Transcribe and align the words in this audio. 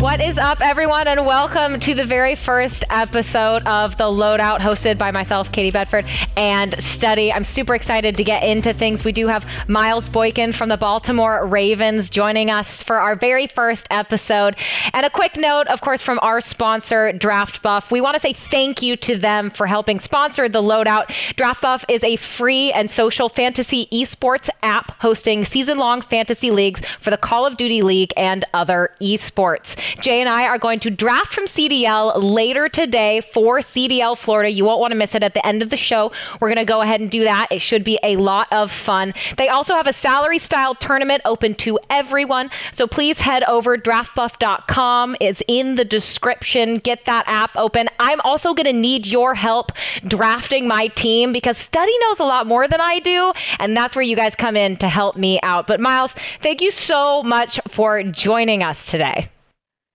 What 0.00 0.24
is 0.24 0.38
up, 0.38 0.62
everyone, 0.62 1.08
and 1.08 1.26
welcome 1.26 1.78
to 1.80 1.94
the 1.94 2.06
very 2.06 2.34
first 2.34 2.84
episode 2.88 3.66
of 3.66 3.98
The 3.98 4.04
Loadout, 4.04 4.60
hosted 4.60 4.96
by 4.96 5.10
myself, 5.10 5.52
Katie 5.52 5.70
Bedford, 5.70 6.06
and 6.38 6.72
Studyy. 6.78 7.30
I'm 7.34 7.44
super 7.44 7.74
excited 7.74 8.16
to 8.16 8.24
get 8.24 8.42
into 8.42 8.72
things. 8.72 9.04
We 9.04 9.12
do 9.12 9.26
have 9.26 9.46
Miles 9.68 10.08
Boykin 10.08 10.54
from 10.54 10.70
the 10.70 10.78
Baltimore 10.78 11.46
Ravens 11.46 12.08
joining 12.08 12.48
us 12.48 12.82
for 12.82 12.96
our 12.96 13.14
very 13.14 13.46
first 13.46 13.86
episode. 13.90 14.56
And 14.94 15.04
a 15.04 15.10
quick 15.10 15.36
note, 15.36 15.66
of 15.66 15.82
course, 15.82 16.00
from 16.00 16.18
our 16.22 16.40
sponsor, 16.40 17.12
Draft 17.12 17.60
Buff. 17.60 17.90
We 17.90 18.00
want 18.00 18.14
to 18.14 18.20
say 18.20 18.32
thank 18.32 18.80
you 18.80 18.96
to 18.96 19.18
them 19.18 19.50
for 19.50 19.66
helping 19.66 20.00
sponsor 20.00 20.48
The 20.48 20.62
Loadout. 20.62 21.12
Draft 21.36 21.60
Buff 21.60 21.84
is 21.90 22.02
a 22.02 22.16
free 22.16 22.72
and 22.72 22.90
social 22.90 23.28
fantasy 23.28 23.86
esports 23.92 24.48
app 24.62 24.98
hosting 25.02 25.44
season 25.44 25.76
long 25.76 26.00
fantasy 26.00 26.50
leagues 26.50 26.80
for 27.02 27.10
the 27.10 27.18
Call 27.18 27.44
of 27.44 27.58
Duty 27.58 27.82
League 27.82 28.14
and 28.16 28.46
other 28.54 28.96
esports. 29.02 29.76
Jay 30.00 30.20
and 30.20 30.28
I 30.28 30.46
are 30.46 30.58
going 30.58 30.80
to 30.80 30.90
draft 30.90 31.32
from 31.32 31.46
CDL 31.46 32.22
later 32.22 32.68
today 32.68 33.20
for 33.20 33.58
CDL 33.58 34.16
Florida. 34.16 34.50
You 34.50 34.64
won't 34.64 34.80
want 34.80 34.92
to 34.92 34.96
miss 34.96 35.14
it 35.14 35.22
at 35.22 35.34
the 35.34 35.44
end 35.46 35.62
of 35.62 35.70
the 35.70 35.76
show. 35.76 36.12
We're 36.40 36.48
going 36.48 36.64
to 36.64 36.64
go 36.64 36.80
ahead 36.80 37.00
and 37.00 37.10
do 37.10 37.24
that. 37.24 37.48
It 37.50 37.60
should 37.60 37.84
be 37.84 37.98
a 38.02 38.16
lot 38.16 38.46
of 38.50 38.70
fun. 38.70 39.14
They 39.36 39.48
also 39.48 39.74
have 39.74 39.86
a 39.86 39.92
salary 39.92 40.38
style 40.38 40.74
tournament 40.74 41.22
open 41.24 41.54
to 41.56 41.78
everyone. 41.88 42.50
So 42.72 42.86
please 42.86 43.20
head 43.20 43.42
over 43.44 43.76
draftbuff.com. 43.76 45.16
It's 45.20 45.42
in 45.48 45.74
the 45.74 45.84
description. 45.84 46.76
Get 46.76 47.04
that 47.06 47.24
app 47.26 47.50
open. 47.56 47.88
I'm 47.98 48.20
also 48.22 48.54
going 48.54 48.66
to 48.66 48.72
need 48.72 49.06
your 49.06 49.34
help 49.34 49.72
drafting 50.06 50.68
my 50.68 50.88
team 50.88 51.32
because 51.32 51.56
Studyy 51.56 51.98
knows 52.02 52.20
a 52.20 52.24
lot 52.24 52.46
more 52.46 52.68
than 52.68 52.80
I 52.80 53.00
do. 53.00 53.32
And 53.58 53.76
that's 53.76 53.96
where 53.96 54.02
you 54.02 54.16
guys 54.16 54.34
come 54.34 54.56
in 54.56 54.76
to 54.78 54.88
help 54.88 55.16
me 55.16 55.40
out. 55.42 55.66
But 55.66 55.80
Miles, 55.80 56.14
thank 56.42 56.60
you 56.60 56.70
so 56.70 57.22
much 57.22 57.60
for 57.68 58.02
joining 58.02 58.62
us 58.62 58.86
today. 58.86 59.30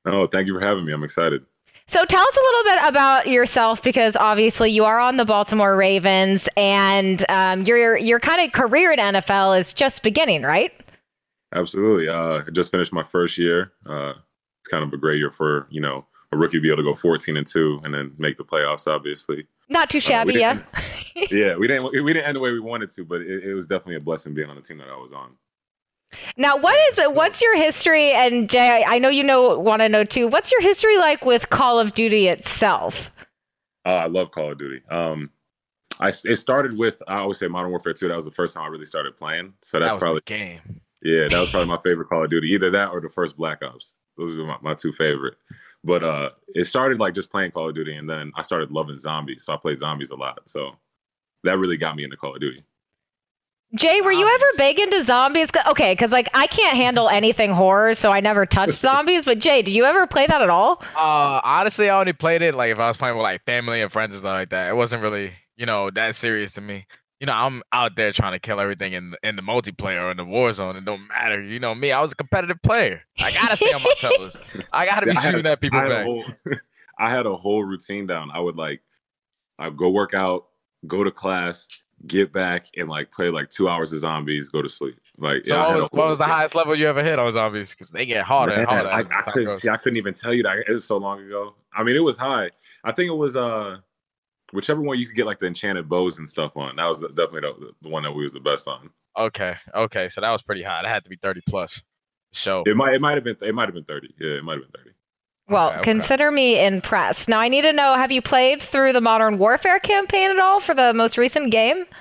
Oh, 0.05 0.27
thank 0.27 0.47
you 0.47 0.53
for 0.53 0.65
having 0.65 0.85
me. 0.85 0.93
I'm 0.93 1.03
excited. 1.03 1.45
So 1.87 2.03
tell 2.03 2.21
us 2.21 2.35
a 2.35 2.39
little 2.39 2.63
bit 2.63 2.89
about 2.89 3.27
yourself 3.27 3.83
because 3.83 4.15
obviously 4.15 4.71
you 4.71 4.85
are 4.85 4.99
on 4.99 5.17
the 5.17 5.25
Baltimore 5.25 5.75
Ravens 5.75 6.49
and 6.57 7.23
um, 7.29 7.63
your 7.63 7.95
your 7.97 8.19
kind 8.19 8.41
of 8.41 8.51
career 8.53 8.91
in 8.91 8.97
NFL 8.97 9.59
is 9.59 9.71
just 9.71 10.01
beginning, 10.01 10.41
right? 10.41 10.71
Absolutely. 11.53 12.09
Uh, 12.09 12.41
I 12.47 12.49
just 12.51 12.71
finished 12.71 12.91
my 12.91 13.03
first 13.03 13.37
year. 13.37 13.71
Uh, 13.87 14.13
it's 14.61 14.69
kind 14.69 14.83
of 14.83 14.91
a 14.93 14.97
great 14.97 15.19
year 15.19 15.29
for 15.29 15.67
you 15.69 15.79
know 15.79 16.05
a 16.31 16.37
rookie 16.37 16.57
to 16.57 16.61
be 16.61 16.69
able 16.69 16.77
to 16.77 16.83
go 16.83 16.95
14 16.95 17.37
and 17.37 17.45
two 17.45 17.79
and 17.83 17.93
then 17.93 18.13
make 18.17 18.37
the 18.37 18.43
playoffs. 18.43 18.87
Obviously, 18.87 19.47
not 19.69 19.89
too 19.91 19.99
shabby, 19.99 20.43
uh, 20.43 20.57
yeah. 21.15 21.25
yeah, 21.29 21.55
we 21.55 21.67
didn't 21.67 21.91
we 22.03 22.13
didn't 22.13 22.25
end 22.25 22.35
the 22.35 22.39
way 22.39 22.51
we 22.51 22.59
wanted 22.59 22.89
to, 22.91 23.05
but 23.05 23.21
it, 23.21 23.43
it 23.43 23.53
was 23.53 23.67
definitely 23.67 23.95
a 23.95 24.01
blessing 24.01 24.33
being 24.33 24.49
on 24.49 24.55
the 24.55 24.61
team 24.63 24.79
that 24.79 24.89
I 24.89 24.97
was 24.97 25.13
on. 25.13 25.37
Now, 26.37 26.57
what 26.57 26.77
is 26.89 26.99
what's 27.07 27.41
your 27.41 27.55
history? 27.55 28.11
And 28.11 28.49
Jay, 28.49 28.85
I 28.87 28.99
know 28.99 29.09
you 29.09 29.23
know 29.23 29.57
want 29.59 29.81
to 29.81 29.89
know 29.89 30.03
too. 30.03 30.27
What's 30.27 30.51
your 30.51 30.61
history 30.61 30.97
like 30.97 31.25
with 31.25 31.49
Call 31.49 31.79
of 31.79 31.93
Duty 31.93 32.27
itself? 32.27 33.11
Uh, 33.85 33.89
I 33.89 34.07
love 34.07 34.31
Call 34.31 34.51
of 34.51 34.57
Duty. 34.57 34.81
Um, 34.89 35.29
I 35.99 36.11
it 36.23 36.37
started 36.37 36.77
with 36.77 37.01
I 37.07 37.19
always 37.19 37.39
say 37.39 37.47
Modern 37.47 37.69
Warfare 37.69 37.93
2. 37.93 38.07
That 38.07 38.15
was 38.15 38.25
the 38.25 38.31
first 38.31 38.53
time 38.53 38.63
I 38.63 38.67
really 38.67 38.85
started 38.85 39.17
playing. 39.17 39.53
So 39.61 39.79
that's 39.79 39.93
that 39.93 39.99
probably 40.01 40.21
game. 40.25 40.81
Yeah, 41.01 41.27
that 41.29 41.39
was 41.39 41.49
probably 41.49 41.67
my 41.67 41.79
favorite 41.83 42.09
Call 42.09 42.23
of 42.23 42.29
Duty. 42.29 42.47
Either 42.49 42.71
that 42.71 42.89
or 42.89 42.99
the 42.99 43.09
first 43.09 43.37
Black 43.37 43.63
Ops. 43.63 43.95
Those 44.17 44.33
are 44.33 44.45
my, 44.45 44.57
my 44.61 44.73
two 44.73 44.93
favorite. 44.93 45.35
But 45.83 46.03
uh, 46.03 46.29
it 46.47 46.65
started 46.65 46.99
like 46.99 47.13
just 47.13 47.29
playing 47.29 47.51
Call 47.51 47.69
of 47.69 47.75
Duty, 47.75 47.95
and 47.95 48.09
then 48.09 48.31
I 48.35 48.41
started 48.41 48.71
loving 48.71 48.97
zombies. 48.97 49.45
So 49.45 49.53
I 49.53 49.57
played 49.57 49.77
zombies 49.77 50.09
a 50.09 50.15
lot. 50.15 50.39
So 50.45 50.71
that 51.43 51.59
really 51.59 51.77
got 51.77 51.95
me 51.95 52.03
into 52.03 52.17
Call 52.17 52.33
of 52.33 52.41
Duty. 52.41 52.63
Jay, 53.73 53.99
were 54.01 54.11
you 54.11 54.27
ever 54.27 54.45
big 54.57 54.79
into 54.79 55.03
zombies? 55.03 55.49
Okay, 55.67 55.93
because 55.93 56.11
like 56.11 56.29
I 56.33 56.47
can't 56.47 56.77
handle 56.77 57.09
anything 57.09 57.51
horror, 57.51 57.93
so 57.93 58.11
I 58.11 58.19
never 58.19 58.45
touched 58.45 58.73
zombies. 58.79 59.25
But 59.25 59.39
Jay, 59.39 59.61
did 59.61 59.73
you 59.73 59.85
ever 59.85 60.07
play 60.07 60.27
that 60.27 60.41
at 60.41 60.49
all? 60.49 60.81
Uh, 60.95 61.41
honestly, 61.43 61.89
I 61.89 61.99
only 61.99 62.13
played 62.13 62.41
it 62.41 62.55
like 62.55 62.71
if 62.71 62.79
I 62.79 62.87
was 62.87 62.95
playing 62.95 63.17
with 63.17 63.23
like 63.23 63.43
family 63.45 63.81
and 63.81 63.91
friends 63.91 64.11
and 64.13 64.21
stuff 64.21 64.33
like 64.33 64.49
that. 64.49 64.69
It 64.69 64.75
wasn't 64.75 65.01
really, 65.01 65.33
you 65.57 65.65
know, 65.65 65.89
that 65.91 66.15
serious 66.15 66.53
to 66.53 66.61
me. 66.61 66.83
You 67.19 67.27
know, 67.27 67.33
I'm 67.33 67.63
out 67.73 67.95
there 67.95 68.11
trying 68.11 68.33
to 68.33 68.39
kill 68.39 68.59
everything 68.59 68.93
in 68.93 69.15
in 69.23 69.35
the 69.35 69.41
multiplayer 69.41 70.03
or 70.03 70.11
in 70.11 70.17
the 70.17 70.25
war 70.25 70.53
zone. 70.53 70.75
It 70.75 70.85
don't 70.85 71.07
matter. 71.07 71.41
You 71.41 71.59
know 71.59 71.73
me, 71.73 71.91
I 71.91 72.01
was 72.01 72.11
a 72.11 72.15
competitive 72.15 72.61
player. 72.61 73.01
I 73.19 73.31
gotta 73.31 73.57
stay 73.57 73.73
on 73.73 73.81
my 73.81 73.93
toes. 73.97 74.37
I 74.71 74.85
gotta 74.89 75.07
be 75.07 75.15
shooting 75.15 75.45
at 75.45 75.59
people 75.59 75.79
I 75.79 75.87
back. 75.89 76.05
Whole, 76.05 76.23
I 76.99 77.09
had 77.09 77.25
a 77.25 77.35
whole 77.35 77.63
routine 77.63 78.05
down. 78.05 78.29
I 78.31 78.39
would 78.39 78.55
like, 78.55 78.81
I'd 79.59 79.75
go 79.75 79.89
work 79.89 80.13
out, 80.13 80.45
go 80.87 81.03
to 81.03 81.11
class, 81.11 81.67
get 82.07 82.31
back 82.31 82.67
and 82.77 82.87
like 82.87 83.11
play 83.11 83.29
like 83.29 83.49
two 83.49 83.69
hours 83.69 83.93
of 83.93 83.99
zombies, 83.99 84.49
go 84.49 84.61
to 84.61 84.69
sleep. 84.69 84.99
Like, 85.17 85.45
so 85.45 85.55
yeah, 85.55 85.67
what, 85.67 85.75
was, 85.75 85.83
what 85.91 86.07
was, 86.07 86.17
the 86.17 86.25
highest 86.25 86.55
level 86.55 86.75
you 86.75 86.87
ever 86.87 87.03
hit 87.03 87.19
on 87.19 87.31
zombies? 87.31 87.71
Because 87.71 87.91
they 87.91 88.05
get 88.05 88.25
harder 88.25 88.51
Man, 88.51 88.59
and 88.61 88.69
harder. 88.69 88.89
I, 88.89 89.19
I 89.19 89.31
couldn't 89.31 89.55
see. 89.55 89.69
I 89.69 89.77
couldn't 89.77 89.97
even 89.97 90.13
tell 90.13 90.33
you 90.33 90.43
that 90.43 90.57
it 90.67 90.73
was 90.73 90.85
so 90.85 90.97
long 90.97 91.21
ago. 91.21 91.55
I 91.73 91.83
mean, 91.83 91.95
it 91.95 92.03
was 92.03 92.17
high. 92.17 92.51
I 92.83 92.91
think 92.91 93.09
it 93.09 93.15
was 93.15 93.35
uh 93.35 93.77
whichever 94.51 94.81
one 94.81 94.99
you 94.99 95.05
could 95.07 95.15
get 95.15 95.25
like 95.25 95.39
the 95.39 95.47
enchanted 95.47 95.89
bows 95.89 96.19
and 96.19 96.29
stuff 96.29 96.55
on. 96.55 96.75
That 96.75 96.85
was 96.85 97.01
definitely 97.01 97.41
the, 97.41 97.71
the 97.81 97.89
one 97.89 98.03
that 98.03 98.11
we 98.11 98.23
was 98.23 98.33
the 98.33 98.39
best 98.39 98.67
on. 98.67 98.89
Okay, 99.17 99.55
okay, 99.73 100.09
so 100.09 100.21
that 100.21 100.31
was 100.31 100.41
pretty 100.41 100.63
high. 100.63 100.81
That 100.81 100.89
had 100.89 101.03
to 101.05 101.09
be 101.09 101.17
thirty 101.21 101.41
plus. 101.47 101.81
Show 102.31 102.63
It 102.65 102.75
might 102.75 102.93
it 102.93 102.99
might 102.99 103.15
have 103.15 103.23
been 103.23 103.37
it 103.41 103.55
might 103.55 103.65
have 103.65 103.73
been 103.73 103.85
thirty. 103.85 104.13
Yeah, 104.19 104.37
it 104.37 104.43
might 104.43 104.59
have 104.59 104.63
been 104.63 104.81
thirty. 104.81 104.94
Well, 105.47 105.69
Okay, 105.69 105.77
okay. 105.79 105.83
consider 105.91 106.31
me 106.31 106.63
impressed. 106.65 107.29
Now, 107.29 107.39
I 107.39 107.47
need 107.49 107.61
to 107.63 107.73
know 107.73 107.93
have 107.93 108.11
you 108.11 108.21
played 108.21 108.61
through 108.61 108.93
the 108.93 109.01
Modern 109.01 109.37
Warfare 109.37 109.79
campaign 109.79 110.31
at 110.31 110.39
all 110.39 110.59
for 110.59 110.73
the 110.73 110.93
most 110.93 111.17
recent 111.17 111.51
game? 111.51 111.85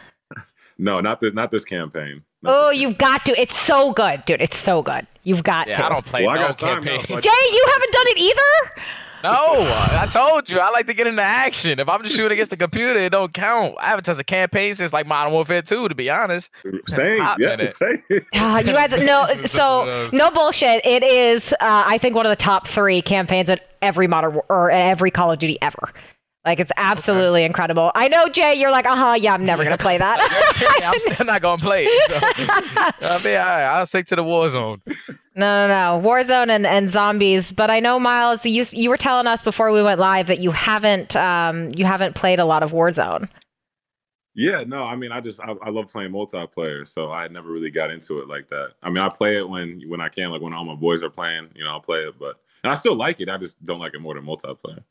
No, 0.76 1.00
not 1.00 1.20
this 1.20 1.32
not 1.32 1.52
this 1.52 1.64
campaign. 1.64 2.25
Not 2.43 2.52
Oh, 2.52 2.70
this 2.70 2.81
you've 2.81 2.99
got 2.99 3.25
to. 3.26 3.41
It's 3.41 3.56
so 3.56 3.93
good, 3.93 4.25
dude. 4.25 4.41
It's 4.43 4.56
so 4.56 4.82
good. 4.82 5.06
You've 5.23 5.44
got 5.44 5.69
yeah, 5.69 5.76
to. 5.76 5.87
I 5.87 5.88
don't 5.88 6.05
play 6.05 6.26
Well, 6.26 6.37
I 6.37 6.41
no 6.43 6.49
got 6.49 6.58
time 6.58 6.82
now, 6.82 7.00
so 7.05 7.14
I- 7.17 7.20
Jay, 7.20 7.31
you 7.52 7.67
haven't 7.73 7.93
done 7.93 8.06
it 8.08 8.19
either? 8.19 8.82
No, 9.24 9.30
I 9.32 10.06
told 10.12 10.50
you 10.50 10.58
I 10.58 10.68
like 10.70 10.86
to 10.86 10.94
get 10.94 11.06
into 11.06 11.22
action. 11.22 11.78
If 11.80 11.88
I'm 11.88 12.02
just 12.02 12.14
shooting 12.14 12.32
against 12.32 12.50
the 12.50 12.58
computer, 12.58 12.98
it 12.98 13.10
don't 13.10 13.32
count. 13.32 13.74
I 13.78 13.88
haven't 13.88 14.04
touched 14.04 14.20
a 14.20 14.24
campaign 14.24 14.74
since 14.74 14.92
like 14.92 15.06
Modern 15.06 15.32
Warfare 15.32 15.62
2, 15.62 15.88
to 15.88 15.94
be 15.94 16.10
honest. 16.10 16.50
Same, 16.88 17.16
yeah, 17.18 17.34
minute. 17.38 17.74
same. 17.74 18.02
Ah, 18.34 18.58
you 18.58 18.72
guys, 18.74 18.90
no. 18.92 19.28
So, 19.46 20.10
no 20.12 20.30
bullshit. 20.30 20.84
It 20.84 21.02
is, 21.02 21.52
uh, 21.54 21.56
I 21.86 21.96
think, 21.98 22.14
one 22.14 22.26
of 22.26 22.30
the 22.30 22.36
top 22.36 22.68
three 22.68 23.00
campaigns 23.00 23.48
at 23.48 23.66
every 23.80 24.06
modern 24.06 24.34
War- 24.34 24.44
or 24.50 24.70
at 24.70 24.90
every 24.90 25.10
Call 25.10 25.32
of 25.32 25.38
Duty 25.38 25.56
ever. 25.62 25.90
Like, 26.44 26.60
it's 26.60 26.72
absolutely 26.76 27.44
incredible. 27.44 27.90
I 27.94 28.08
know, 28.08 28.28
Jay, 28.28 28.54
you're 28.56 28.70
like, 28.70 28.84
uh 28.84 28.94
huh, 28.94 29.14
yeah, 29.18 29.32
I'm 29.32 29.46
never 29.46 29.64
going 29.64 29.76
to 29.76 29.82
play 29.82 29.96
that. 29.96 30.18
Yeah, 30.80 30.90
I'm 30.90 31.00
still 31.00 31.26
not 31.26 31.40
gonna 31.40 31.62
play 31.62 31.84
it. 31.88 32.10
So. 32.10 33.06
I 33.06 33.22
mean, 33.22 33.36
all 33.38 33.44
right, 33.46 33.64
I'll 33.64 33.86
stick 33.86 34.06
to 34.06 34.16
the 34.16 34.22
war 34.24 34.48
zone. 34.48 34.82
No, 35.36 35.66
no, 35.66 35.75
no. 35.75 36.08
Warzone 36.08 36.48
and, 36.48 36.66
and 36.66 36.88
zombies. 36.88 37.50
But 37.50 37.70
I 37.70 37.81
know, 37.81 37.98
Miles, 37.98 38.44
you 38.44 38.64
you 38.72 38.88
were 38.88 38.96
telling 38.96 39.26
us 39.26 39.42
before 39.42 39.72
we 39.72 39.82
went 39.82 39.98
live 39.98 40.28
that 40.28 40.38
you 40.38 40.52
haven't 40.52 41.16
um 41.16 41.70
you 41.75 41.84
haven't 41.84 42.14
played 42.14 42.38
a 42.38 42.44
lot 42.44 42.62
of 42.62 42.70
Warzone. 42.70 43.28
Yeah, 44.36 44.64
no, 44.66 44.82
I 44.82 44.96
mean, 44.96 45.12
I 45.12 45.20
just 45.20 45.40
I, 45.40 45.54
I 45.62 45.70
love 45.70 45.90
playing 45.90 46.10
multiplayer, 46.10 46.86
so 46.86 47.10
I 47.10 47.28
never 47.28 47.48
really 47.48 47.70
got 47.70 47.90
into 47.90 48.19
it 48.19 48.28
like 48.28 48.48
that. 48.48 48.72
I 48.82 48.90
mean, 48.90 48.98
I 48.98 49.08
play 49.08 49.36
it 49.36 49.48
when 49.48 49.82
when 49.88 50.00
I 50.00 50.08
can, 50.08 50.31
like 50.31 50.42
when 50.42 50.52
all 50.52 50.64
my 50.64 50.75
boys 50.75 51.02
are 51.02 51.10
playing, 51.10 51.50
you 51.54 51.64
know, 51.64 51.70
I'll 51.70 51.81
play 51.81 52.00
it, 52.00 52.14
but 52.19 52.40
and 52.62 52.70
I 52.70 52.75
still 52.75 52.96
like 52.96 53.20
it. 53.20 53.28
I 53.28 53.38
just 53.38 53.64
don't 53.64 53.78
like 53.78 53.94
it 53.94 54.00
more 54.00 54.14
than 54.14 54.25
multiplayer. 54.25 54.82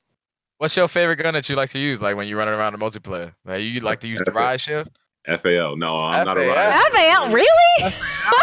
What's 0.60 0.78
your 0.78 0.88
favorite 0.88 1.18
gun 1.18 1.34
that 1.34 1.50
you 1.50 1.56
like 1.56 1.72
to 1.72 1.80
use? 1.80 2.00
Like 2.00 2.16
when 2.16 2.28
you're 2.28 2.38
running 2.38 2.54
around 2.54 2.74
the 2.74 2.80
multiplayer? 2.80 3.34
Like 3.46 3.62
you 3.62 3.82
like 3.82 4.00
to 4.02 4.08
use 4.08 4.22
the 4.24 4.32
ride 4.32 4.62
shift? 4.62 4.92
FAL, 5.26 5.78
no, 5.78 6.00
I'm 6.00 6.26
not 6.26 6.38
a 6.38 6.46
FAL. 6.46 6.56
rider. 6.56 6.96
FAL, 6.96 7.32
really? 7.32 7.94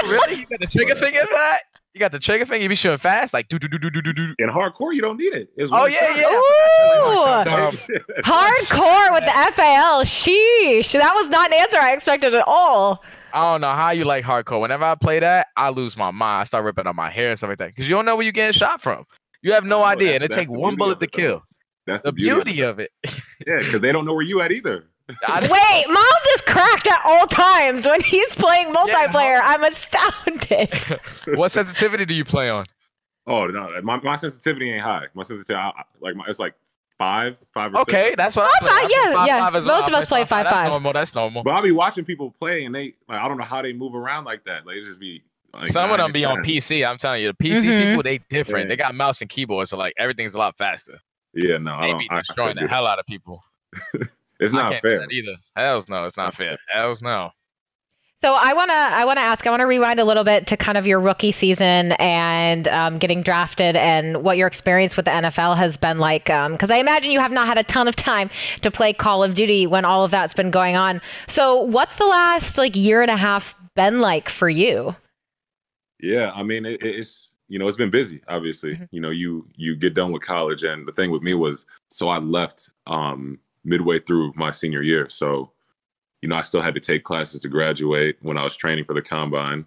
really? 0.05 0.35
You 0.41 0.47
got 0.47 0.61
the 0.61 0.67
trigger 0.67 0.97
finger 0.97 1.20
for 1.20 1.35
that? 1.35 1.61
You 1.94 1.98
got 1.98 2.12
the 2.12 2.20
trigger 2.20 2.46
finger? 2.46 2.62
You 2.62 2.69
be 2.69 2.76
shooting 2.76 2.98
fast? 2.98 3.34
Like 3.34 3.48
do 3.48 3.58
do 3.58 3.66
do 3.66 3.76
do 3.78 3.90
do 3.90 4.00
do 4.00 4.12
do. 4.12 4.34
In 4.38 4.48
hardcore, 4.48 4.94
you 4.94 5.00
don't 5.02 5.16
need 5.16 5.32
it. 5.34 5.50
It's 5.56 5.72
Oh 5.72 5.81
one 5.81 5.90
yeah, 5.92 6.06
shot. 6.14 6.19
yeah. 6.19 6.26
Ooh. 6.31 8.22
Hardcore 8.22 9.12
with 9.12 9.25
the 9.25 9.52
FAL. 9.54 10.04
Sheesh. 10.04 10.92
That 10.92 11.12
was 11.16 11.26
not 11.28 11.48
an 11.52 11.54
answer 11.60 11.78
I 11.81 11.92
expected 11.92 12.34
at 12.34 12.44
all. 12.46 13.02
I 13.32 13.42
don't 13.42 13.60
know 13.60 13.70
how 13.72 13.90
you 13.90 14.04
like 14.04 14.25
hardcore. 14.25 14.60
Whenever 14.60 14.84
I 14.84 14.94
play 14.94 15.19
that, 15.20 15.48
I 15.56 15.70
lose 15.70 15.96
my 15.96 16.10
mind. 16.10 16.42
I 16.42 16.44
start 16.44 16.64
ripping 16.64 16.87
out 16.87 16.94
my 16.94 17.10
hair 17.10 17.31
and 17.31 17.38
stuff 17.38 17.48
like 17.48 17.58
that 17.58 17.69
because 17.70 17.88
you 17.88 17.96
don't 17.96 18.04
know 18.04 18.16
where 18.16 18.25
you're 18.25 18.32
getting 18.32 18.52
shot 18.52 18.81
from. 18.82 19.04
You 19.42 19.52
have 19.52 19.64
no 19.64 19.81
Oh, 19.81 19.84
idea, 19.84 20.08
that- 20.10 20.14
and 20.16 20.25
it 20.25 20.28
that's 20.31 20.38
take 20.38 20.48
the 20.48 20.58
one 20.58 20.70
beauty 20.75 20.76
bullet 20.78 20.92
of 20.92 20.98
to 21.00 21.04
it, 21.06 21.12
though. 21.12 21.19
kill. 21.19 21.42
That's 21.87 22.02
The 22.04 22.12
beauty 22.12 22.60
of 22.60 22.78
it. 22.78 22.90
Yeah, 23.46 23.58
because 23.60 23.81
they 23.81 23.90
don't 23.90 24.04
know 24.04 24.12
where 24.14 24.22
you 24.22 24.40
at 24.42 24.52
either. 24.52 24.84
I- 25.27 25.41
Wait, 25.41 25.93
Miles 25.93 26.35
is 26.35 26.41
cracked 26.43 26.87
at 26.87 27.01
all 27.05 27.27
times 27.27 27.87
when 27.87 28.01
he's 28.03 28.35
playing 28.35 28.73
multiplayer. 28.73 29.41
I'm 29.43 29.65
astounded. 29.65 31.01
what 31.39 31.51
sensitivity 31.51 32.05
do 32.07 32.15
you 32.15 32.25
play 32.25 32.49
on? 32.51 32.67
Oh 33.27 33.47
no, 33.47 33.81
my, 33.83 34.01
my 34.01 34.17
sensitivity 34.17 34.73
ain't 34.73 34.83
high. 34.83 35.07
My 35.15 35.23
sensitivity, 35.23 35.55
I, 35.55 35.69
I- 35.69 35.83
like 36.01 36.17
my, 36.17 36.25
it's 36.27 36.39
like 36.39 36.55
five, 36.99 37.39
five 37.55 37.75
or 37.75 37.81
Okay, 37.83 38.07
six. 38.09 38.17
that's 38.17 38.37
what 38.37 38.47
I 38.47 38.49
Five, 38.49 38.61
play. 38.61 38.69
five, 38.69 38.77
I 38.77 38.87
play 38.87 38.91
yeah, 39.11 39.17
five, 39.17 39.27
yeah. 39.29 39.39
five 39.39 39.55
as 39.55 39.67
well. 39.67 39.81
Most 39.81 39.85
I 39.85 39.89
of 39.89 39.95
us 40.03 40.07
play 40.07 40.21
five, 40.25 40.45
That's 40.45 40.51
five. 40.51 40.69
normal. 40.71 40.93
That's 40.93 41.15
normal. 41.15 41.43
But 41.45 41.51
I'll 41.53 41.62
be 41.62 41.73
watching 41.73 42.05
people 42.05 42.35
play, 42.41 42.65
and 42.65 42.75
they 42.75 42.95
like 43.09 43.21
I 43.21 43.29
don't 43.29 43.39
know 43.39 43.45
how 43.45 43.62
they 43.62 43.73
move 43.73 43.95
around 43.95 44.25
like 44.25 44.45
that. 44.45 44.67
Like 44.67 44.77
it 44.77 44.85
just 44.85 44.99
be 45.01 45.23
like 45.55 45.69
Some 45.69 45.91
of 45.91 45.99
them 45.99 46.12
be 46.12 46.25
on 46.25 46.37
10. 46.37 46.45
PC. 46.45 46.87
I'm 46.89 46.97
telling 46.99 47.23
you, 47.23 47.33
the 47.33 47.45
PC 47.45 47.62
Mhm. 47.65 47.89
people 47.91 48.03
they 48.03 48.19
different. 48.31 48.65
Yeah. 48.67 48.69
They 48.69 48.77
got 48.77 48.95
mouse 48.95 49.21
and 49.21 49.31
keyboard, 49.31 49.69
so 49.69 49.77
like 49.77 49.95
everything's 49.99 50.35
a 50.35 50.39
lot 50.39 50.57
faster. 50.59 50.99
Yeah, 51.35 51.59
no, 51.59 51.75
I 51.75 51.89
don't. 51.89 51.99
be 51.99 52.09
I, 52.11 52.17
I 52.17 52.21
destroying 52.21 52.49
the 52.51 52.55
couldn't 52.62 52.69
do 52.71 52.75
hell 52.75 52.87
out 52.87 52.99
of 52.99 53.07
people. 53.07 53.43
it. 54.40 54.44
It's 54.44 54.54
I 54.54 54.56
not 54.56 54.70
can't 54.72 54.82
do 54.82 54.88
fair. 54.88 54.98
that 55.00 55.12
either. 55.12 55.37
Hell's 55.56 55.88
no, 55.88 56.04
it's 56.04 56.16
not 56.16 56.34
fair. 56.34 56.56
Hell's 56.72 57.02
no. 57.02 57.31
So 58.22 58.34
I 58.34 58.52
wanna 58.52 58.75
I 58.75 59.04
wanna 59.06 59.22
ask 59.22 59.46
I 59.46 59.50
wanna 59.50 59.66
rewind 59.66 59.98
a 59.98 60.04
little 60.04 60.25
bit 60.25 60.46
to 60.48 60.56
kind 60.56 60.76
of 60.76 60.87
your 60.87 61.00
rookie 61.00 61.32
season 61.32 61.92
and 61.92 62.69
um, 62.69 62.98
getting 62.98 63.22
drafted 63.22 63.78
and 63.78 64.22
what 64.22 64.37
your 64.37 64.46
experience 64.46 64.94
with 64.94 65.06
the 65.06 65.10
NFL 65.10 65.56
has 65.56 65.78
been 65.78 65.98
like. 65.98 66.26
Because 66.26 66.70
I 66.70 66.76
imagine 66.76 67.12
you 67.12 67.20
have 67.20 67.32
not 67.32 67.46
had 67.46 67.56
a 67.56 67.62
ton 67.64 67.88
of 67.88 67.96
time 67.96 68.28
to 68.60 68.70
play 68.70 68.92
Call 68.92 69.22
of 69.25 69.34
Duty 69.34 69.66
when 69.66 69.87
all 69.87 70.04
of 70.04 70.10
that's 70.10 70.34
been 70.34 70.50
going 70.50 70.76
on. 70.76 71.00
So 71.28 71.56
what's 71.62 71.96
the 71.96 72.04
last 72.04 72.58
like 72.58 72.76
year 72.76 73.00
and 73.00 73.10
a 73.10 73.16
half 73.16 73.54
been 73.75 74.00
like 74.00 74.28
for 74.28 74.50
you? 74.50 74.94
Yeah, 75.98 76.31
I 76.34 76.42
mean, 76.42 76.66
it, 76.66 76.82
it's 76.82 77.31
you 77.48 77.58
know, 77.58 77.66
it's 77.69 77.76
been 77.78 77.90
busy. 77.90 78.20
Obviously, 78.28 78.76
Mhm. 78.76 78.88
you 78.90 79.00
know, 79.00 79.10
you 79.10 79.48
you 79.56 79.76
get 79.76 79.94
done 79.94 80.12
with 80.12 80.22
college, 80.22 80.62
and 80.62 80.87
the 80.87 80.92
thing 80.92 81.10
with 81.10 81.22
me 81.22 81.32
was, 81.34 81.64
so 81.90 82.08
I 82.10 82.19
left 82.19 82.70
um 82.87 83.38
midway 83.65 83.99
through 84.01 84.33
my 84.37 84.51
senior 84.51 84.83
year, 84.83 85.09
so 85.09 85.53
you 86.23 86.29
know, 86.29 86.37
I 86.37 86.43
still 86.43 86.61
had 86.61 86.75
to 86.75 86.81
take 86.81 87.03
classes 87.03 87.41
to 87.41 87.49
graduate 87.49 88.17
when 88.21 88.37
I 88.37 88.45
was 88.45 88.55
training 88.55 88.85
for 88.85 88.93
the 88.95 89.01
combine, 89.03 89.67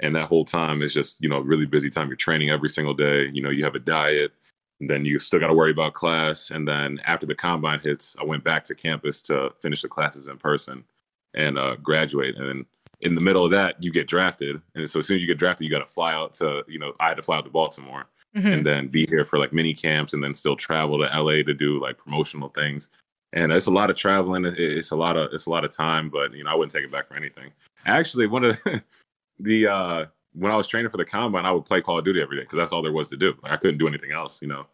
and 0.00 0.16
that 0.16 0.26
whole 0.26 0.44
time 0.44 0.82
is 0.82 0.92
just 0.92 1.18
you 1.20 1.28
know, 1.28 1.36
a 1.36 1.42
really 1.42 1.66
busy 1.66 1.90
time. 1.90 2.08
You're 2.08 2.16
training 2.16 2.50
every 2.50 2.68
single 2.68 2.94
day. 2.94 3.28
You 3.32 3.40
know, 3.40 3.50
you 3.50 3.62
have 3.64 3.76
a 3.76 3.80
diet. 3.80 4.32
And 4.80 4.90
then 4.90 5.04
you 5.04 5.20
still 5.20 5.38
got 5.38 5.46
to 5.46 5.54
worry 5.54 5.70
about 5.70 5.94
class. 5.94 6.50
And 6.50 6.66
then 6.66 7.00
after 7.04 7.24
the 7.24 7.36
combine 7.36 7.78
hits, 7.78 8.16
I 8.20 8.24
went 8.24 8.42
back 8.42 8.64
to 8.64 8.74
campus 8.74 9.22
to 9.22 9.50
finish 9.62 9.80
the 9.82 9.86
classes 9.88 10.26
in 10.26 10.38
person 10.38 10.82
and 11.34 11.56
uh, 11.56 11.76
graduate. 11.76 12.34
And 12.34 12.48
then 12.48 12.66
in 13.00 13.14
the 13.14 13.20
middle 13.20 13.44
of 13.44 13.52
that, 13.52 13.80
you 13.80 13.92
get 13.92 14.08
drafted. 14.08 14.60
And 14.74 14.90
so 14.90 14.98
as 14.98 15.06
soon 15.06 15.14
as 15.18 15.20
you 15.20 15.28
get 15.28 15.38
drafted, 15.38 15.64
you 15.66 15.70
got 15.70 15.86
to 15.86 15.94
fly 15.94 16.12
out 16.14 16.34
to, 16.34 16.64
you 16.66 16.80
know, 16.80 16.94
I 16.98 17.06
had 17.06 17.16
to 17.18 17.22
fly 17.22 17.36
out 17.36 17.44
to 17.44 17.50
Baltimore 17.50 18.06
Mhm. 18.36 18.52
and 18.54 18.66
then 18.66 18.88
be 18.88 19.06
here 19.06 19.24
for 19.24 19.38
like 19.38 19.52
mini 19.52 19.72
camps 19.72 20.14
and 20.14 20.24
then 20.24 20.34
still 20.34 20.56
travel 20.56 20.98
to 20.98 21.04
LA 21.16 21.44
to 21.44 21.54
do 21.54 21.78
like 21.80 21.96
promotional 21.98 22.48
things. 22.48 22.90
And 23.32 23.50
it's 23.50 23.66
a 23.66 23.70
lot 23.70 23.90
of 23.90 23.96
traveling. 23.96 24.44
It's 24.44 24.90
a 24.90 24.96
lot 24.96 25.16
of, 25.16 25.32
it's 25.32 25.46
a 25.46 25.50
lot 25.50 25.64
of 25.64 25.74
time, 25.74 26.10
but 26.10 26.34
you 26.34 26.44
know, 26.44 26.50
I 26.50 26.54
wouldn't 26.54 26.72
take 26.72 26.84
it 26.84 26.92
back 26.92 27.08
for 27.08 27.14
anything. 27.14 27.50
Actually, 27.86 28.26
one 28.26 28.44
of 28.44 28.62
the, 28.62 28.82
the 29.40 29.66
uh, 29.66 30.06
when 30.34 30.52
I 30.52 30.56
was 30.56 30.66
training 30.66 30.90
for 30.90 30.96
the 30.96 31.04
combine, 31.04 31.46
I 31.46 31.52
would 31.52 31.64
play 31.64 31.80
Call 31.80 31.98
of 31.98 32.04
Duty 32.04 32.20
every 32.20 32.36
day 32.36 32.42
because 32.42 32.58
that's 32.58 32.72
all 32.72 32.82
there 32.82 32.92
was 32.92 33.08
to 33.08 33.16
do. 33.16 33.34
Like 33.42 33.52
I 33.52 33.56
couldn't 33.56 33.78
do 33.78 33.88
anything 33.88 34.12
else, 34.12 34.40
you 34.42 34.48
know. 34.48 34.66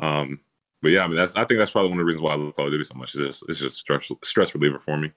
Um, 0.00 0.40
but 0.80 0.88
yeah, 0.88 1.04
I 1.04 1.06
mean, 1.06 1.16
that's 1.16 1.36
I 1.36 1.44
think 1.44 1.58
that's 1.58 1.70
probably 1.70 1.90
one 1.90 1.98
of 1.98 2.02
the 2.02 2.06
reasons 2.06 2.22
why 2.22 2.32
I 2.32 2.36
love 2.36 2.54
Call 2.56 2.66
of 2.66 2.72
Duty 2.72 2.84
so 2.84 2.94
much. 2.94 3.14
Is 3.14 3.20
just, 3.20 3.44
it's 3.48 3.60
just 3.60 3.78
stress 3.78 4.10
stress 4.24 4.54
reliever 4.54 4.78
for 4.78 4.96
me. 4.96 5.12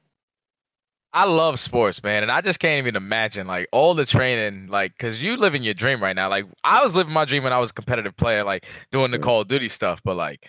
I 1.14 1.24
love 1.24 1.62
sports, 1.62 2.04
man, 2.04 2.24
and 2.24 2.32
I 2.32 2.42
just 2.42 2.60
can't 2.60 2.78
even 2.78 2.98
imagine 2.98 3.48
like 3.48 3.70
all 3.72 3.96
the 3.96 4.06
training, 4.06 4.68
like, 4.68 4.98
cause 4.98 5.20
you 5.20 5.38
living 5.38 5.64
your 5.64 5.74
dream 5.74 6.04
right 6.04 6.16
now. 6.16 6.30
Like, 6.30 6.46
I 6.66 6.84
was 6.84 6.94
living 6.94 7.14
my 7.14 7.24
dream 7.24 7.44
when 7.44 7.54
I 7.54 7.58
was 7.58 7.70
a 7.70 7.74
competitive 7.74 8.18
player, 8.18 8.44
like 8.44 8.66
doing 8.92 9.12
the. 9.12 9.20
Call 9.20 9.42
of 9.42 9.48
Duty 9.48 9.70
stuff. 9.70 10.02
But 10.04 10.18
like, 10.18 10.46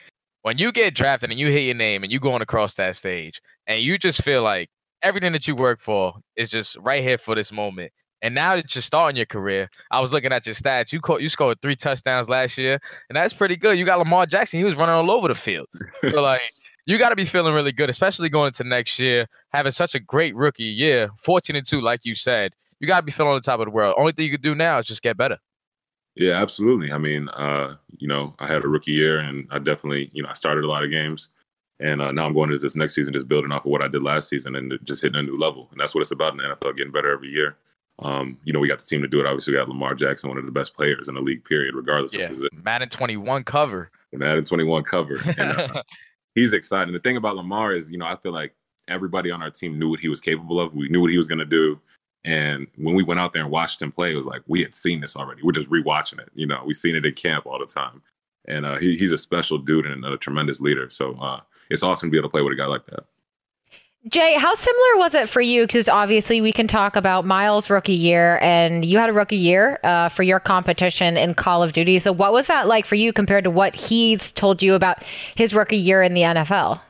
when 0.47 0.59
you 0.59 0.71
get 0.71 0.95
drafted 0.95 1.29
and 1.29 1.41
you 1.41 1.51
hit 1.51 1.63
your 1.63 1.75
name 1.75 2.05
and 2.05 2.13
you 2.13 2.21
going 2.21 2.41
across 2.41 2.75
that 2.75 2.95
stage, 2.95 3.43
and 3.67 3.81
you 3.81 3.99
just 3.99 4.23
feel 4.23 4.45
like 4.45 4.71
everything 5.03 5.33
that 5.33 5.49
you 5.49 5.57
work 5.57 5.81
for 5.81 6.15
is 6.37 6.51
just 6.51 6.77
right 6.77 7.03
here 7.03 7.19
for 7.19 7.35
this 7.35 7.51
moment. 7.51 7.91
And 8.23 8.33
now 8.33 8.55
that 8.55 8.73
you're 8.73 8.81
starting 8.81 9.17
your 9.17 9.27
career, 9.27 9.69
I 9.91 9.99
was 9.99 10.13
looking 10.13 10.31
at 10.31 10.47
your 10.47 10.55
stats. 10.55 10.93
You 10.93 11.01
caught, 11.01 11.21
you 11.21 11.29
scored 11.29 11.61
three 11.61 11.75
touchdowns 11.75 12.29
last 12.29 12.57
year, 12.57 12.79
and 13.09 13.17
that's 13.17 13.35
pretty 13.35 13.57
good. 13.57 13.77
You 13.77 13.85
got 13.85 13.99
Lamar 13.99 14.25
Jackson; 14.25 14.61
he 14.61 14.65
was 14.65 14.77
running 14.77 14.95
all 14.95 15.11
over 15.11 15.27
the 15.27 15.35
field. 15.35 15.67
So 16.09 16.23
like, 16.23 16.41
you 16.87 16.97
got 16.97 17.09
to 17.09 17.17
be 17.17 17.25
feeling 17.25 17.53
really 17.53 17.73
good, 17.73 17.91
especially 17.91 18.29
going 18.29 18.47
into 18.47 18.63
next 18.63 19.01
year, 19.01 19.27
having 19.53 19.73
such 19.73 19.97
a 19.97 19.99
great 19.99 20.37
rookie 20.37 20.63
year, 20.63 21.11
14 21.19 21.57
and 21.57 21.67
2, 21.67 21.81
like 21.81 22.05
you 22.05 22.15
said. 22.15 22.53
You 22.79 22.87
got 22.87 22.99
to 22.99 23.05
be 23.05 23.11
feeling 23.11 23.33
on 23.33 23.39
the 23.39 23.41
top 23.41 23.59
of 23.59 23.67
the 23.67 23.73
world. 23.73 23.97
Only 23.99 24.13
thing 24.13 24.27
you 24.27 24.31
could 24.31 24.43
do 24.43 24.55
now 24.55 24.79
is 24.79 24.87
just 24.87 25.03
get 25.03 25.17
better. 25.17 25.39
Yeah, 26.17 26.41
absolutely. 26.41 26.93
I 26.93 26.99
mean, 26.99 27.29
uh, 27.29 27.77
you 27.99 28.09
know, 28.09 28.35
I 28.39 28.47
had 28.47 28.65
a 28.65 28.69
rookie 28.69 28.93
year, 28.93 29.19
and 29.19 29.47
I 29.51 29.59
definitely, 29.59 30.11
you 30.15 30.23
know, 30.23 30.31
I 30.31 30.35
started 30.35 30.65
a 30.65 30.69
lot 30.69 30.83
of 30.83 30.91
games, 30.91 31.29
and 31.79 32.01
uh, 32.01 32.11
now 32.11 32.25
I'm 32.25 32.33
going 32.33 32.51
into 32.51 32.59
this 32.59 32.75
next 32.75 32.95
season 32.95 33.13
just 33.13 33.29
building 33.29 33.53
off 33.53 33.67
of 33.67 33.71
what 33.71 33.83
I 33.83 33.89
did 33.89 34.03
last 34.03 34.29
season 34.31 34.57
and 34.57 34.79
just 34.83 35.03
hitting 35.03 35.19
a 35.19 35.23
new 35.23 35.39
level, 35.39 35.69
and 35.71 35.81
that's 35.81 35.95
what 35.95 36.01
it's 36.01 36.11
about 36.11 36.33
in 36.33 36.39
the 36.39 36.45
NFL, 36.45 36.77
getting 36.77 36.93
better 36.93 37.13
every 37.13 37.29
year. 37.29 37.57
Um, 37.99 38.39
you 38.45 38.53
know, 38.53 38.61
we 38.61 38.69
got 38.69 38.79
the 38.79 38.85
team 38.85 39.03
to 39.03 39.09
do 39.09 39.21
it. 39.21 39.27
Obviously, 39.27 39.53
we 39.53 39.59
got 39.59 39.69
Lamar 39.69 39.95
Jackson, 39.95 40.29
one 40.29 40.39
of 40.39 40.45
the 40.47 40.51
best 40.53 40.75
players 40.75 41.09
in 41.09 41.15
the 41.15 41.21
league, 41.21 41.45
period, 41.45 41.75
regardless 41.75 42.15
Yeah, 42.15 42.25
of 42.25 42.31
position. 42.31 42.63
Madden 42.63 42.89
21 42.89 43.45
cover. 43.45 43.89
Madden 44.13 44.45
21 44.45 44.85
cover, 44.85 45.17
and 45.37 45.59
uh, 45.59 45.83
he's 46.35 46.55
exciting. 46.55 46.95
The 46.95 47.01
thing 47.01 47.19
about 47.19 47.37
Lamar 47.37 47.73
is, 47.73 47.91
you 47.93 47.99
know, 47.99 48.07
I 48.07 48.17
feel 48.17 48.33
like 48.33 48.55
everybody 48.89 49.31
on 49.31 49.43
our 49.43 49.51
team 49.51 49.79
knew 49.79 49.91
what 49.91 50.01
he 50.01 50.09
was 50.09 50.23
capable 50.23 50.61
of. 50.61 50.75
We 50.75 50.89
knew 50.89 51.03
what 51.03 51.11
he 51.11 51.19
was 51.19 51.29
going 51.29 51.41
to 51.41 51.45
do. 51.45 51.79
And 52.27 52.67
when 52.77 52.97
we 52.97 53.05
went 53.05 53.21
out 53.21 53.33
there 53.33 53.43
and 53.43 53.53
watched 53.53 53.81
him 53.81 53.93
play, 53.93 54.13
it 54.13 54.17
was 54.17 54.27
like 54.27 54.43
we 54.49 54.61
had 54.61 54.75
seen 54.75 55.01
this 55.01 55.17
already. 55.17 55.43
We're 55.45 55.53
just 55.53 55.71
rewatching 55.71 56.19
it. 56.19 56.29
You 56.35 56.47
know, 56.49 56.61
we've 56.67 56.77
seen 56.77 56.97
it 56.97 57.07
at 57.07 57.15
camp 57.15 57.47
all 57.47 57.61
the 57.61 57.67
time. 57.67 58.03
And 58.49 58.67
uh, 58.67 58.79
he, 58.79 58.99
he's 58.99 59.13
a 59.13 59.19
special 59.19 59.59
dude 59.59 59.87
and 59.87 60.05
a 60.05 60.17
tremendous 60.17 60.61
leader. 60.61 60.91
So 60.91 61.17
uh, 61.21 61.41
it's 61.71 61.85
awesome 61.85 62.09
to 62.09 62.11
be 62.11 62.19
able 62.19 62.29
to 62.29 62.33
play 62.33 62.43
with 62.43 62.53
a 62.53 62.57
guy 62.57 62.67
like 62.67 62.85
that. 62.87 63.05
Jay, 64.09 64.35
how 64.35 64.55
similar 64.55 64.97
was 64.99 65.15
it 65.15 65.29
for 65.29 65.41
you? 65.41 65.63
Because 65.63 65.89
obviously 65.89 66.41
we 66.41 66.53
can 66.53 66.69
talk 66.69 66.95
about 66.95 67.25
Miles' 67.25 67.69
rookie 67.69 67.93
year, 67.93 68.39
and 68.39 68.85
you 68.85 68.99
had 68.99 69.11
a 69.11 69.13
rookie 69.13 69.37
year 69.37 69.81
uh, 69.83 70.09
for 70.09 70.23
your 70.23 70.39
competition 70.39 71.17
in 71.17 71.35
Call 71.35 71.63
of 71.63 71.73
Duty. 71.73 71.99
So 71.99 72.13
what 72.13 72.33
was 72.33 72.47
that 72.47 72.69
like 72.69 72.87
for 72.87 72.95
you 72.95 73.13
compared 73.13 73.43
to 73.45 73.51
what 73.51 73.75
he's 73.75 74.31
told 74.31 74.63
you 74.63 74.75
about 74.75 75.03
his 75.35 75.53
rookie 75.53 75.77
year 75.77 76.03
in 76.03 76.15
the 76.15 76.23
NFL? 76.23 76.81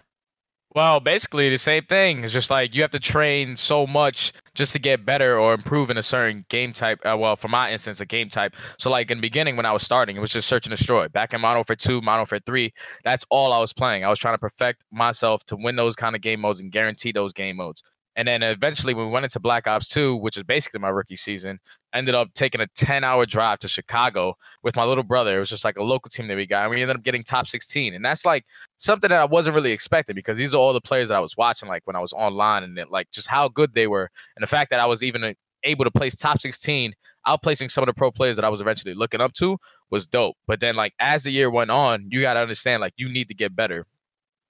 Well, 0.76 1.00
basically 1.00 1.48
the 1.48 1.56
same 1.56 1.84
thing. 1.86 2.22
It's 2.22 2.34
just 2.34 2.50
like 2.50 2.74
you 2.74 2.82
have 2.82 2.90
to 2.90 3.00
train 3.00 3.56
so 3.56 3.86
much 3.86 4.34
just 4.54 4.72
to 4.72 4.78
get 4.78 5.06
better 5.06 5.38
or 5.38 5.54
improve 5.54 5.90
in 5.90 5.96
a 5.96 6.02
certain 6.02 6.44
game 6.50 6.74
type. 6.74 7.00
Uh, 7.02 7.16
well, 7.18 7.34
for 7.34 7.48
my 7.48 7.72
instance, 7.72 8.00
a 8.00 8.04
game 8.04 8.28
type. 8.28 8.54
So, 8.78 8.90
like 8.90 9.10
in 9.10 9.16
the 9.16 9.22
beginning 9.22 9.56
when 9.56 9.64
I 9.64 9.72
was 9.72 9.82
starting, 9.82 10.16
it 10.16 10.20
was 10.20 10.30
just 10.30 10.48
search 10.48 10.66
and 10.66 10.76
destroy. 10.76 11.08
Back 11.08 11.32
in 11.32 11.40
Modern 11.40 11.60
Warfare 11.60 11.76
2, 11.76 12.02
Modern 12.02 12.20
Warfare 12.20 12.40
3, 12.44 12.74
that's 13.04 13.24
all 13.30 13.54
I 13.54 13.58
was 13.58 13.72
playing. 13.72 14.04
I 14.04 14.10
was 14.10 14.18
trying 14.18 14.34
to 14.34 14.38
perfect 14.38 14.84
myself 14.92 15.42
to 15.46 15.56
win 15.56 15.76
those 15.76 15.96
kind 15.96 16.14
of 16.14 16.20
game 16.20 16.42
modes 16.42 16.60
and 16.60 16.70
guarantee 16.70 17.10
those 17.10 17.32
game 17.32 17.56
modes. 17.56 17.82
And 18.16 18.26
then 18.26 18.42
eventually, 18.42 18.94
when 18.94 19.06
we 19.06 19.12
went 19.12 19.24
into 19.24 19.38
Black 19.38 19.66
Ops 19.66 19.90
2, 19.90 20.16
which 20.16 20.38
is 20.38 20.42
basically 20.42 20.80
my 20.80 20.88
rookie 20.88 21.16
season, 21.16 21.60
ended 21.92 22.14
up 22.14 22.32
taking 22.32 22.62
a 22.62 22.66
10 22.68 23.04
hour 23.04 23.26
drive 23.26 23.58
to 23.58 23.68
Chicago 23.68 24.34
with 24.62 24.74
my 24.74 24.84
little 24.84 25.04
brother. 25.04 25.36
It 25.36 25.40
was 25.40 25.50
just 25.50 25.64
like 25.64 25.76
a 25.76 25.82
local 25.82 26.08
team 26.08 26.26
that 26.28 26.36
we 26.36 26.46
got. 26.46 26.62
And 26.62 26.70
we 26.70 26.80
ended 26.80 26.96
up 26.96 27.02
getting 27.02 27.22
top 27.22 27.46
16. 27.46 27.92
And 27.92 28.02
that's 28.02 28.24
like 28.24 28.46
something 28.78 29.10
that 29.10 29.20
I 29.20 29.26
wasn't 29.26 29.54
really 29.54 29.72
expecting 29.72 30.14
because 30.14 30.38
these 30.38 30.54
are 30.54 30.58
all 30.58 30.72
the 30.72 30.80
players 30.80 31.08
that 31.08 31.14
I 31.16 31.20
was 31.20 31.36
watching, 31.36 31.68
like 31.68 31.82
when 31.84 31.94
I 31.94 32.00
was 32.00 32.14
online 32.14 32.62
and 32.62 32.78
it, 32.78 32.90
like 32.90 33.10
just 33.10 33.28
how 33.28 33.48
good 33.48 33.74
they 33.74 33.86
were. 33.86 34.10
And 34.36 34.42
the 34.42 34.46
fact 34.46 34.70
that 34.70 34.80
I 34.80 34.86
was 34.86 35.02
even 35.02 35.22
uh, 35.22 35.32
able 35.64 35.84
to 35.84 35.90
place 35.90 36.16
top 36.16 36.40
16, 36.40 36.94
outplacing 37.26 37.70
some 37.70 37.82
of 37.82 37.86
the 37.86 37.94
pro 37.94 38.10
players 38.10 38.36
that 38.36 38.44
I 38.46 38.48
was 38.48 38.62
eventually 38.62 38.94
looking 38.94 39.20
up 39.20 39.34
to 39.34 39.58
was 39.90 40.06
dope. 40.06 40.36
But 40.46 40.60
then, 40.60 40.76
like, 40.76 40.94
as 41.00 41.24
the 41.24 41.30
year 41.30 41.50
went 41.50 41.70
on, 41.70 42.06
you 42.10 42.22
got 42.22 42.34
to 42.34 42.40
understand, 42.40 42.80
like, 42.80 42.94
you 42.96 43.08
need 43.08 43.28
to 43.28 43.34
get 43.34 43.54
better. 43.54 43.86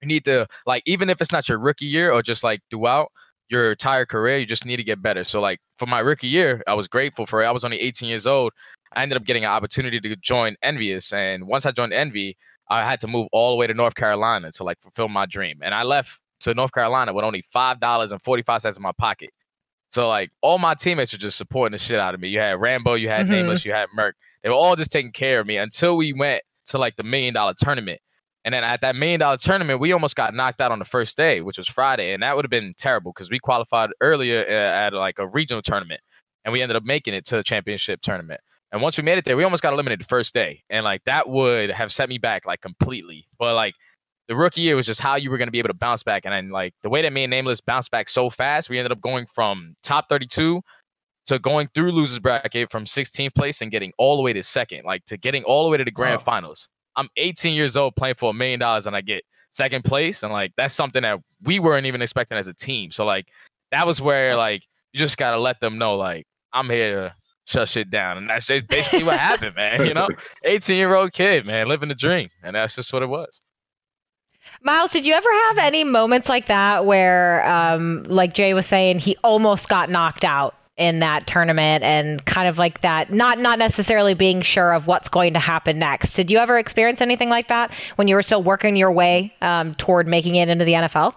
You 0.01 0.07
need 0.07 0.25
to, 0.25 0.47
like, 0.65 0.83
even 0.85 1.09
if 1.09 1.21
it's 1.21 1.31
not 1.31 1.49
your 1.49 1.59
rookie 1.59 1.85
year 1.85 2.11
or 2.11 2.21
just 2.21 2.43
like 2.43 2.61
throughout, 2.69 3.11
your 3.49 3.71
entire 3.71 4.05
career, 4.05 4.37
you 4.37 4.45
just 4.45 4.65
need 4.65 4.77
to 4.77 4.83
get 4.83 5.01
better. 5.01 5.23
So 5.23 5.39
like 5.39 5.59
for 5.77 5.85
my 5.85 5.99
rookie 5.99 6.27
year, 6.27 6.61
I 6.67 6.73
was 6.73 6.87
grateful 6.87 7.25
for 7.25 7.41
it. 7.41 7.45
I 7.45 7.51
was 7.51 7.63
only 7.63 7.79
18 7.79 8.09
years 8.09 8.27
old. 8.27 8.53
I 8.93 9.03
ended 9.03 9.17
up 9.17 9.25
getting 9.25 9.43
an 9.43 9.51
opportunity 9.51 9.99
to 9.99 10.15
join 10.17 10.55
EnVyUs, 10.63 11.11
and 11.13 11.45
once 11.45 11.65
I 11.65 11.71
joined 11.71 11.93
Envy, 11.93 12.37
I 12.69 12.83
had 12.83 13.01
to 13.01 13.07
move 13.07 13.27
all 13.31 13.51
the 13.51 13.57
way 13.57 13.67
to 13.67 13.73
North 13.73 13.95
Carolina 13.95 14.51
to 14.53 14.63
like 14.63 14.79
fulfill 14.81 15.09
my 15.09 15.25
dream. 15.25 15.59
And 15.61 15.73
I 15.73 15.83
left 15.83 16.19
to 16.41 16.53
North 16.53 16.71
Carolina 16.71 17.13
with 17.13 17.25
only 17.25 17.43
five 17.51 17.79
dollars 17.79 18.11
and 18.11 18.21
forty 18.21 18.43
five 18.43 18.61
cents 18.61 18.77
in 18.77 18.83
my 18.83 18.91
pocket. 18.97 19.31
So 19.91 20.07
like 20.07 20.31
all 20.41 20.57
my 20.57 20.73
teammates 20.73 21.13
were 21.13 21.17
just 21.17 21.37
supporting 21.37 21.71
the 21.71 21.77
shit 21.77 21.99
out 21.99 22.13
of 22.13 22.19
me. 22.19 22.29
You 22.29 22.39
had 22.39 22.59
Rambo, 22.59 22.95
you 22.95 23.09
had 23.09 23.21
mm-hmm. 23.25 23.31
Nameless, 23.31 23.65
you 23.65 23.71
had 23.71 23.87
Merk. 23.95 24.15
They 24.43 24.49
were 24.49 24.55
all 24.55 24.75
just 24.75 24.91
taking 24.91 25.11
care 25.11 25.39
of 25.39 25.47
me 25.47 25.57
until 25.57 25.97
we 25.97 26.13
went 26.13 26.43
to 26.67 26.77
like 26.77 26.95
the 26.97 27.03
million 27.03 27.33
dollar 27.33 27.53
tournament. 27.57 27.99
And 28.45 28.53
then 28.53 28.63
at 28.63 28.81
that 28.81 28.95
million 28.95 29.19
dollar 29.19 29.37
tournament, 29.37 29.79
we 29.79 29.91
almost 29.91 30.15
got 30.15 30.33
knocked 30.33 30.61
out 30.61 30.71
on 30.71 30.79
the 30.79 30.85
first 30.85 31.17
day, 31.17 31.41
which 31.41 31.57
was 31.57 31.67
Friday, 31.67 32.13
and 32.13 32.23
that 32.23 32.35
would 32.35 32.45
have 32.45 32.49
been 32.49 32.73
terrible 32.77 33.11
because 33.11 33.29
we 33.29 33.39
qualified 33.39 33.89
earlier 33.99 34.45
uh, 34.47 34.85
at 34.85 34.93
like 34.93 35.19
a 35.19 35.27
regional 35.27 35.61
tournament, 35.61 35.99
and 36.45 36.53
we 36.53 36.61
ended 36.61 36.77
up 36.77 36.83
making 36.83 37.13
it 37.13 37.25
to 37.25 37.35
the 37.35 37.43
championship 37.43 38.01
tournament. 38.01 38.39
And 38.71 38.81
once 38.81 38.97
we 38.97 39.03
made 39.03 39.17
it 39.17 39.25
there, 39.25 39.37
we 39.37 39.43
almost 39.43 39.63
got 39.63 39.73
eliminated 39.73 40.01
the 40.01 40.09
first 40.09 40.33
day, 40.33 40.63
and 40.69 40.83
like 40.83 41.03
that 41.05 41.27
would 41.27 41.71
have 41.71 41.91
set 41.91 42.09
me 42.09 42.17
back 42.17 42.45
like 42.45 42.61
completely. 42.61 43.27
But 43.37 43.55
like 43.55 43.75
the 44.27 44.35
rookie 44.35 44.61
year 44.61 44.75
was 44.75 44.85
just 44.85 45.01
how 45.01 45.15
you 45.15 45.29
were 45.29 45.37
going 45.37 45.47
to 45.47 45.51
be 45.51 45.59
able 45.59 45.69
to 45.69 45.73
bounce 45.73 46.03
back, 46.03 46.25
and 46.25 46.33
then 46.33 46.49
like 46.49 46.73
the 46.83 46.89
way 46.89 47.01
that 47.01 47.11
me 47.11 47.23
and 47.23 47.31
Nameless 47.31 47.61
bounced 47.61 47.91
back 47.91 48.07
so 48.07 48.29
fast, 48.29 48.69
we 48.69 48.77
ended 48.77 48.91
up 48.91 49.01
going 49.01 49.25
from 49.33 49.75
top 49.83 50.07
32 50.09 50.61
to 51.27 51.39
going 51.39 51.67
through 51.73 51.91
losers 51.91 52.19
bracket 52.19 52.71
from 52.71 52.85
16th 52.85 53.35
place 53.35 53.61
and 53.61 53.71
getting 53.71 53.91
all 53.97 54.15
the 54.15 54.23
way 54.23 54.33
to 54.33 54.41
second, 54.43 54.83
like 54.85 55.03
to 55.05 55.17
getting 55.17 55.43
all 55.43 55.63
the 55.65 55.69
way 55.69 55.77
to 55.77 55.83
the 55.83 55.91
grand 55.91 56.21
oh. 56.21 56.23
finals. 56.23 56.69
I'm 56.97 57.09
18 57.17 57.53
years 57.53 57.77
old 57.77 57.95
playing 57.95 58.15
for 58.15 58.31
a 58.31 58.33
million 58.33 58.59
dollars 58.59 58.87
and 58.87 58.95
I 58.95 59.01
get 59.01 59.23
second 59.51 59.85
place. 59.85 60.23
And 60.23 60.33
like 60.33 60.51
that's 60.57 60.73
something 60.73 61.03
that 61.03 61.19
we 61.43 61.59
weren't 61.59 61.85
even 61.85 62.01
expecting 62.01 62.37
as 62.37 62.47
a 62.47 62.53
team. 62.53 62.91
So 62.91 63.05
like 63.05 63.27
that 63.71 63.85
was 63.87 64.01
where 64.01 64.35
like 64.35 64.63
you 64.91 64.99
just 64.99 65.17
gotta 65.17 65.37
let 65.37 65.59
them 65.59 65.77
know 65.77 65.95
like 65.95 66.25
I'm 66.53 66.69
here 66.69 66.95
to 66.95 67.15
shut 67.45 67.69
shit 67.69 67.89
down. 67.89 68.17
And 68.17 68.29
that's 68.29 68.45
just 68.45 68.67
basically 68.67 69.03
what 69.03 69.19
happened, 69.19 69.55
man. 69.57 69.85
You 69.85 69.93
know? 69.93 70.09
18 70.43 70.75
year 70.75 70.95
old 70.95 71.13
kid, 71.13 71.45
man, 71.45 71.67
living 71.67 71.89
the 71.89 71.95
dream. 71.95 72.29
And 72.43 72.55
that's 72.55 72.75
just 72.75 72.91
what 72.91 73.03
it 73.03 73.07
was. 73.07 73.41
Miles, 74.61 74.91
did 74.91 75.05
you 75.05 75.13
ever 75.13 75.29
have 75.47 75.57
any 75.57 75.83
moments 75.83 76.29
like 76.29 76.47
that 76.47 76.85
where, 76.85 77.45
um, 77.45 78.03
like 78.03 78.33
Jay 78.33 78.53
was 78.53 78.65
saying, 78.65 78.99
he 78.99 79.17
almost 79.23 79.67
got 79.67 79.89
knocked 79.89 80.23
out 80.23 80.55
in 80.77 80.99
that 80.99 81.25
tournament 81.25 81.83
and 81.83 82.23
kind 82.25 82.47
of 82.47 82.57
like 82.57 82.81
that 82.81 83.11
not 83.11 83.39
not 83.39 83.57
necessarily 83.57 84.13
being 84.13 84.41
sure 84.41 84.73
of 84.73 84.85
what's 84.85 85.09
going 85.09 85.33
to 85.33 85.39
happen 85.39 85.79
next. 85.79 86.13
Did 86.13 86.29
you 86.29 86.37
ever 86.37 86.57
experience 86.57 87.01
anything 87.01 87.29
like 87.29 87.47
that 87.47 87.71
when 87.95 88.07
you 88.07 88.15
were 88.15 88.21
still 88.21 88.43
working 88.43 88.75
your 88.75 88.91
way 88.91 89.33
um, 89.41 89.73
toward 89.75 90.07
making 90.07 90.35
it 90.35 90.49
into 90.49 90.65
the 90.65 90.73
nfl 90.73 91.13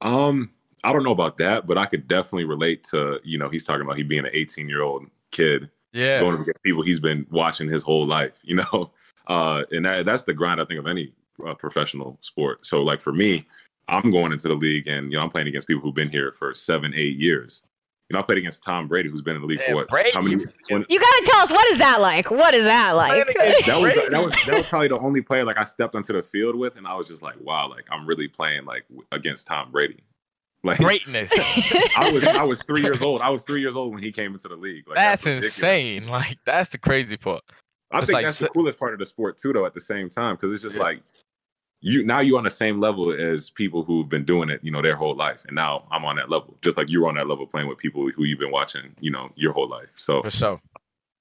um 0.00 0.50
i 0.82 0.92
don't 0.92 1.04
know 1.04 1.12
about 1.12 1.36
that 1.36 1.66
but 1.66 1.78
i 1.78 1.86
could 1.86 2.08
definitely 2.08 2.44
relate 2.44 2.82
to 2.82 3.20
you 3.22 3.38
know 3.38 3.48
he's 3.48 3.64
talking 3.64 3.82
about 3.82 3.96
he 3.96 4.02
being 4.02 4.24
an 4.24 4.30
18 4.32 4.68
year 4.68 4.82
old 4.82 5.06
kid 5.30 5.70
yeah. 5.92 6.20
going 6.20 6.40
against 6.40 6.62
people 6.62 6.82
he's 6.82 7.00
been 7.00 7.26
watching 7.30 7.68
his 7.68 7.82
whole 7.82 8.06
life 8.06 8.32
you 8.42 8.56
know? 8.56 8.90
Uh 9.26 9.62
and 9.70 9.84
that, 9.84 10.06
that's 10.06 10.24
the 10.24 10.34
grind 10.34 10.60
i 10.60 10.64
think 10.64 10.80
of 10.80 10.86
any 10.86 11.12
uh, 11.46 11.54
professional 11.54 12.18
sport. 12.20 12.66
So 12.66 12.82
like 12.82 13.00
for 13.00 13.12
me 13.12 13.46
i'm 13.88 14.10
going 14.10 14.32
into 14.32 14.48
the 14.48 14.54
league 14.54 14.86
and 14.86 15.12
you 15.12 15.18
know 15.18 15.24
i'm 15.24 15.30
playing 15.30 15.48
against 15.48 15.68
people 15.68 15.82
who've 15.82 15.94
been 15.94 16.10
here 16.10 16.32
for 16.38 16.52
seven 16.54 16.92
eight 16.94 17.16
years 17.16 17.62
you 18.10 18.14
know, 18.14 18.20
I 18.20 18.22
played 18.22 18.38
against 18.38 18.64
Tom 18.64 18.88
Brady, 18.88 19.08
who's 19.08 19.22
been 19.22 19.36
in 19.36 19.40
the 19.40 19.46
league 19.46 19.60
for 19.68 19.76
what? 19.76 19.88
Brady. 19.88 20.10
How 20.12 20.20
many? 20.20 20.44
20? 20.68 20.86
You 20.88 20.98
got 20.98 21.06
to 21.06 21.22
tell 21.26 21.40
us 21.42 21.52
what 21.52 21.70
is 21.70 21.78
that 21.78 22.00
like? 22.00 22.28
What 22.28 22.54
is 22.54 22.64
that 22.64 22.96
like? 22.96 23.24
that 23.66 23.80
was 23.80 23.94
that 23.94 24.24
was 24.24 24.34
that 24.46 24.56
was 24.56 24.66
probably 24.66 24.88
the 24.88 24.98
only 24.98 25.20
player 25.20 25.44
like 25.44 25.56
I 25.56 25.62
stepped 25.62 25.94
onto 25.94 26.12
the 26.12 26.22
field 26.24 26.56
with, 26.56 26.76
and 26.76 26.88
I 26.88 26.96
was 26.96 27.06
just 27.06 27.22
like, 27.22 27.36
wow, 27.40 27.68
like 27.68 27.84
I'm 27.88 28.08
really 28.08 28.26
playing 28.26 28.64
like 28.64 28.84
against 29.12 29.46
Tom 29.46 29.70
Brady. 29.70 30.02
Like 30.62 30.76
greatness. 30.76 31.30
I 31.96 32.10
was 32.12 32.22
I 32.22 32.42
was 32.42 32.60
three 32.64 32.82
years 32.82 33.00
old. 33.00 33.22
I 33.22 33.30
was 33.30 33.42
three 33.44 33.62
years 33.62 33.76
old 33.76 33.94
when 33.94 34.02
he 34.02 34.12
came 34.12 34.34
into 34.34 34.46
the 34.46 34.56
league. 34.56 34.86
Like, 34.86 34.98
that's, 34.98 35.24
that's 35.24 35.42
insane. 35.46 36.06
Like 36.06 36.36
that's 36.44 36.68
the 36.68 36.76
crazy 36.76 37.16
part. 37.16 37.42
I 37.90 38.00
think 38.00 38.12
like, 38.12 38.26
that's 38.26 38.40
the 38.40 38.50
coolest 38.50 38.78
part 38.78 38.92
of 38.92 38.98
the 38.98 39.06
sport 39.06 39.38
too, 39.38 39.54
though. 39.54 39.64
At 39.64 39.72
the 39.72 39.80
same 39.80 40.10
time, 40.10 40.36
because 40.36 40.52
it's 40.52 40.62
just 40.62 40.76
yeah. 40.76 40.82
like 40.82 41.02
you 41.80 42.04
now 42.04 42.20
you're 42.20 42.38
on 42.38 42.44
the 42.44 42.50
same 42.50 42.80
level 42.80 43.10
as 43.10 43.50
people 43.50 43.82
who've 43.82 44.08
been 44.08 44.24
doing 44.24 44.50
it, 44.50 44.60
you 44.62 44.70
know, 44.70 44.82
their 44.82 44.96
whole 44.96 45.14
life. 45.14 45.44
And 45.46 45.54
now 45.54 45.86
I'm 45.90 46.04
on 46.04 46.16
that 46.16 46.28
level, 46.28 46.56
just 46.62 46.76
like 46.76 46.90
you're 46.90 47.08
on 47.08 47.14
that 47.14 47.26
level 47.26 47.46
playing 47.46 47.68
with 47.68 47.78
people 47.78 48.10
who 48.10 48.24
you've 48.24 48.38
been 48.38 48.50
watching, 48.50 48.94
you 49.00 49.10
know, 49.10 49.30
your 49.34 49.52
whole 49.52 49.68
life. 49.68 49.88
So 49.96 50.22
for 50.22 50.30
sure. 50.30 50.60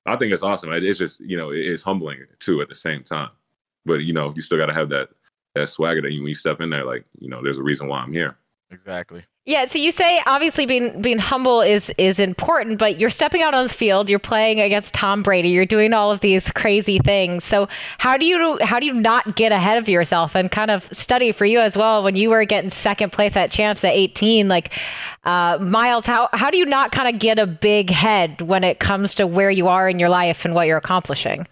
I 0.06 0.16
think 0.16 0.34
it's 0.34 0.44
awesome. 0.44 0.72
It's 0.74 1.00
just, 1.00 1.20
you 1.22 1.38
know, 1.38 1.51
it's 1.51 1.84
humbling 1.84 2.20
too 2.39 2.62
at 2.62 2.70
the 2.70 2.75
same 2.75 3.04
time. 3.04 3.30
But 3.86 4.01
you 4.01 4.13
know, 4.13 4.34
you 4.36 4.42
still 4.42 4.58
gotta 4.58 4.74
have 4.74 4.89
that 4.89 5.10
that 5.56 5.70
swagger 5.70 6.01
that 6.01 6.12
you 6.12 6.22
when 6.22 6.30
you 6.30 6.36
step 6.36 6.62
in 6.62 6.70
there, 6.70 6.86
like, 6.86 7.06
you 7.20 7.30
know, 7.30 7.42
there's 7.42 7.58
a 7.58 7.63
reason 7.63 7.88
why 7.88 8.00
I'm 8.00 8.13
here. 8.13 8.38
Exactly. 8.72 9.25
Yeah, 9.50 9.65
so 9.65 9.79
you 9.79 9.91
say 9.91 10.22
obviously 10.27 10.68
being 10.68 11.01
being 11.01 11.18
humble 11.18 11.62
is 11.62 11.91
is 11.98 12.20
important, 12.20 12.77
but 12.77 13.00
you're 13.00 13.10
stepping 13.10 13.41
out 13.41 13.56
on 13.56 13.63
the 13.63 13.74
field, 13.74 14.08
you're 14.08 14.20
playing 14.20 14.60
against 14.60 14.94
Tom 14.94 15.24
Brady, 15.24 15.50
you're 15.50 15.65
doing 15.65 15.91
all 15.91 16.12
of 16.12 16.20
these 16.20 16.51
crazy 16.51 17.00
things. 17.00 17.46
So 17.46 17.68
how 17.98 18.15
do 18.15 18.27
you 18.27 18.60
how 18.62 18.79
do 18.79 18.86
you 18.86 18.94
not 18.94 19.36
get 19.36 19.51
ahead 19.51 19.79
of 19.79 19.89
yourself 19.89 20.36
and 20.36 20.51
kind 20.51 20.70
of 20.70 20.88
Studyy 20.91 21.34
for 21.34 21.48
you 21.48 21.62
as 21.62 21.75
well 21.75 22.03
when 22.03 22.15
you 22.15 22.29
were 22.29 22.46
getting 22.46 22.70
second 22.70 23.12
place 23.12 23.36
at 23.36 23.50
champs 23.50 23.84
at 23.84 23.94
18 23.94 24.48
like 24.48 24.72
uh, 25.24 25.58
Miles, 25.60 26.06
how 26.06 26.29
how 26.32 26.51
do 26.51 26.58
you 26.60 26.68
not 26.68 26.91
kind 26.91 27.08
of 27.12 27.20
get 27.20 27.39
a 27.39 27.48
big 27.48 27.89
head 27.89 28.44
when 28.44 28.63
it 28.63 28.79
comes 28.79 29.15
to 29.15 29.25
where 29.25 29.50
you 29.50 29.68
are 29.68 29.89
in 29.89 29.98
your 29.98 30.10
life 30.10 30.46
and 30.46 30.53
what 30.53 30.68
you're 30.68 30.77
accomplishing? 30.77 31.48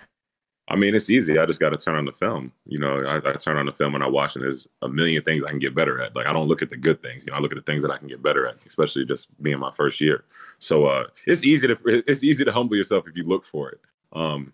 I 0.69 0.75
mean, 0.75 0.95
it's 0.95 1.09
easy. 1.09 1.39
I 1.39 1.45
just 1.45 1.61
got 1.61 1.69
to 1.69 1.77
turn 1.77 1.95
on 1.95 2.05
the 2.05 2.11
film. 2.11 2.51
You 2.65 2.79
know, 2.79 3.05
I, 3.05 3.17
I, 3.17 3.33
turn 3.33 3.57
on 3.57 3.67
the 3.67 3.71
film 3.71 3.95
and 3.95 4.03
I 4.03 4.07
watch, 4.07 4.35
and 4.35 4.43
there's 4.43 4.67
a 4.81 4.89
million 4.89 5.23
things 5.23 5.43
I 5.43 5.49
can 5.49 5.59
get 5.59 5.73
better 5.73 6.01
at. 6.01 6.15
Like 6.15 6.27
I 6.27 6.33
don't 6.33 6.47
look 6.47 6.61
at 6.61 6.69
the 6.69 6.75
good 6.75 7.01
things. 7.01 7.25
You 7.25 7.31
know, 7.31 7.37
I 7.37 7.41
look 7.41 7.53
at 7.53 7.55
the 7.55 7.71
things 7.71 7.81
that 7.83 7.91
I 7.91 7.97
can 7.97 8.07
get 8.07 8.21
better 8.21 8.45
at, 8.47 8.57
especially 8.65 9.05
just 9.05 9.41
being 9.41 9.59
my 9.59 9.71
first 9.71 10.01
year. 10.01 10.25
So 10.59 10.87
uh, 10.87 11.05
it's 11.25 11.45
easy 11.45 11.67
to 11.67 11.77
it's 11.85 12.23
easy 12.23 12.43
to 12.43 12.51
humble 12.51 12.75
yourself 12.75 13.07
if 13.07 13.15
you 13.15 13.23
look 13.23 13.45
for 13.45 13.69
it. 13.69 13.79
Um, 14.11 14.51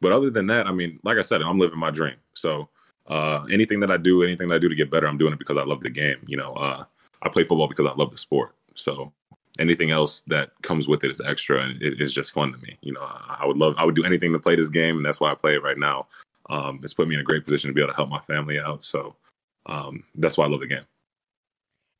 but 0.00 0.12
other 0.12 0.28
than 0.28 0.46
that, 0.48 0.66
I 0.66 0.72
mean, 0.72 1.00
like 1.02 1.16
I 1.16 1.22
said, 1.22 1.40
I'm 1.40 1.58
living 1.58 1.78
my 1.78 1.90
dream. 1.90 2.16
So 2.34 2.68
uh, 3.06 3.44
anything 3.44 3.80
that 3.80 3.90
I 3.90 3.96
do, 3.96 4.22
anything 4.22 4.48
that 4.48 4.56
I 4.56 4.58
do 4.58 4.68
to 4.68 4.74
get 4.74 4.90
better, 4.90 5.06
I'm 5.06 5.18
doing 5.18 5.32
it 5.32 5.38
because 5.38 5.56
I 5.56 5.64
love 5.64 5.80
the 5.80 5.90
game. 5.90 6.18
You 6.26 6.36
know, 6.36 6.52
uh, 6.54 6.84
I 7.22 7.28
play 7.30 7.44
football 7.44 7.68
because 7.68 7.86
I 7.86 7.94
love 7.94 8.10
the 8.10 8.18
sport. 8.18 8.54
So 8.74 9.12
anything 9.58 9.90
else 9.90 10.20
that 10.26 10.50
comes 10.62 10.88
with 10.88 11.04
it 11.04 11.10
is 11.10 11.20
extra 11.20 11.62
and 11.62 11.80
it 11.82 12.00
is 12.00 12.12
just 12.12 12.32
fun 12.32 12.52
to 12.52 12.58
me. 12.58 12.76
You 12.82 12.92
know, 12.92 13.02
I 13.02 13.44
would 13.44 13.56
love, 13.56 13.74
I 13.76 13.84
would 13.84 13.94
do 13.94 14.04
anything 14.04 14.32
to 14.32 14.38
play 14.38 14.56
this 14.56 14.68
game, 14.68 14.96
and 14.96 15.04
that's 15.04 15.20
why 15.20 15.30
I 15.30 15.34
play 15.34 15.54
it 15.54 15.62
right 15.62 15.78
now. 15.78 16.06
Um, 16.50 16.80
it's 16.82 16.94
put 16.94 17.08
me 17.08 17.14
in 17.14 17.20
a 17.20 17.24
great 17.24 17.44
position 17.44 17.68
to 17.68 17.74
be 17.74 17.80
able 17.80 17.92
to 17.92 17.96
help 17.96 18.08
my 18.08 18.20
family 18.20 18.58
out. 18.58 18.82
So 18.82 19.16
um, 19.66 20.04
that's 20.16 20.36
why 20.36 20.44
I 20.44 20.48
love 20.48 20.60
the 20.60 20.66
game. 20.66 20.84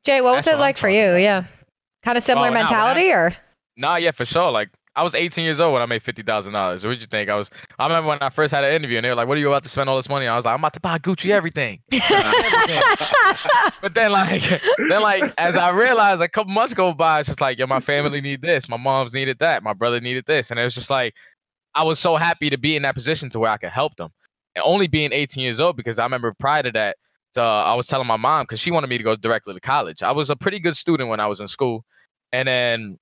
Jay, 0.04 0.20
what 0.20 0.34
was 0.34 0.44
that's 0.44 0.56
it 0.56 0.60
like 0.60 0.76
for 0.76 0.90
you? 0.90 1.06
About. 1.06 1.22
Yeah, 1.22 1.44
kind 2.02 2.18
of 2.18 2.24
similar 2.24 2.50
mentality, 2.50 3.10
or? 3.10 3.34
Nah, 3.76 3.96
yeah, 3.96 4.10
for 4.10 4.26
sure. 4.26 4.50
Like 4.50 4.68
I 4.96 5.02
was 5.02 5.14
18 5.14 5.44
years 5.44 5.58
old 5.60 5.72
when 5.72 5.82
I 5.82 5.86
made 5.86 6.02
fifty 6.02 6.22
thousand 6.22 6.52
dollars. 6.52 6.84
What 6.84 6.92
did 6.92 7.00
you 7.00 7.08
think? 7.08 7.28
I 7.28 7.34
was. 7.34 7.50
I 7.78 7.86
remember 7.88 8.08
when 8.10 8.18
I 8.20 8.30
first 8.30 8.54
had 8.54 8.62
an 8.62 8.72
interview, 8.72 8.98
and 8.98 9.04
they 9.04 9.08
were 9.08 9.16
like, 9.16 9.26
"What 9.26 9.36
are 9.36 9.40
you 9.40 9.48
about 9.48 9.64
to 9.64 9.68
spend 9.68 9.90
all 9.90 9.96
this 9.96 10.08
money?" 10.08 10.26
on? 10.26 10.34
I 10.34 10.36
was 10.36 10.44
like, 10.44 10.54
"I'm 10.54 10.60
about 10.60 10.74
to 10.74 10.80
buy 10.80 10.98
Gucci 10.98 11.30
everything." 11.30 11.80
but 13.82 13.94
then, 13.94 14.12
like, 14.12 14.42
then 14.88 15.02
like 15.02 15.34
as 15.36 15.56
I 15.56 15.70
realized, 15.70 16.22
a 16.22 16.28
couple 16.28 16.52
months 16.52 16.74
go 16.74 16.92
by, 16.92 17.20
it's 17.20 17.28
just 17.28 17.40
like, 17.40 17.58
"Yo, 17.58 17.66
my 17.66 17.80
family 17.80 18.20
need 18.20 18.40
this. 18.40 18.68
My 18.68 18.76
mom's 18.76 19.12
needed 19.12 19.38
that. 19.40 19.64
My 19.64 19.72
brother 19.72 20.00
needed 20.00 20.26
this," 20.26 20.52
and 20.52 20.60
it 20.60 20.62
was 20.62 20.74
just 20.74 20.90
like, 20.90 21.14
I 21.74 21.82
was 21.82 21.98
so 21.98 22.14
happy 22.14 22.48
to 22.50 22.56
be 22.56 22.76
in 22.76 22.82
that 22.82 22.94
position 22.94 23.30
to 23.30 23.40
where 23.40 23.50
I 23.50 23.56
could 23.56 23.70
help 23.70 23.96
them, 23.96 24.10
and 24.54 24.62
only 24.64 24.86
being 24.86 25.12
18 25.12 25.42
years 25.42 25.58
old 25.58 25.76
because 25.76 25.98
I 25.98 26.04
remember 26.04 26.32
prior 26.38 26.62
to 26.62 26.70
that, 26.70 26.96
uh, 27.36 27.62
I 27.62 27.74
was 27.74 27.88
telling 27.88 28.06
my 28.06 28.16
mom 28.16 28.44
because 28.44 28.60
she 28.60 28.70
wanted 28.70 28.86
me 28.90 28.98
to 28.98 29.04
go 29.04 29.16
directly 29.16 29.54
to 29.54 29.60
college. 29.60 30.04
I 30.04 30.12
was 30.12 30.30
a 30.30 30.36
pretty 30.36 30.60
good 30.60 30.76
student 30.76 31.08
when 31.08 31.18
I 31.18 31.26
was 31.26 31.40
in 31.40 31.48
school, 31.48 31.84
and 32.32 32.46
then 32.46 32.98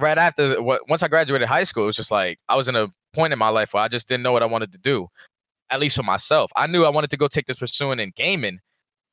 right 0.00 0.18
after 0.18 0.56
once 0.62 1.02
I 1.02 1.08
graduated 1.08 1.48
high 1.48 1.64
school, 1.64 1.84
it 1.84 1.86
was 1.86 1.96
just 1.96 2.10
like 2.10 2.38
I 2.48 2.56
was 2.56 2.68
in 2.68 2.76
a 2.76 2.88
point 3.14 3.32
in 3.32 3.38
my 3.38 3.48
life 3.48 3.74
where 3.74 3.82
I 3.82 3.88
just 3.88 4.08
didn't 4.08 4.22
know 4.22 4.32
what 4.32 4.42
I 4.42 4.46
wanted 4.46 4.72
to 4.72 4.78
do, 4.78 5.08
at 5.70 5.80
least 5.80 5.96
for 5.96 6.02
myself. 6.02 6.50
I 6.56 6.66
knew 6.66 6.84
I 6.84 6.90
wanted 6.90 7.10
to 7.10 7.16
go 7.16 7.28
take 7.28 7.46
this 7.46 7.56
pursuing 7.58 8.00
in 8.00 8.12
gaming, 8.16 8.60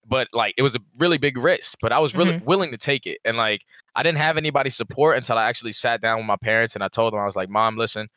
but 0.07 0.27
like 0.33 0.55
it 0.57 0.63
was 0.63 0.75
a 0.75 0.79
really 0.97 1.17
big 1.17 1.37
risk. 1.37 1.77
But 1.81 1.93
I 1.93 1.99
was 1.99 2.15
really 2.15 2.33
Mhm. 2.33 2.45
willing 2.45 2.71
to 2.71 2.77
take 2.77 3.05
it, 3.07 3.19
and 3.25 3.37
like 3.37 3.61
I 3.95 4.03
didn't 4.03 4.19
have 4.19 4.37
anybody 4.37 4.69
support 4.69 5.17
until 5.17 5.37
I 5.37 5.45
actually 5.49 5.73
sat 5.73 6.01
down 6.01 6.19
with 6.19 6.27
my 6.27 6.37
parents 6.37 6.75
and 6.75 6.83
I 6.83 6.87
told 6.89 7.13
them 7.13 7.19
I 7.21 7.25
was 7.25 7.35
like, 7.35 7.49
"Mom, 7.49 7.77
listen, 7.77 8.09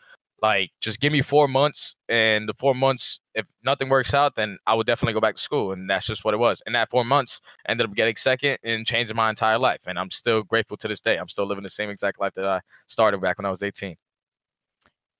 like 0.42 0.70
just 0.80 1.00
give 1.00 1.12
me 1.12 1.22
four 1.22 1.48
months, 1.48 1.94
and 2.08 2.48
the 2.48 2.54
four 2.54 2.74
months, 2.74 3.20
if 3.34 3.46
nothing 3.64 3.88
works 3.88 4.12
out, 4.14 4.34
then 4.34 4.58
I 4.66 4.74
would 4.74 4.86
definitely 4.86 5.14
go 5.14 5.20
back 5.20 5.36
to 5.36 5.42
school." 5.42 5.72
And 5.72 5.88
that's 5.88 6.06
just 6.06 6.24
what 6.24 6.34
it 6.34 6.38
was. 6.38 6.62
And 6.66 6.74
that 6.74 6.90
four 6.90 7.04
months 7.04 7.40
ended 7.68 7.88
up 7.88 7.94
getting 7.94 8.16
second 8.16 8.58
and 8.64 8.86
changing 8.86 9.16
my 9.16 9.30
entire 9.30 9.58
life, 9.58 9.82
and 9.86 9.98
I'm 9.98 10.10
still 10.10 10.42
grateful 10.42 10.76
to 10.78 10.88
this 10.88 11.00
day. 11.00 11.16
I'm 11.16 11.28
still 11.28 11.46
living 11.46 11.64
the 11.64 11.70
same 11.70 11.90
exact 11.90 12.20
life 12.20 12.34
that 12.34 12.46
I 12.46 12.60
started 12.88 13.20
back 13.20 13.38
when 13.38 13.46
I 13.46 13.50
was 13.50 13.62
18. 13.62 13.96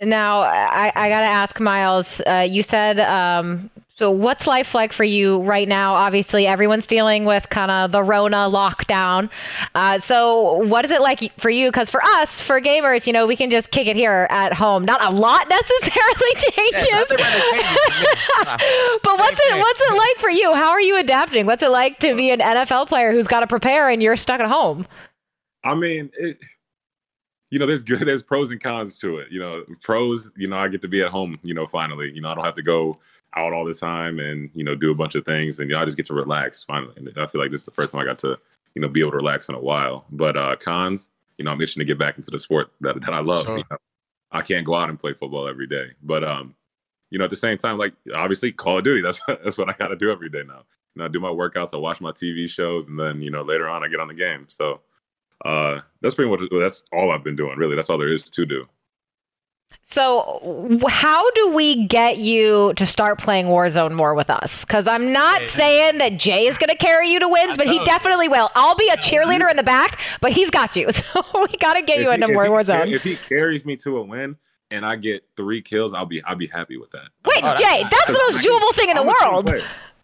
Now, 0.02 0.40
I, 0.40 0.90
I 0.96 1.08
got 1.08 1.20
to 1.20 1.28
ask 1.28 1.60
Miles. 1.60 2.20
Uh, 2.26 2.46
you 2.48 2.64
said, 2.64 2.98
um, 2.98 3.70
so 3.96 4.10
what's 4.10 4.46
life 4.46 4.74
like 4.74 4.90
for 4.90 5.04
you 5.04 5.42
right 5.42 5.68
now? 5.68 5.94
Obviously, 5.94 6.46
everyone's 6.46 6.86
dealing 6.86 7.26
with 7.26 7.50
kind 7.50 7.70
of 7.70 7.92
the 7.92 8.02
Rona 8.02 8.48
lockdown. 8.48 9.28
Uh, 9.74 9.98
so, 9.98 10.54
what 10.64 10.86
is 10.86 10.90
it 10.90 11.02
like 11.02 11.30
for 11.38 11.50
you? 11.50 11.68
Because 11.68 11.90
for 11.90 12.02
us, 12.02 12.40
for 12.40 12.58
gamers, 12.58 13.06
you 13.06 13.12
know, 13.12 13.26
we 13.26 13.36
can 13.36 13.50
just 13.50 13.70
kick 13.70 13.86
it 13.86 13.94
here 13.94 14.26
at 14.30 14.54
home. 14.54 14.86
Not 14.86 15.04
a 15.04 15.14
lot 15.14 15.46
necessarily 15.50 16.34
changes. 16.36 16.88
nothing 16.90 17.18
really 17.18 17.52
changes 17.52 17.76
for 17.76 18.00
me. 18.00 18.44
Nah. 18.44 18.56
but 19.02 19.18
what's 19.18 19.40
it 19.44 19.58
what's 19.58 19.80
it 19.80 19.94
like 19.94 20.16
for 20.18 20.30
you? 20.30 20.54
How 20.54 20.70
are 20.70 20.80
you 20.80 20.98
adapting? 20.98 21.44
What's 21.44 21.62
it 21.62 21.70
like 21.70 21.98
to 21.98 22.16
be 22.16 22.30
an 22.30 22.40
NFL 22.40 22.88
player 22.88 23.12
who's 23.12 23.26
got 23.26 23.40
to 23.40 23.46
prepare 23.46 23.90
and 23.90 24.02
you're 24.02 24.16
stuck 24.16 24.40
at 24.40 24.48
home? 24.48 24.86
I 25.64 25.74
mean, 25.74 26.10
it, 26.18 26.38
you 27.50 27.58
know, 27.58 27.66
there's 27.66 27.82
good, 27.82 28.00
there's 28.00 28.22
pros 28.22 28.50
and 28.50 28.60
cons 28.60 28.98
to 29.00 29.18
it. 29.18 29.28
You 29.30 29.38
know, 29.38 29.64
pros, 29.82 30.32
you 30.38 30.48
know, 30.48 30.56
I 30.56 30.68
get 30.68 30.80
to 30.80 30.88
be 30.88 31.02
at 31.02 31.10
home. 31.10 31.38
You 31.42 31.52
know, 31.52 31.66
finally, 31.66 32.10
you 32.10 32.22
know, 32.22 32.30
I 32.30 32.34
don't 32.34 32.44
have 32.44 32.54
to 32.54 32.62
go 32.62 32.98
out 33.34 33.52
all 33.52 33.64
the 33.64 33.74
time 33.74 34.18
and 34.18 34.50
you 34.54 34.64
know 34.64 34.74
do 34.74 34.90
a 34.90 34.94
bunch 34.94 35.14
of 35.14 35.24
things, 35.24 35.58
and 35.58 35.68
you 35.70 35.76
know, 35.76 35.82
I 35.82 35.84
just 35.84 35.96
get 35.96 36.06
to 36.06 36.14
relax 36.14 36.62
finally. 36.62 36.94
And 36.96 37.12
I 37.16 37.26
feel 37.26 37.40
like 37.40 37.50
this 37.50 37.60
is 37.60 37.66
the 37.66 37.72
first 37.72 37.92
time 37.92 38.00
I 38.00 38.04
got 38.04 38.18
to 38.20 38.38
you 38.74 38.82
know 38.82 38.88
be 38.88 39.00
able 39.00 39.12
to 39.12 39.16
relax 39.18 39.48
in 39.48 39.54
a 39.54 39.60
while. 39.60 40.04
But 40.10 40.36
uh 40.36 40.56
cons, 40.56 41.10
you 41.38 41.44
know, 41.44 41.52
I'm 41.52 41.60
itching 41.60 41.80
to 41.80 41.84
get 41.84 41.98
back 41.98 42.16
into 42.16 42.30
the 42.30 42.38
sport 42.38 42.72
that 42.80 43.00
that 43.00 43.14
I 43.14 43.20
love. 43.20 43.46
Sure. 43.46 43.58
You 43.58 43.64
know, 43.70 43.76
I 44.30 44.42
can't 44.42 44.66
go 44.66 44.74
out 44.74 44.88
and 44.88 44.98
play 44.98 45.12
football 45.12 45.48
every 45.48 45.66
day, 45.66 45.90
but 46.02 46.24
um, 46.24 46.54
you 47.10 47.18
know, 47.18 47.24
at 47.24 47.30
the 47.30 47.36
same 47.36 47.58
time, 47.58 47.76
like 47.76 47.92
obviously 48.14 48.52
Call 48.52 48.78
of 48.78 48.84
Duty, 48.84 49.02
that's 49.04 49.20
that's 49.26 49.58
what 49.58 49.68
I 49.68 49.74
got 49.74 49.88
to 49.88 49.96
do 49.96 50.10
every 50.10 50.30
day 50.30 50.42
now. 50.46 50.64
You 50.94 51.00
know, 51.00 51.04
I 51.04 51.08
do 51.08 51.20
my 51.20 51.28
workouts, 51.28 51.74
I 51.74 51.76
watch 51.76 52.00
my 52.00 52.12
TV 52.12 52.48
shows, 52.48 52.88
and 52.88 52.98
then 52.98 53.20
you 53.20 53.30
know 53.30 53.42
later 53.42 53.68
on 53.68 53.84
I 53.84 53.88
get 53.88 54.00
on 54.00 54.08
the 54.08 54.14
game. 54.14 54.46
So 54.48 54.80
uh, 55.44 55.80
that's 56.00 56.14
pretty 56.14 56.30
much 56.30 56.48
that's 56.50 56.82
all 56.92 57.10
I've 57.10 57.24
been 57.24 57.36
doing. 57.36 57.58
Really, 57.58 57.76
that's 57.76 57.90
all 57.90 57.98
there 57.98 58.12
is 58.12 58.30
to 58.30 58.46
do. 58.46 58.66
So, 59.90 60.80
how 60.88 61.30
do 61.32 61.50
we 61.50 61.86
get 61.86 62.16
you 62.16 62.72
to 62.76 62.86
start 62.86 63.18
playing 63.18 63.46
Warzone 63.46 63.92
more 63.92 64.14
with 64.14 64.30
us? 64.30 64.64
Because 64.64 64.88
I'm 64.88 65.12
not 65.12 65.40
Hey. 65.40 65.46
saying 65.46 65.98
that 65.98 66.16
Jay 66.16 66.46
is 66.46 66.56
going 66.56 66.70
to 66.70 66.76
carry 66.76 67.10
you 67.10 67.20
to 67.20 67.28
wins, 67.28 67.54
I 67.54 67.56
but 67.58 67.66
he 67.66 67.76
know. 67.78 67.84
definitely 67.84 68.28
will. 68.28 68.50
I'll 68.54 68.74
be 68.74 68.88
a 68.88 68.96
cheerleader 68.96 69.50
in 69.50 69.56
the 69.56 69.62
back, 69.62 70.00
but 70.22 70.32
he's 70.32 70.50
got 70.50 70.76
you. 70.76 70.88
So 70.92 71.22
we 71.34 71.56
got 71.58 71.74
to 71.74 71.82
get 71.82 71.98
you 72.00 72.08
If 72.10 72.14
into 72.14 72.28
he- 72.28 72.32
more 72.32 72.44
if 72.44 72.66
he, 72.66 72.72
Warzone. 72.72 72.92
If 72.94 73.02
he 73.02 73.16
carries 73.16 73.66
me 73.66 73.76
to 73.78 73.98
a 73.98 74.02
win 74.02 74.36
and 74.70 74.86
I 74.86 74.96
get 74.96 75.24
three 75.36 75.60
kills, 75.60 75.92
I'll 75.92 76.06
be 76.06 76.22
I'll 76.24 76.36
be 76.36 76.46
happy 76.46 76.78
with 76.78 76.90
that. 76.92 77.08
Wait, 77.26 77.42
Oh, 77.44 77.54
Jay, 77.54 77.82
nice. 77.82 77.90
that's 77.90 78.06
the 78.06 78.12
most 78.32 78.46
doable 78.46 78.74
thing 78.74 78.88
in 78.88 78.96
the 78.96 79.02
world. 79.02 79.50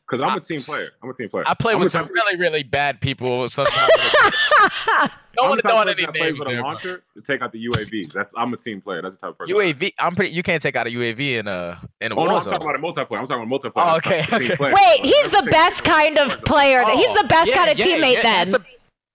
Because 0.08 0.22
I'm 0.22 0.36
a 0.38 0.40
team 0.40 0.62
player. 0.62 0.90
I'm 1.02 1.10
a 1.10 1.14
team 1.14 1.28
player. 1.28 1.44
I 1.46 1.52
play 1.54 1.74
I'm 1.74 1.80
with 1.80 1.92
some 1.92 2.04
type- 2.06 2.14
really, 2.14 2.38
really 2.38 2.62
bad 2.62 3.00
people. 3.00 3.48
Sometimes 3.50 3.76
don't 5.34 5.48
want 5.50 5.58
to 5.58 5.62
type 5.62 5.70
throw 5.70 5.76
out 5.80 5.88
any 5.88 5.94
person 5.96 6.06
that 6.06 6.12
plays 6.14 6.20
names 6.30 6.38
with 6.38 6.48
a 6.48 6.50
there. 6.52 6.62
launcher 6.62 7.02
to 7.14 7.20
take 7.20 7.42
out 7.42 7.52
the 7.52 7.66
UAVs. 7.66 8.12
That's 8.12 8.32
I'm 8.36 8.52
a 8.52 8.56
team 8.56 8.80
player. 8.80 9.02
That's 9.02 9.16
the 9.16 9.20
type 9.20 9.30
of 9.32 9.38
person. 9.38 9.54
UAV, 9.54 9.92
I'm 9.98 10.14
pretty. 10.16 10.32
You 10.34 10.42
can't 10.42 10.62
take 10.62 10.76
out 10.76 10.86
a 10.86 10.90
UAV 10.90 11.40
in 11.40 11.46
a 11.48 11.78
in 12.00 12.12
a 12.12 12.16
Oh 12.16 12.24
no, 12.24 12.36
I'm 12.36 12.40
Warzone. 12.42 12.50
talking 12.50 12.68
about 12.68 12.76
a 12.76 12.78
multiplayer. 12.78 13.18
I'm 13.20 13.26
talking 13.26 13.44
about 13.46 13.60
multiplayer. 13.62 13.84
Oh, 13.92 13.96
okay, 13.98 14.20
okay. 14.32 14.56
Wait, 14.58 15.04
he's 15.04 15.30
the 15.30 15.46
best 15.50 15.84
kind 15.84 16.18
of 16.18 16.42
player. 16.44 16.82
He's 16.84 17.06
oh, 17.06 17.14
the 17.14 17.24
Oh, 17.24 17.28
best 17.28 17.48
yeah, 17.50 17.56
kind 17.56 17.70
of 17.70 17.78
yeah, 17.78 17.84
teammate 17.86 18.12
yeah, 18.14 18.44
then. 18.44 18.64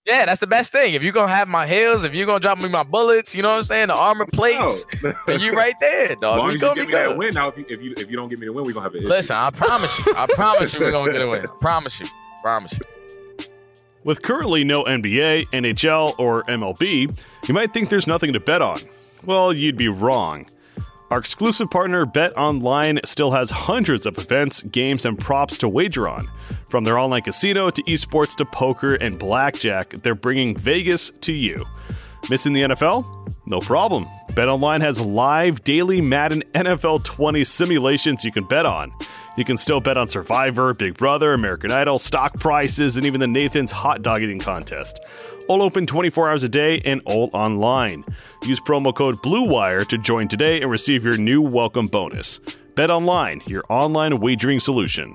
That's 0.06 0.16
the- 0.16 0.20
yeah, 0.20 0.26
that's 0.26 0.40
the 0.40 0.46
best 0.46 0.72
thing. 0.72 0.94
If 0.94 1.02
you're 1.02 1.12
gonna 1.12 1.34
have 1.34 1.48
my 1.48 1.66
heals, 1.66 2.04
if 2.04 2.12
you're 2.14 2.26
gonna 2.26 2.40
drop 2.40 2.58
me 2.58 2.68
my 2.68 2.82
bullets, 2.82 3.34
you 3.34 3.42
know 3.42 3.50
what 3.52 3.56
I'm 3.58 3.62
saying, 3.64 3.88
the 3.88 3.94
armor 3.94 4.26
plates, 4.26 4.86
No. 5.02 5.14
then 5.26 5.40
you 5.40 5.52
right 5.52 5.74
there, 5.80 6.12
As 6.12 6.18
dog. 6.20 6.38
long 6.38 6.48
We 6.48 6.54
as 6.54 6.60
you 6.60 6.66
gonna 6.68 6.74
give 6.80 6.86
be 6.88 6.92
me 6.92 6.98
that 6.98 7.16
win. 7.16 7.34
Now, 7.34 7.48
if 7.48 7.56
you, 7.58 7.64
if 7.68 7.80
you 7.82 7.94
if 7.96 8.10
you 8.10 8.16
don't 8.16 8.28
give 8.28 8.38
me 8.38 8.46
the 8.46 8.52
win, 8.52 8.64
we're 8.64 8.72
gonna 8.72 8.84
have 8.84 8.94
an. 8.94 9.06
Listen, 9.08 9.36
I 9.36 9.50
promise 9.50 9.90
you, 10.06 10.14
I 10.16 10.26
promise 10.34 10.74
you, 10.74 10.80
we're 10.80 10.90
gonna 10.90 11.12
get 11.12 11.22
a 11.22 11.28
win. 11.28 11.42
I 11.44 11.46
Promise 11.60 12.00
you, 12.00 12.06
I 12.06 12.42
promise 12.42 12.72
you. 12.72 12.80
With 14.04 14.20
currently 14.20 14.64
no 14.64 14.84
NBA, 14.84 15.46
NHL, 15.50 16.14
or 16.18 16.42
MLB, 16.44 17.16
you 17.48 17.54
might 17.54 17.72
think 17.72 17.88
there's 17.88 18.06
nothing 18.06 18.34
to 18.34 18.40
bet 18.40 18.60
on. 18.60 18.80
Well, 19.24 19.52
you'd 19.54 19.78
be 19.78 19.88
wrong. 19.88 20.46
Our 21.10 21.18
exclusive 21.18 21.70
partner, 21.70 22.04
BetOnline, 22.04 23.06
still 23.06 23.30
has 23.30 23.50
hundreds 23.50 24.04
of 24.04 24.18
events, 24.18 24.62
games, 24.64 25.06
and 25.06 25.18
props 25.18 25.56
to 25.58 25.68
wager 25.68 26.06
on. 26.08 26.28
From 26.74 26.82
their 26.82 26.98
online 26.98 27.22
casino 27.22 27.70
to 27.70 27.80
esports 27.84 28.34
to 28.34 28.44
poker 28.44 28.96
and 28.96 29.16
blackjack, 29.16 29.94
they're 30.02 30.16
bringing 30.16 30.56
Vegas 30.56 31.12
to 31.20 31.32
you. 31.32 31.64
Missing 32.28 32.52
the 32.52 32.62
NFL? 32.62 33.32
No 33.46 33.60
problem. 33.60 34.08
BetOnline 34.30 34.80
has 34.80 35.00
live 35.00 35.62
daily 35.62 36.00
Madden 36.00 36.42
NFL 36.52 37.04
20 37.04 37.44
simulations 37.44 38.24
you 38.24 38.32
can 38.32 38.42
bet 38.42 38.66
on. 38.66 38.92
You 39.36 39.44
can 39.44 39.56
still 39.56 39.80
bet 39.80 39.96
on 39.96 40.08
Survivor, 40.08 40.74
Big 40.74 40.96
Brother, 40.96 41.32
American 41.32 41.70
Idol, 41.70 42.00
stock 42.00 42.40
prices, 42.40 42.96
and 42.96 43.06
even 43.06 43.20
the 43.20 43.28
Nathan's 43.28 43.70
hot 43.70 44.02
dog 44.02 44.22
eating 44.22 44.40
contest. 44.40 44.98
All 45.46 45.62
open 45.62 45.86
24 45.86 46.28
hours 46.28 46.42
a 46.42 46.48
day 46.48 46.82
and 46.84 47.00
all 47.04 47.30
online. 47.32 48.04
Use 48.42 48.58
promo 48.58 48.92
code 48.92 49.22
BLUEWIRE 49.22 49.86
to 49.86 49.96
join 49.96 50.26
today 50.26 50.60
and 50.60 50.68
receive 50.68 51.04
your 51.04 51.18
new 51.18 51.40
welcome 51.40 51.86
bonus. 51.86 52.40
BetOnline, 52.74 53.48
your 53.48 53.62
online 53.68 54.18
wagering 54.18 54.58
solution. 54.58 55.14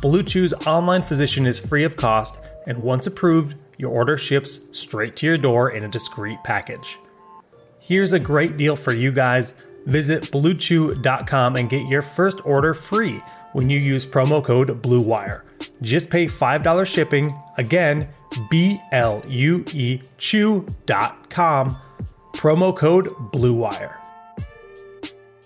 BlueChew's 0.00 0.54
online 0.66 1.02
physician 1.02 1.44
is 1.44 1.58
free 1.58 1.82
of 1.82 1.96
cost, 1.96 2.38
and 2.66 2.78
once 2.78 3.06
approved, 3.06 3.58
your 3.78 3.90
order 3.90 4.16
ships 4.16 4.60
straight 4.70 5.16
to 5.16 5.26
your 5.26 5.38
door 5.38 5.70
in 5.70 5.84
a 5.84 5.88
discreet 5.88 6.38
package. 6.44 6.98
Here's 7.80 8.12
a 8.12 8.20
great 8.20 8.56
deal 8.56 8.76
for 8.76 8.92
you 8.92 9.10
guys. 9.10 9.54
Visit 9.86 10.24
bluechew.com 10.24 11.56
and 11.56 11.70
get 11.70 11.88
your 11.88 12.02
first 12.02 12.44
order 12.44 12.74
free 12.74 13.20
when 13.54 13.70
you 13.70 13.78
use 13.78 14.04
promo 14.04 14.44
code 14.44 14.82
BLUEWIRE. 14.82 15.42
Just 15.82 16.10
pay 16.10 16.26
$5 16.26 16.86
shipping. 16.86 17.36
Again, 17.56 18.08
B 18.50 18.80
L 18.92 19.22
U 19.26 19.64
E 19.72 20.00
chew.com. 20.18 21.76
Promo 22.34 22.76
code 22.76 23.06
BLUEWIRE. 23.32 24.07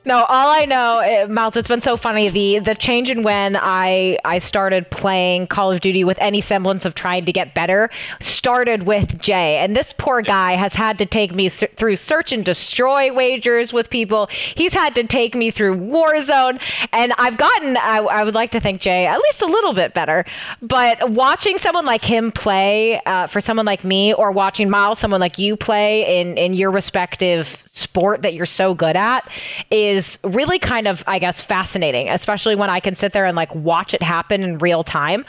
No, 0.05 0.17
all 0.17 0.51
I 0.51 0.65
know, 0.65 0.99
eh, 0.99 1.27
Miles, 1.27 1.55
it's 1.55 1.69
been 1.69 1.81
so 1.81 1.97
funny. 1.97 2.29
The 2.29 2.59
the 2.59 2.75
change 2.75 3.09
in 3.09 3.23
when 3.23 3.57
I 3.57 4.19
I 4.25 4.39
started 4.39 4.91
playing 4.91 5.47
Call 5.47 5.71
of 5.71 5.81
Duty 5.81 6.03
with 6.03 6.19
any 6.21 6.41
semblance 6.41 6.85
of 6.85 6.97
trying 6.97 7.25
to 7.27 7.33
get 7.33 7.55
better 7.55 7.89
started 8.19 8.83
with 8.83 9.21
Jay, 9.21 9.59
and 9.59 9.77
this 9.77 9.93
poor 9.93 10.21
guy 10.21 10.55
has 10.55 10.75
had 10.75 10.99
to 10.99 11.07
take 11.07 11.33
me 11.33 11.49
through 11.49 11.95
search 11.95 12.33
and 12.33 12.45
destroy 12.45 13.13
wagers 13.13 13.73
with 13.73 13.91
people. 13.91 14.29
He's 14.57 14.73
had 14.73 14.97
to 14.97 15.05
take 15.05 15.37
me 15.37 15.53
through 15.53 15.77
Warzone, 15.77 16.61
and 16.93 17.13
I've 17.17 17.37
gotten. 17.37 17.77
I, 17.77 17.99
I 17.99 18.25
would 18.25 18.35
like 18.35 18.51
to 18.53 18.61
thank 18.61 18.81
Jay 18.81 19.07
at 19.07 19.21
least 19.21 19.41
a 19.41 19.47
little 19.47 19.73
bit 19.73 19.95
better, 19.95 20.25
but 20.61 21.11
watching 21.11 21.59
someone 21.59 21.85
like 21.85 22.05
him 22.05 22.33
play 22.33 23.01
uh, 23.07 23.29
for 23.29 23.41
someone 23.41 23.67
like 23.67 23.85
me, 23.85 24.13
or 24.15 24.33
watching 24.33 24.69
Miles, 24.69 24.99
someone 24.99 25.21
like 25.21 25.39
you 25.39 25.57
play 25.57 26.21
in 26.21 26.37
in 26.37 26.55
your 26.55 26.73
respective 26.73 27.63
sport 27.75 28.23
that 28.23 28.35
you're 28.35 28.45
so 28.45 28.75
good 28.75 28.97
at, 28.97 29.31
is 29.71 29.92
really 30.25 30.59
kind 30.59 30.89
of 30.89 31.03
I 31.07 31.19
guess 31.19 31.41
fascinating, 31.41 32.09
especially 32.09 32.55
when 32.55 32.71
I 32.71 32.81
can 32.81 32.95
sit 32.95 33.13
there 33.13 33.25
and 33.25 33.37
like 33.37 33.55
watch 33.55 33.95
it 33.95 34.03
happen 34.03 34.43
in 34.43 34.59
real 34.59 34.85
time. 34.85 35.25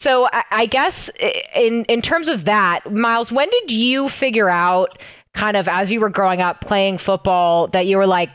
So 0.00 0.28
I, 0.32 0.44
I 0.50 0.66
guess 0.66 1.10
in 1.54 1.84
in 1.86 2.02
terms 2.02 2.28
of 2.28 2.44
that, 2.44 2.90
Miles, 2.92 3.30
when 3.30 3.48
did 3.50 3.70
you 3.70 4.08
figure 4.08 4.50
out 4.50 4.98
kind 5.34 5.56
of 5.56 5.68
as 5.68 5.90
you 5.90 6.00
were 6.00 6.10
growing 6.10 6.40
up 6.40 6.60
playing 6.60 6.98
football 6.98 7.68
that 7.68 7.86
you 7.86 7.96
were 7.96 8.06
like, 8.06 8.30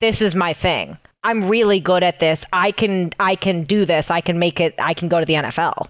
this 0.00 0.20
is 0.20 0.34
my 0.34 0.52
thing. 0.52 0.96
I'm 1.24 1.48
really 1.48 1.80
good 1.80 2.02
at 2.02 2.20
this. 2.20 2.44
I 2.52 2.70
can 2.70 3.12
I 3.18 3.34
can 3.34 3.64
do 3.64 3.84
this. 3.84 4.10
I 4.10 4.20
can 4.20 4.38
make 4.38 4.60
it. 4.60 4.74
I 4.78 4.94
can 4.94 5.08
go 5.08 5.20
to 5.20 5.26
the 5.26 5.34
NFL. 5.34 5.88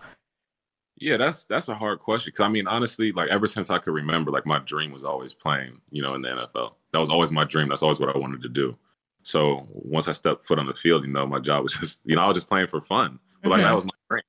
Yeah, 1.00 1.16
that's 1.16 1.44
that's 1.44 1.68
a 1.68 1.74
hard 1.74 2.00
question 2.00 2.30
because 2.30 2.44
I 2.44 2.48
mean, 2.48 2.66
honestly, 2.66 3.12
like 3.12 3.28
ever 3.28 3.46
since 3.46 3.70
I 3.70 3.78
could 3.78 3.94
remember, 3.94 4.30
like 4.30 4.46
my 4.46 4.58
dream 4.60 4.90
was 4.90 5.04
always 5.04 5.34
playing, 5.34 5.80
you 5.90 6.02
know, 6.02 6.14
in 6.14 6.22
the 6.22 6.28
NFL. 6.28 6.72
That 6.92 6.98
was 6.98 7.10
always 7.10 7.30
my 7.30 7.44
dream. 7.44 7.68
That's 7.68 7.82
always 7.82 8.00
what 8.00 8.14
I 8.14 8.18
wanted 8.18 8.42
to 8.42 8.48
do. 8.48 8.76
So 9.28 9.66
once 9.74 10.08
I 10.08 10.12
stepped 10.12 10.46
foot 10.46 10.58
on 10.58 10.64
the 10.64 10.72
field, 10.72 11.04
you 11.04 11.12
know, 11.12 11.26
my 11.26 11.38
job 11.38 11.62
was 11.62 11.74
just, 11.80 12.00
you 12.06 12.16
know, 12.16 12.22
I 12.22 12.28
was 12.28 12.36
just 12.36 12.48
playing 12.48 12.68
for 12.68 12.80
fun. 12.80 13.18
But 13.42 13.50
like 13.50 13.60
Mhm. 13.60 13.64
that 13.64 13.74
was 13.74 13.84
my 13.84 13.90
dream. 14.08 14.22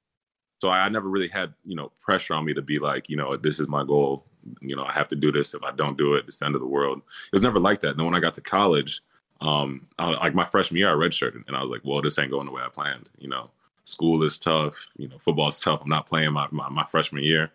So 0.61 0.67
I, 0.67 0.79
I 0.79 0.89
never 0.89 1.07
really 1.07 1.29
had 1.29 1.53
you 1.63 1.77
know 1.77 1.93
pressure 2.01 2.33
on 2.33 2.43
me 2.43 2.53
to 2.53 2.61
be 2.61 2.79
like 2.79 3.07
you 3.07 3.15
know 3.15 3.37
this 3.37 3.61
is 3.61 3.69
my 3.69 3.85
goal. 3.85 4.25
You 4.59 4.75
know 4.75 4.83
I 4.83 4.91
have 4.91 5.07
to 5.07 5.15
do 5.15 5.31
this. 5.31 5.53
If 5.53 5.63
I 5.63 5.71
don't 5.71 5.97
do 5.97 6.15
it, 6.15 6.25
it's 6.27 6.39
the 6.39 6.47
end 6.47 6.55
of 6.55 6.59
the 6.61 6.67
world. 6.67 6.97
It 6.97 7.31
was 7.31 7.41
never 7.41 7.59
like 7.59 7.79
that. 7.79 7.91
And 7.91 7.99
then 7.99 8.05
when 8.07 8.13
I 8.15 8.19
got 8.19 8.33
to 8.33 8.41
college, 8.41 9.01
um, 9.39 9.85
I, 9.97 10.09
like 10.09 10.35
my 10.35 10.45
freshman 10.45 10.79
year, 10.79 10.89
I 10.89 10.95
redshirted, 11.07 11.47
and 11.47 11.55
I 11.55 11.61
was 11.61 11.71
like, 11.71 11.81
well, 11.85 12.01
this 12.01 12.19
ain't 12.19 12.31
going 12.31 12.45
the 12.45 12.51
way 12.51 12.61
I 12.61 12.67
planned. 12.67 13.09
You 13.19 13.29
know, 13.29 13.51
school 13.85 14.21
is 14.23 14.37
tough. 14.37 14.85
You 14.97 15.07
know, 15.07 15.17
football 15.17 15.47
is 15.47 15.61
tough. 15.61 15.79
I'm 15.81 15.89
not 15.89 16.09
playing 16.09 16.33
my 16.33 16.47
my, 16.51 16.67
my 16.67 16.85
freshman 16.85 17.23
year, 17.23 17.51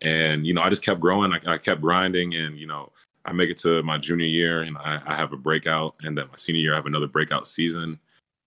and 0.00 0.46
you 0.46 0.54
know 0.54 0.62
I 0.62 0.70
just 0.70 0.84
kept 0.84 1.00
growing. 1.00 1.32
I, 1.32 1.54
I 1.54 1.58
kept 1.58 1.80
grinding, 1.80 2.34
and 2.36 2.56
you 2.56 2.68
know 2.68 2.92
I 3.24 3.32
make 3.32 3.50
it 3.50 3.56
to 3.58 3.82
my 3.82 3.98
junior 3.98 4.26
year 4.26 4.62
and 4.62 4.76
I, 4.76 5.00
I, 5.06 5.14
have 5.14 5.32
a 5.32 5.36
breakout, 5.36 5.94
and 6.02 6.16
then 6.16 6.26
my 6.26 6.36
senior 6.36 6.60
year 6.60 6.74
I 6.74 6.76
have 6.76 6.86
another 6.86 7.06
breakout 7.06 7.46
season. 7.46 7.98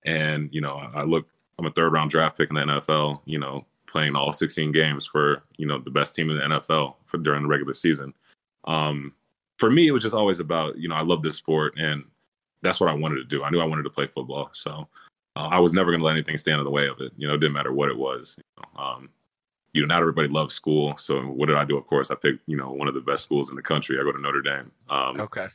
And 0.06 0.50
you 0.54 0.62
know, 0.62 0.76
I, 0.76 1.02
I 1.02 1.04
look, 1.04 1.28
I'm 1.58 1.66
a 1.66 1.72
third 1.72 1.94
round 1.94 2.12
draft 2.12 2.38
pick 2.38 2.50
in 2.50 2.56
the 2.56 2.62
NFL. 2.62 3.22
You 3.26 3.40
know, 3.40 3.66
playing 3.90 4.16
all 4.16 4.32
16 4.32 4.72
games 4.72 5.06
for 5.06 5.44
you 5.58 5.66
know 5.66 5.80
the 5.80 5.90
best 5.90 6.16
team 6.16 6.30
in 6.30 6.38
the 6.38 6.44
NFL 6.44 6.96
for 7.06 7.18
during 7.18 7.44
the 7.44 7.50
regular 7.50 7.74
season. 7.74 8.14
Um, 8.66 9.14
for 9.58 9.72
me, 9.72 9.88
it 9.88 9.92
was 9.92 10.04
just 10.04 10.16
always 10.16 10.40
about 10.40 10.78
you 10.78 10.88
know 10.88 10.96
I 10.96 11.02
love 11.02 11.24
this 11.24 11.38
sport 11.38 11.76
and 11.78 12.04
that's 12.62 12.80
what 12.80 12.90
I 12.90 12.94
wanted 12.94 13.18
to 13.18 13.24
do. 13.24 13.44
I 13.44 13.50
knew 13.50 13.62
I 13.62 13.66
wanted 13.66 13.84
to 13.84 13.90
play 13.90 14.08
football, 14.08 14.50
so 14.52 14.88
uh, 15.36 15.48
I 15.52 15.60
was 15.60 15.74
never 15.74 15.92
going 15.92 16.00
to 16.00 16.06
let 16.06 16.14
anything 16.14 16.38
stand 16.38 16.60
in 16.60 16.66
the 16.66 16.72
way 16.72 16.88
of 16.88 17.00
it. 17.00 17.12
You 17.18 17.28
know, 17.28 17.36
it 17.36 17.40
didn't 17.40 17.54
matter 17.54 17.74
what 17.74 17.90
it 17.90 17.98
was. 17.98 18.36
You 18.38 18.64
know, 18.64 18.84
um, 18.84 19.10
you 19.74 19.82
know, 19.82 19.88
not 19.88 20.02
everybody 20.02 20.28
loves 20.28 20.54
school. 20.54 20.98
So 20.98 21.22
what 21.22 21.48
did 21.48 21.56
I 21.56 21.66
do? 21.66 21.78
Of 21.78 21.88
course, 21.88 22.12
I 22.12 22.16
picked, 22.16 22.42
you 22.48 22.58
know, 22.58 22.72
one 22.72 22.88
of 22.88 22.94
the 22.94 23.02
best 23.02 23.24
schools 23.24 23.50
in 23.50 23.56
the 23.56 23.62
country. 23.62 23.98
I 24.00 24.04
go 24.04 24.12
to 24.12 24.22
Notre 24.22 24.42
Dame. 24.42 24.72
Um, 24.90 25.20
okay. 25.22 25.48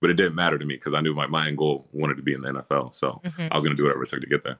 But 0.00 0.10
it 0.10 0.14
didn't 0.14 0.34
matter 0.34 0.58
to 0.58 0.64
me 0.64 0.74
because 0.74 0.94
I 0.94 1.00
knew 1.00 1.14
my, 1.14 1.26
my 1.26 1.48
end 1.48 1.58
goal 1.58 1.88
wanted 1.92 2.16
to 2.16 2.22
be 2.22 2.34
in 2.34 2.42
the 2.42 2.48
NFL. 2.48 2.94
So 2.94 3.20
mm-hmm. 3.24 3.48
I 3.50 3.54
was 3.54 3.64
going 3.64 3.76
to 3.76 3.80
do 3.80 3.84
whatever 3.84 4.04
it 4.04 4.10
took 4.10 4.20
to 4.20 4.26
get 4.26 4.44
there. 4.44 4.58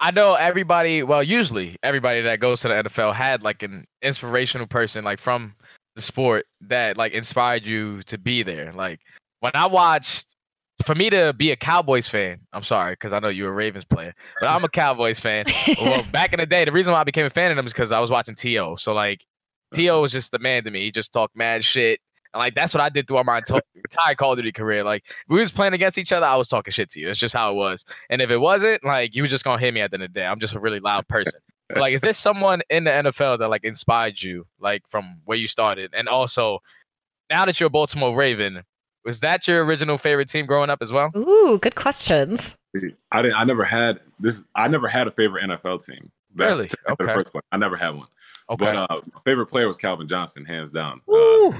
I 0.00 0.12
know 0.12 0.34
everybody, 0.34 1.02
well, 1.02 1.22
usually 1.22 1.76
everybody 1.82 2.22
that 2.22 2.38
goes 2.38 2.60
to 2.60 2.68
the 2.68 2.74
NFL 2.74 3.14
had 3.14 3.42
like 3.42 3.62
an 3.62 3.86
inspirational 4.00 4.66
person, 4.66 5.04
like 5.04 5.20
from 5.20 5.54
the 5.96 6.02
sport 6.02 6.46
that 6.60 6.96
like 6.96 7.12
inspired 7.12 7.66
you 7.66 8.02
to 8.04 8.16
be 8.16 8.44
there. 8.44 8.72
Like 8.72 9.00
when 9.40 9.52
I 9.54 9.66
watched 9.66 10.36
for 10.84 10.94
me 10.94 11.10
to 11.10 11.32
be 11.36 11.50
a 11.50 11.56
Cowboys 11.56 12.06
fan, 12.06 12.40
I'm 12.52 12.62
sorry 12.62 12.92
because 12.92 13.12
I 13.12 13.18
know 13.20 13.28
you're 13.28 13.50
a 13.50 13.54
Ravens 13.54 13.84
player, 13.84 14.14
but 14.40 14.48
I'm 14.48 14.64
a 14.64 14.68
Cowboys 14.68 15.18
fan. 15.18 15.46
well, 15.80 16.04
back 16.12 16.32
in 16.32 16.40
the 16.40 16.46
day, 16.46 16.64
the 16.64 16.72
reason 16.72 16.92
why 16.92 17.00
I 17.00 17.04
became 17.04 17.26
a 17.26 17.30
fan 17.30 17.50
of 17.50 17.56
them 17.56 17.66
is 17.66 17.72
because 17.72 17.92
I 17.92 18.00
was 18.00 18.10
watching 18.10 18.34
T.O. 18.34 18.76
So 18.76 18.92
like, 18.92 19.24
T.O. 19.74 19.94
Uh-huh. 19.94 20.02
was 20.02 20.12
just 20.12 20.32
the 20.32 20.38
man 20.38 20.64
to 20.64 20.70
me. 20.70 20.84
He 20.84 20.90
just 20.90 21.12
talked 21.12 21.36
mad 21.36 21.64
shit, 21.64 22.00
and 22.32 22.38
like 22.38 22.54
that's 22.54 22.74
what 22.74 22.82
I 22.82 22.88
did 22.88 23.06
throughout 23.06 23.26
my 23.26 23.38
entire 23.48 24.14
Call 24.14 24.32
of 24.32 24.38
Duty 24.38 24.52
career. 24.52 24.84
Like 24.84 25.04
we 25.28 25.40
was 25.40 25.50
playing 25.50 25.74
against 25.74 25.98
each 25.98 26.12
other, 26.12 26.26
I 26.26 26.36
was 26.36 26.48
talking 26.48 26.72
shit 26.72 26.90
to 26.90 27.00
you. 27.00 27.08
It's 27.08 27.18
just 27.18 27.34
how 27.34 27.50
it 27.50 27.54
was. 27.54 27.84
And 28.10 28.22
if 28.22 28.30
it 28.30 28.38
wasn't, 28.38 28.84
like 28.84 29.14
you 29.14 29.22
was 29.22 29.30
just 29.30 29.44
gonna 29.44 29.60
hit 29.60 29.74
me 29.74 29.80
at 29.80 29.90
the 29.90 29.96
end 29.96 30.04
of 30.04 30.12
the 30.12 30.20
day. 30.20 30.26
I'm 30.26 30.40
just 30.40 30.54
a 30.54 30.60
really 30.60 30.80
loud 30.80 31.06
person. 31.08 31.40
But, 31.68 31.82
like, 31.82 31.92
is 31.92 32.00
there 32.00 32.14
someone 32.14 32.62
in 32.70 32.84
the 32.84 32.90
NFL 32.90 33.40
that 33.40 33.50
like 33.50 33.64
inspired 33.64 34.22
you, 34.22 34.46
like 34.58 34.82
from 34.88 35.20
where 35.24 35.36
you 35.36 35.46
started, 35.46 35.92
and 35.94 36.08
also 36.08 36.60
now 37.30 37.44
that 37.44 37.60
you're 37.60 37.66
a 37.66 37.70
Baltimore 37.70 38.16
Raven, 38.16 38.62
was 39.08 39.20
that 39.20 39.48
your 39.48 39.64
original 39.64 39.96
favorite 39.96 40.28
team 40.28 40.44
growing 40.44 40.68
up 40.68 40.82
as 40.82 40.92
well? 40.92 41.10
Ooh, 41.16 41.58
good 41.62 41.74
questions. 41.74 42.54
I 43.10 43.22
didn't. 43.22 43.36
I 43.36 43.44
never 43.44 43.64
had 43.64 44.00
this. 44.20 44.42
I 44.54 44.68
never 44.68 44.86
had 44.86 45.08
a 45.08 45.10
favorite 45.10 45.44
NFL 45.44 45.86
team. 45.86 46.12
That's 46.34 46.58
really? 46.58 46.68
Okay. 46.90 47.06
The 47.06 47.14
first 47.14 47.32
one. 47.32 47.42
I 47.50 47.56
never 47.56 47.74
had 47.74 47.96
one. 47.96 48.06
Okay. 48.50 48.66
But 48.66 48.76
uh, 48.76 49.00
my 49.14 49.20
favorite 49.24 49.46
player 49.46 49.66
was 49.66 49.78
Calvin 49.78 50.08
Johnson, 50.08 50.44
hands 50.44 50.72
down. 50.72 51.00
Uh, 51.10 51.52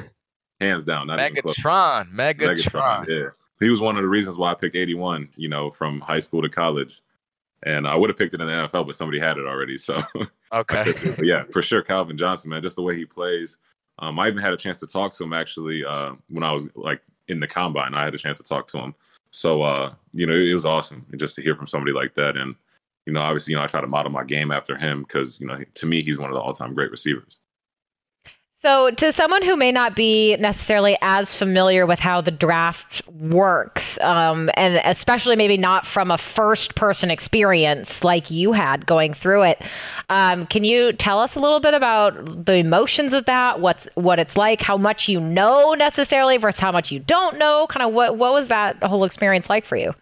hands 0.61 0.85
down. 0.85 1.07
Not 1.07 1.19
Megatron. 1.19 2.13
Megatron. 2.13 2.59
Megatron. 2.59 3.09
Yeah. 3.09 3.31
He 3.61 3.71
was 3.71 3.81
one 3.81 3.97
of 3.97 4.03
the 4.03 4.09
reasons 4.09 4.37
why 4.37 4.51
I 4.51 4.55
picked 4.55 4.77
81. 4.77 5.31
You 5.37 5.49
know, 5.49 5.71
from 5.71 6.01
high 6.01 6.19
school 6.19 6.43
to 6.43 6.51
college, 6.51 7.01
and 7.63 7.89
I 7.89 7.97
would 7.97 8.11
have 8.11 8.19
picked 8.19 8.35
it 8.35 8.43
in 8.43 8.47
the 8.47 8.53
NFL, 8.53 8.85
but 8.85 8.95
somebody 8.95 9.19
had 9.19 9.39
it 9.39 9.47
already. 9.47 9.79
So 9.79 10.03
okay. 10.53 10.93
yeah, 11.23 11.45
for 11.51 11.63
sure, 11.63 11.81
Calvin 11.81 12.19
Johnson, 12.19 12.51
man. 12.51 12.63
Just 12.63 12.77
the 12.77 12.83
way 12.83 12.95
he 12.95 13.07
plays. 13.07 13.57
Um, 14.01 14.19
I 14.19 14.29
even 14.29 14.43
had 14.43 14.53
a 14.53 14.59
chance 14.59 14.79
to 14.81 14.87
talk 14.87 15.15
to 15.15 15.25
him 15.25 15.33
actually 15.33 15.83
uh, 15.83 16.13
when 16.29 16.45
I 16.45 16.53
was 16.53 16.69
like 16.77 17.01
in 17.29 17.41
the 17.41 17.47
combine. 17.47 17.95
I 17.95 18.05
had 18.05 18.15
a 18.15 18.19
chance 18.19 18.39
to 18.39 18.45
talk 18.45 18.67
to 18.69 18.79
him. 18.79 18.95
So 19.31 19.63
uh, 19.63 19.95
you 20.13 20.27
know, 20.27 20.35
it, 20.35 20.49
it 20.49 20.55
was 20.55 20.67
awesome 20.67 21.07
just 21.17 21.35
to 21.37 21.43
hear 21.43 21.55
from 21.55 21.67
somebody 21.67 21.93
like 21.93 22.15
that. 22.15 22.37
And 22.37 22.55
you 23.07 23.13
know, 23.13 23.21
obviously, 23.21 23.53
you 23.53 23.57
know, 23.59 23.65
I 23.65 23.67
try 23.67 23.81
to 23.81 23.87
model 23.87 24.13
my 24.13 24.25
game 24.25 24.51
after 24.51 24.77
him 24.77 25.03
because 25.03 25.41
you 25.41 25.47
know, 25.47 25.59
to 25.75 25.87
me, 25.87 26.03
he's 26.03 26.19
one 26.19 26.31
of 26.31 26.35
the 26.35 26.41
all-time 26.41 26.75
great 26.75 26.91
receivers. 26.91 27.38
So, 28.61 28.91
to 28.91 29.13
someone 29.13 29.45
who 29.45 29.57
may 29.57 29.71
not 29.71 29.95
be 29.95 30.37
necessarily 30.39 30.99
as 31.01 31.33
familiar 31.33 31.87
with 31.87 32.01
how 32.01 32.21
the 32.21 32.33
draft 32.33 33.07
works, 33.07 34.01
um, 34.01 34.51
and 34.55 34.81
especially 34.85 35.37
maybe 35.37 35.57
not 35.57 35.87
from 35.87 36.11
a 36.11 36.19
first 36.19 36.75
person 36.75 37.09
experience 37.09 38.03
like 38.03 38.33
you 38.33 38.53
had 38.53 38.85
going 38.85 39.15
through 39.15 39.43
it, 39.43 39.63
um, 40.09 40.45
can 40.47 40.65
you 40.65 40.93
tell 40.93 41.21
us 41.21 41.37
a 41.37 41.41
little 41.41 41.61
bit 41.61 41.73
about 41.73 42.47
the 42.47 42.55
emotions 42.57 43.13
of 43.13 43.27
that? 43.27 43.61
What's 43.61 43.87
what 43.95 44.19
it's 44.19 44.37
like? 44.37 44.61
How 44.61 44.77
much 44.77 45.09
you 45.09 45.21
know 45.21 45.75
necessarily 45.75 46.37
versus 46.37 46.59
how 46.59 46.73
much 46.73 46.91
you 46.91 46.99
don't 46.99 47.39
know? 47.39 47.69
Kind 47.69 47.87
of 47.87 47.95
what 47.95 48.19
what 48.19 48.33
was 48.33 48.49
that 48.49 48.83
whole 48.83 49.05
experience 49.05 49.49
like 49.49 49.65
for 49.65 49.77
you? 49.77 49.95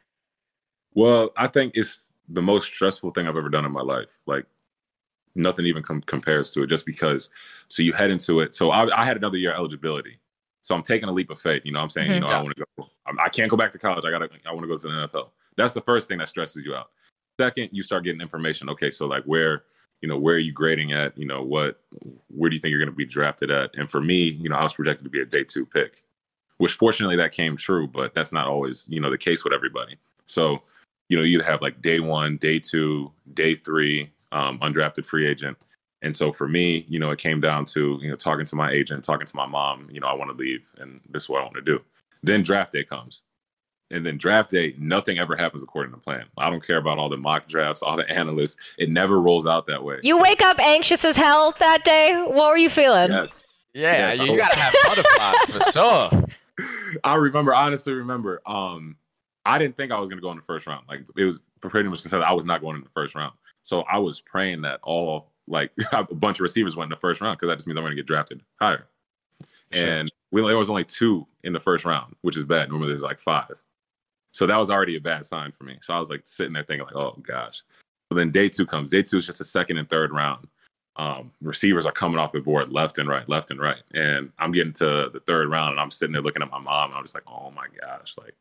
Well, 0.94 1.28
I 1.36 1.48
think 1.48 1.72
it's 1.76 2.10
the 2.26 2.40
most 2.40 2.72
stressful 2.72 3.10
thing 3.10 3.28
I've 3.28 3.36
ever 3.36 3.50
done 3.50 3.66
in 3.66 3.72
my 3.72 3.82
life. 3.82 4.08
Like 4.26 4.46
nothing 5.36 5.66
even 5.66 5.82
com- 5.82 6.02
compares 6.02 6.50
to 6.52 6.62
it 6.62 6.68
just 6.68 6.86
because 6.86 7.30
so 7.68 7.82
you 7.82 7.92
head 7.92 8.10
into 8.10 8.40
it. 8.40 8.54
So 8.54 8.70
I, 8.70 9.00
I, 9.00 9.04
had 9.04 9.16
another 9.16 9.38
year 9.38 9.54
eligibility. 9.54 10.18
So 10.62 10.74
i'm 10.74 10.82
taking 10.82 11.08
a 11.08 11.12
leap 11.12 11.30
of 11.30 11.40
faith 11.40 11.64
you 11.64 11.72
know 11.72 11.78
i'm 11.78 11.90
saying? 11.90 12.08
Mm-hmm. 12.08 12.14
you 12.14 12.20
know 12.20 12.28
i 12.28 12.42
want 12.42 12.56
to 12.56 12.64
go 12.76 12.88
I'm, 13.06 13.20
i 13.20 13.28
can 13.28 13.44
not 13.44 13.50
go 13.50 13.56
back 13.56 13.70
to 13.72 13.78
college. 13.78 14.04
I 14.04 14.10
gotta 14.10 14.28
i 14.46 14.52
want 14.52 14.62
to 14.62 14.66
go 14.66 14.76
to 14.76 14.86
the 14.86 15.08
nfl 15.08 15.28
that's 15.56 15.72
the 15.72 15.80
first 15.80 16.08
thing 16.08 16.18
that 16.18 16.28
stresses 16.28 16.64
you 16.64 16.74
out. 16.74 16.90
Second 17.40 17.68
you 17.72 17.82
start 17.82 18.04
getting 18.04 18.20
information 18.20 18.68
okay 18.70 18.90
so 18.90 19.06
like 19.06 19.24
where 19.24 19.62
you 20.02 20.08
know 20.08 20.18
where 20.18 20.34
are 20.34 20.40
you 20.40 20.52
grading 20.52 20.92
at? 20.92 21.16
You 21.16 21.26
know 21.26 21.42
what 21.42 21.80
where 22.28 22.50
do 22.50 22.56
you 22.56 22.60
think 22.60 22.70
you're 22.70 22.80
going 22.80 22.90
to 22.90 22.96
be 22.96 23.06
drafted 23.06 23.50
at? 23.50 23.76
And 23.76 23.90
for 23.90 24.00
me 24.00 24.24
you 24.24 24.48
know 24.48 24.56
i 24.56 24.62
was 24.62 24.74
projected 24.74 25.04
to 25.04 25.10
be 25.10 25.20
a 25.20 25.24
day 25.24 25.44
two 25.44 25.66
pick 25.66 26.02
which 26.58 26.72
fortunately 26.72 27.16
that 27.16 27.32
came 27.32 27.56
true 27.56 27.86
but 27.86 28.14
that's 28.14 28.32
not 28.32 28.46
always 28.46 28.86
you 28.88 29.00
know 29.00 29.10
the 29.10 29.18
case 29.18 29.44
with 29.44 29.52
everybody. 29.52 29.96
So 30.26 30.62
you 31.08 31.16
know 31.16 31.22
you 31.22 31.40
have 31.40 31.62
like 31.62 31.80
day 31.80 32.00
one 32.00 32.38
day 32.38 32.58
two 32.58 33.12
day 33.34 33.54
three 33.54 34.10
um, 34.32 34.58
undrafted 34.60 35.04
free 35.04 35.26
agent. 35.26 35.56
And 36.02 36.16
so 36.16 36.32
for 36.32 36.46
me, 36.46 36.84
you 36.88 36.98
know, 36.98 37.10
it 37.10 37.18
came 37.18 37.40
down 37.40 37.64
to, 37.66 37.98
you 38.02 38.10
know, 38.10 38.16
talking 38.16 38.44
to 38.46 38.56
my 38.56 38.70
agent, 38.70 39.02
talking 39.02 39.26
to 39.26 39.36
my 39.36 39.46
mom, 39.46 39.88
you 39.90 40.00
know, 40.00 40.06
I 40.06 40.14
want 40.14 40.30
to 40.30 40.36
leave 40.36 40.62
and 40.78 41.00
this 41.08 41.24
is 41.24 41.28
what 41.28 41.40
I 41.40 41.44
want 41.44 41.56
to 41.56 41.62
do. 41.62 41.80
Then 42.22 42.42
draft 42.42 42.72
day 42.72 42.84
comes. 42.84 43.22
And 43.90 44.04
then 44.04 44.18
draft 44.18 44.50
day, 44.50 44.74
nothing 44.78 45.18
ever 45.18 45.36
happens 45.36 45.62
according 45.62 45.92
to 45.92 45.98
plan. 45.98 46.24
I 46.36 46.50
don't 46.50 46.64
care 46.64 46.78
about 46.78 46.98
all 46.98 47.08
the 47.08 47.16
mock 47.16 47.46
drafts, 47.46 47.82
all 47.82 47.96
the 47.96 48.08
analysts. 48.10 48.56
It 48.78 48.90
never 48.90 49.20
rolls 49.20 49.46
out 49.46 49.66
that 49.68 49.82
way. 49.82 50.00
You 50.02 50.16
so, 50.16 50.22
wake 50.22 50.42
up 50.42 50.58
anxious 50.58 51.04
as 51.04 51.16
hell 51.16 51.54
that 51.60 51.84
day. 51.84 52.12
What 52.26 52.50
were 52.50 52.56
you 52.56 52.68
feeling? 52.68 53.12
Yes. 53.12 53.42
Yeah, 53.74 54.14
yes. 54.14 54.20
you 54.20 54.36
gotta 54.36 54.58
have 54.58 54.74
butterflies 54.86 55.66
for 55.66 55.72
sure. 56.58 56.98
I 57.04 57.14
remember, 57.14 57.54
honestly 57.54 57.92
remember, 57.92 58.40
um, 58.46 58.96
I 59.44 59.58
didn't 59.58 59.76
think 59.76 59.92
I 59.92 60.00
was 60.00 60.08
gonna 60.08 60.22
go 60.22 60.30
in 60.30 60.38
the 60.38 60.42
first 60.42 60.66
round. 60.66 60.86
Like 60.88 61.02
it 61.16 61.24
was 61.24 61.38
pretty 61.60 61.88
much 61.88 62.00
considered 62.00 62.24
I 62.24 62.32
was 62.32 62.46
not 62.46 62.62
going 62.62 62.76
in 62.76 62.82
the 62.82 62.90
first 62.90 63.14
round. 63.14 63.34
So 63.66 63.80
I 63.82 63.98
was 63.98 64.20
praying 64.20 64.62
that 64.62 64.78
all 64.84 65.32
like 65.48 65.72
a 65.92 66.04
bunch 66.04 66.36
of 66.36 66.42
receivers 66.42 66.76
went 66.76 66.86
in 66.86 66.94
the 66.94 67.00
first 67.00 67.20
round 67.20 67.36
because 67.36 67.48
that 67.48 67.56
just 67.56 67.66
means 67.66 67.76
I'm 67.76 67.82
going 67.82 67.90
to 67.90 67.96
get 67.96 68.06
drafted 68.06 68.40
higher. 68.60 68.86
Sure. 69.72 69.88
And 69.88 70.12
we, 70.30 70.40
there 70.46 70.56
was 70.56 70.70
only 70.70 70.84
two 70.84 71.26
in 71.42 71.52
the 71.52 71.58
first 71.58 71.84
round, 71.84 72.14
which 72.22 72.36
is 72.36 72.44
bad. 72.44 72.68
Normally 72.68 72.90
there's 72.90 73.02
like 73.02 73.18
five. 73.18 73.60
So 74.30 74.46
that 74.46 74.56
was 74.56 74.70
already 74.70 74.96
a 74.96 75.00
bad 75.00 75.26
sign 75.26 75.50
for 75.50 75.64
me. 75.64 75.78
So 75.80 75.94
I 75.94 75.98
was 75.98 76.10
like 76.10 76.22
sitting 76.26 76.52
there 76.52 76.62
thinking 76.62 76.86
like, 76.86 76.94
oh 76.94 77.16
gosh. 77.22 77.64
So 78.12 78.16
then 78.16 78.30
day 78.30 78.48
two 78.48 78.66
comes. 78.66 78.90
Day 78.90 79.02
two 79.02 79.18
is 79.18 79.26
just 79.26 79.40
a 79.40 79.44
second 79.44 79.78
and 79.78 79.90
third 79.90 80.12
round. 80.12 80.46
Um, 80.94 81.32
receivers 81.42 81.86
are 81.86 81.92
coming 81.92 82.18
off 82.18 82.30
the 82.30 82.40
board 82.40 82.72
left 82.72 82.98
and 82.98 83.08
right, 83.08 83.28
left 83.28 83.50
and 83.50 83.58
right. 83.58 83.82
And 83.94 84.30
I'm 84.38 84.52
getting 84.52 84.74
to 84.74 85.10
the 85.12 85.22
third 85.26 85.50
round 85.50 85.72
and 85.72 85.80
I'm 85.80 85.90
sitting 85.90 86.12
there 86.12 86.22
looking 86.22 86.42
at 86.42 86.52
my 86.52 86.60
mom. 86.60 86.90
And 86.90 86.98
I'm 86.98 87.04
just 87.04 87.16
like, 87.16 87.26
oh 87.26 87.50
my 87.50 87.66
gosh, 87.80 88.14
like 88.16 88.34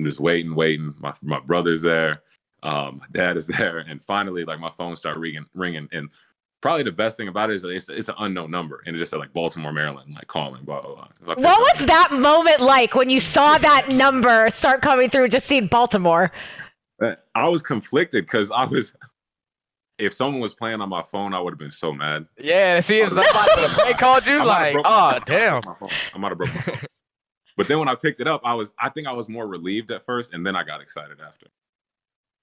I'm 0.00 0.06
just 0.06 0.18
waiting, 0.18 0.56
waiting. 0.56 0.92
My 0.98 1.14
my 1.22 1.38
brother's 1.38 1.82
there 1.82 2.22
um, 2.62 2.98
my 2.98 3.06
dad 3.12 3.36
is 3.36 3.46
there, 3.58 3.78
and 3.78 4.02
finally, 4.02 4.44
like 4.44 4.60
my 4.60 4.72
phone 4.76 4.96
started 4.96 5.20
ringing, 5.20 5.46
ringing, 5.54 5.88
and 5.92 6.10
probably 6.60 6.84
the 6.84 6.92
best 6.92 7.16
thing 7.16 7.28
about 7.28 7.50
it 7.50 7.54
is 7.54 7.64
it's, 7.64 7.88
it's 7.88 8.08
an 8.08 8.14
unknown 8.18 8.50
number, 8.50 8.82
and 8.86 8.96
it 8.96 8.98
just 8.98 9.10
said 9.10 9.18
like 9.18 9.32
Baltimore, 9.32 9.72
Maryland, 9.72 10.14
like 10.14 10.28
calling, 10.28 10.64
blah 10.64 10.80
blah 10.80 10.94
blah. 10.94 11.08
Like, 11.26 11.38
what 11.38 11.58
was 11.58 11.86
that 11.86 12.12
moment 12.12 12.60
like 12.60 12.94
when 12.94 13.10
you 13.10 13.20
saw 13.20 13.58
that 13.58 13.90
number 13.90 14.48
start 14.50 14.80
coming 14.82 15.10
through? 15.10 15.28
Just 15.28 15.46
seeing 15.46 15.66
Baltimore. 15.66 16.32
Uh, 17.02 17.16
I 17.34 17.48
was 17.48 17.62
conflicted 17.62 18.24
because 18.24 18.50
I 18.50 18.64
was. 18.64 18.94
If 19.98 20.14
someone 20.14 20.40
was 20.40 20.54
playing 20.54 20.80
on 20.80 20.88
my 20.88 21.02
phone, 21.02 21.32
I 21.32 21.38
would 21.38 21.52
have 21.52 21.58
been 21.58 21.70
so 21.70 21.92
mad. 21.92 22.26
Yeah, 22.38 22.80
see, 22.80 23.00
if 23.00 23.10
somebody 23.10 23.28
they 23.84 23.92
called 23.92 24.26
you, 24.26 24.44
like, 24.44 24.74
oh 24.84 25.18
damn, 25.26 25.62
I 26.14 26.18
might 26.18 26.30
have 26.30 26.38
broken 26.38 26.56
my 26.56 26.62
phone. 26.62 26.78
But 27.56 27.68
then 27.68 27.78
when 27.78 27.88
I 27.88 27.94
picked 27.94 28.20
it 28.20 28.26
up, 28.26 28.40
I 28.44 28.54
was 28.54 28.72
I 28.78 28.88
think 28.88 29.06
I 29.06 29.12
was 29.12 29.28
more 29.28 29.46
relieved 29.46 29.90
at 29.90 30.04
first, 30.04 30.32
and 30.32 30.44
then 30.44 30.56
I 30.56 30.64
got 30.64 30.80
excited 30.80 31.18
after. 31.20 31.46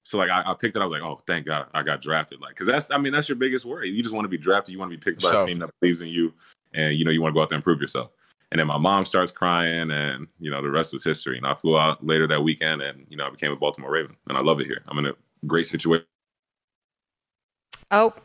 So 0.10 0.17
like 0.17 0.32
I, 0.32 0.41
I, 0.43 0.56
picked 0.56 0.76
it, 0.76 0.80
I 0.80 0.86
was 0.86 0.91
like, 0.91 1.04
oh, 1.04 1.22
thank 1.28 1.45
God 1.45 1.67
I 1.72 1.84
got 1.84 2.02
drafted. 2.02 2.41
Like, 2.41 2.56
cause 2.56 2.65
that's 2.65 2.89
I 2.89 2.98
mean 2.98 3.13
that's 3.13 3.30
your 3.30 3.36
biggest 3.36 3.63
worry. 3.63 3.91
You 3.91 4.02
just 4.02 4.15
want 4.15 4.26
to 4.26 4.30
be 4.30 4.39
drafted. 4.39 4.74
You 4.74 4.80
want 4.80 4.91
to 4.91 4.98
be 4.98 5.04
picked 5.04 5.22
by 5.22 5.39
a 5.39 5.45
team 5.45 5.60
that 5.60 5.69
believes 5.80 6.02
in 6.02 6.08
you, 6.08 6.34
and 6.74 6.95
you 6.95 7.06
know 7.06 7.12
you 7.12 7.22
want 7.22 7.32
to 7.32 7.38
go 7.38 7.43
out 7.43 7.50
there 7.50 7.58
and 7.58 7.63
prove 7.63 7.80
yourself. 7.80 8.10
And 8.52 8.58
then 8.58 8.65
my 8.65 8.80
mom 8.80 9.06
starts 9.06 9.32
crying, 9.32 9.91
and 9.91 10.26
you 10.39 10.50
know 10.50 10.63
the 10.63 10.72
rest 10.72 10.93
was 10.93 11.04
history. 11.04 11.38
And 11.38 11.45
I 11.45 11.54
flew 11.54 11.78
out 11.78 12.04
later 12.04 12.26
that 12.26 12.41
weekend, 12.41 12.82
and 12.82 13.06
you 13.08 13.17
know 13.17 13.28
I 13.28 13.30
became 13.30 13.52
a 13.52 13.56
Baltimore 13.56 13.91
Raven, 13.91 14.15
and 14.28 14.36
I 14.36 14.41
love 14.41 14.60
it 14.60 14.65
here. 14.65 14.82
I'm 14.88 14.98
in 14.98 15.06
a 15.06 15.13
great 15.45 15.67
situation. 15.67 16.08
Oh, 17.91 18.15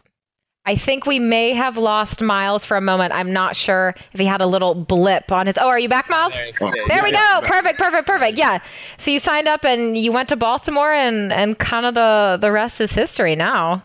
I 0.66 0.76
think 0.76 1.04
we 1.04 1.18
may 1.18 1.52
have 1.52 1.76
lost 1.76 2.22
Miles 2.22 2.64
for 2.64 2.76
a 2.76 2.80
moment. 2.80 3.12
I'm 3.12 3.32
not 3.32 3.54
sure 3.54 3.94
if 4.12 4.20
he 4.20 4.24
had 4.24 4.40
a 4.40 4.46
little 4.46 4.74
blip 4.74 5.30
on 5.30 5.46
his. 5.46 5.58
Oh, 5.58 5.68
are 5.68 5.78
you 5.78 5.90
back, 5.90 6.08
Miles? 6.08 6.32
There 6.32 7.02
we 7.02 7.12
go. 7.12 7.40
Perfect, 7.44 7.78
perfect, 7.78 8.06
perfect. 8.06 8.38
Yeah. 8.38 8.60
So 8.96 9.10
you 9.10 9.18
signed 9.18 9.46
up 9.46 9.64
and 9.64 9.96
you 9.98 10.10
went 10.10 10.30
to 10.30 10.36
Baltimore, 10.36 10.92
and 10.92 11.32
and 11.32 11.58
kind 11.58 11.84
of 11.84 11.94
the 11.94 12.38
the 12.40 12.50
rest 12.50 12.80
is 12.80 12.92
history 12.92 13.36
now. 13.36 13.84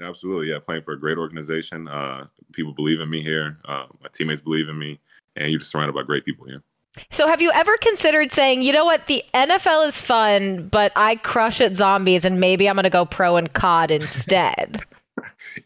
Absolutely, 0.00 0.50
yeah. 0.50 0.58
Playing 0.64 0.82
for 0.82 0.92
a 0.92 1.00
great 1.00 1.18
organization. 1.18 1.88
Uh, 1.88 2.26
people 2.52 2.72
believe 2.72 3.00
in 3.00 3.10
me 3.10 3.22
here. 3.22 3.58
Uh, 3.66 3.86
my 4.00 4.08
teammates 4.12 4.42
believe 4.42 4.68
in 4.68 4.78
me, 4.78 5.00
and 5.34 5.50
you're 5.50 5.58
just 5.58 5.72
surrounded 5.72 5.94
by 5.94 6.02
great 6.02 6.24
people 6.24 6.46
here. 6.46 6.62
So 7.10 7.26
have 7.26 7.42
you 7.42 7.50
ever 7.52 7.76
considered 7.78 8.30
saying, 8.30 8.62
you 8.62 8.72
know 8.72 8.84
what, 8.84 9.08
the 9.08 9.24
NFL 9.34 9.88
is 9.88 10.00
fun, 10.00 10.68
but 10.68 10.92
I 10.94 11.16
crush 11.16 11.60
at 11.60 11.76
zombies, 11.76 12.24
and 12.24 12.38
maybe 12.38 12.68
I'm 12.68 12.76
gonna 12.76 12.90
go 12.90 13.04
pro 13.04 13.36
in 13.36 13.48
COD 13.48 13.90
instead? 13.90 14.84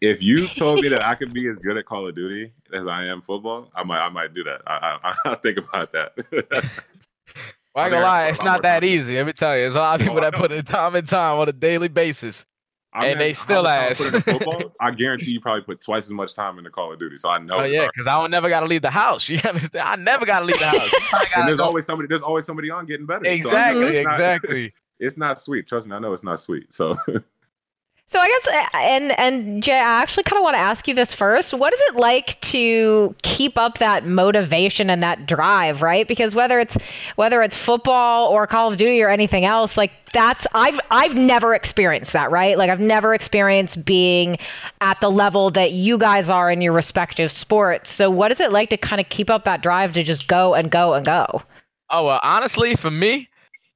If 0.01 0.21
you 0.21 0.47
told 0.47 0.81
me 0.81 0.87
that 0.89 1.03
I 1.05 1.15
could 1.15 1.33
be 1.33 1.47
as 1.47 1.57
good 1.59 1.77
at 1.77 1.85
Call 1.85 2.07
of 2.07 2.15
Duty 2.15 2.51
as 2.73 2.87
I 2.87 3.05
am 3.05 3.21
football, 3.21 3.69
I 3.75 3.83
might 3.83 3.99
I 3.99 4.09
might 4.09 4.33
do 4.33 4.43
that. 4.43 4.61
I 4.67 4.97
I, 5.03 5.15
I 5.31 5.35
think 5.35 5.57
about 5.57 5.91
that. 5.93 6.13
Well, 7.75 7.83
I 7.83 7.87
ain't 7.87 7.93
gonna 7.93 8.05
lie, 8.05 8.27
it's 8.29 8.41
not 8.41 8.63
that 8.63 8.83
easy. 8.83 9.15
Let 9.15 9.27
me 9.27 9.33
tell 9.33 9.55
you, 9.55 9.61
there's 9.61 9.75
a 9.75 9.79
lot 9.79 10.01
of 10.01 10.05
people 10.05 10.17
I 10.17 10.31
that 10.31 10.33
put 10.33 10.51
in 10.51 10.65
time 10.65 10.95
and 10.95 11.07
time 11.07 11.37
on 11.37 11.47
a 11.47 11.51
daily 11.51 11.87
basis. 11.87 12.43
I 12.91 13.05
And 13.05 13.21
they 13.21 13.35
still 13.35 13.61
much 13.61 13.99
time 13.99 14.15
I 14.15 14.17
ass. 14.17 14.23
football, 14.23 14.73
I 14.81 14.89
guarantee 14.89 15.31
you 15.31 15.39
probably 15.39 15.61
put 15.61 15.79
twice 15.79 16.05
as 16.05 16.11
much 16.11 16.33
time 16.33 16.57
into 16.57 16.71
Call 16.71 16.91
of 16.91 16.97
Duty. 16.97 17.17
So 17.17 17.29
I 17.29 17.37
know. 17.37 17.57
Oh 17.57 17.63
yeah, 17.65 17.85
because 17.85 18.07
I 18.07 18.17
don't 18.17 18.31
never 18.31 18.49
gotta 18.49 18.65
leave 18.65 18.81
the 18.81 18.89
house. 18.89 19.29
You 19.29 19.39
understand? 19.47 19.87
I 19.87 19.95
never 19.97 20.25
gotta 20.25 20.45
leave 20.45 20.57
the 20.57 20.65
house. 20.65 20.91
And 21.35 21.47
there's 21.47 21.57
go- 21.59 21.65
always 21.65 21.85
somebody. 21.85 22.07
There's 22.07 22.23
always 22.23 22.43
somebody 22.47 22.71
on 22.71 22.87
getting 22.87 23.05
better. 23.05 23.23
So 23.37 23.55
I 23.55 23.71
know 23.71 23.85
exactly, 23.85 24.03
not- 24.03 24.13
exactly. 24.13 24.73
it's 24.99 25.17
not 25.17 25.37
sweet. 25.37 25.67
Trust 25.67 25.87
me, 25.87 25.95
I 25.95 25.99
know 25.99 26.11
it's 26.11 26.23
not 26.23 26.39
sweet. 26.39 26.73
So 26.73 26.97
So 28.11 28.17
I 28.17 28.27
guess, 28.27 28.47
uh, 28.47 28.77
and 28.77 29.19
and 29.19 29.61
Jay, 29.63 29.77
I 29.77 30.01
actually 30.01 30.23
kind 30.23 30.39
of 30.39 30.43
want 30.43 30.55
to 30.55 30.59
ask 30.59 30.87
you 30.87 30.95
this 30.95 31.13
first. 31.13 31.53
What 31.53 31.71
is 31.71 31.79
it 31.89 31.95
like 31.95 32.41
to 32.41 33.15
keep 33.21 33.55
up 33.55 33.77
that 33.77 34.03
motivation 34.03 34.89
and 34.89 35.03
that 35.03 35.27
drive, 35.27 35.83
right? 35.83 36.07
Because 36.07 36.33
whether 36.33 36.59
it's 36.59 36.75
whether 37.17 37.43
it's 37.43 37.55
football 37.55 38.29
or 38.29 38.47
Call 38.47 38.71
of 38.71 38.77
Duty 38.77 39.03
or 39.03 39.09
anything 39.09 39.45
else, 39.45 39.77
like 39.77 39.91
that's 40.11 40.47
I've 40.55 40.79
I've 40.89 41.13
never 41.13 41.53
experienced 41.53 42.13
that, 42.13 42.31
right? 42.31 42.57
Like 42.57 42.71
I've 42.71 42.79
never 42.79 43.13
experienced 43.13 43.85
being 43.85 44.39
at 44.81 44.99
the 45.01 45.11
level 45.11 45.51
that 45.51 45.73
you 45.73 45.99
guys 45.99 46.31
are 46.31 46.49
in 46.49 46.61
your 46.61 46.73
respective 46.73 47.31
sports. 47.31 47.91
So 47.91 48.09
what 48.09 48.31
is 48.31 48.39
it 48.39 48.51
like 48.51 48.71
to 48.71 48.77
kind 48.77 48.99
of 48.99 49.07
keep 49.09 49.29
up 49.29 49.45
that 49.45 49.61
drive 49.61 49.93
to 49.93 50.01
just 50.01 50.27
go 50.27 50.55
and 50.55 50.71
go 50.71 50.95
and 50.95 51.05
go? 51.05 51.43
Oh 51.91 52.05
well, 52.05 52.19
honestly, 52.23 52.75
for 52.75 52.89
me, 52.89 53.29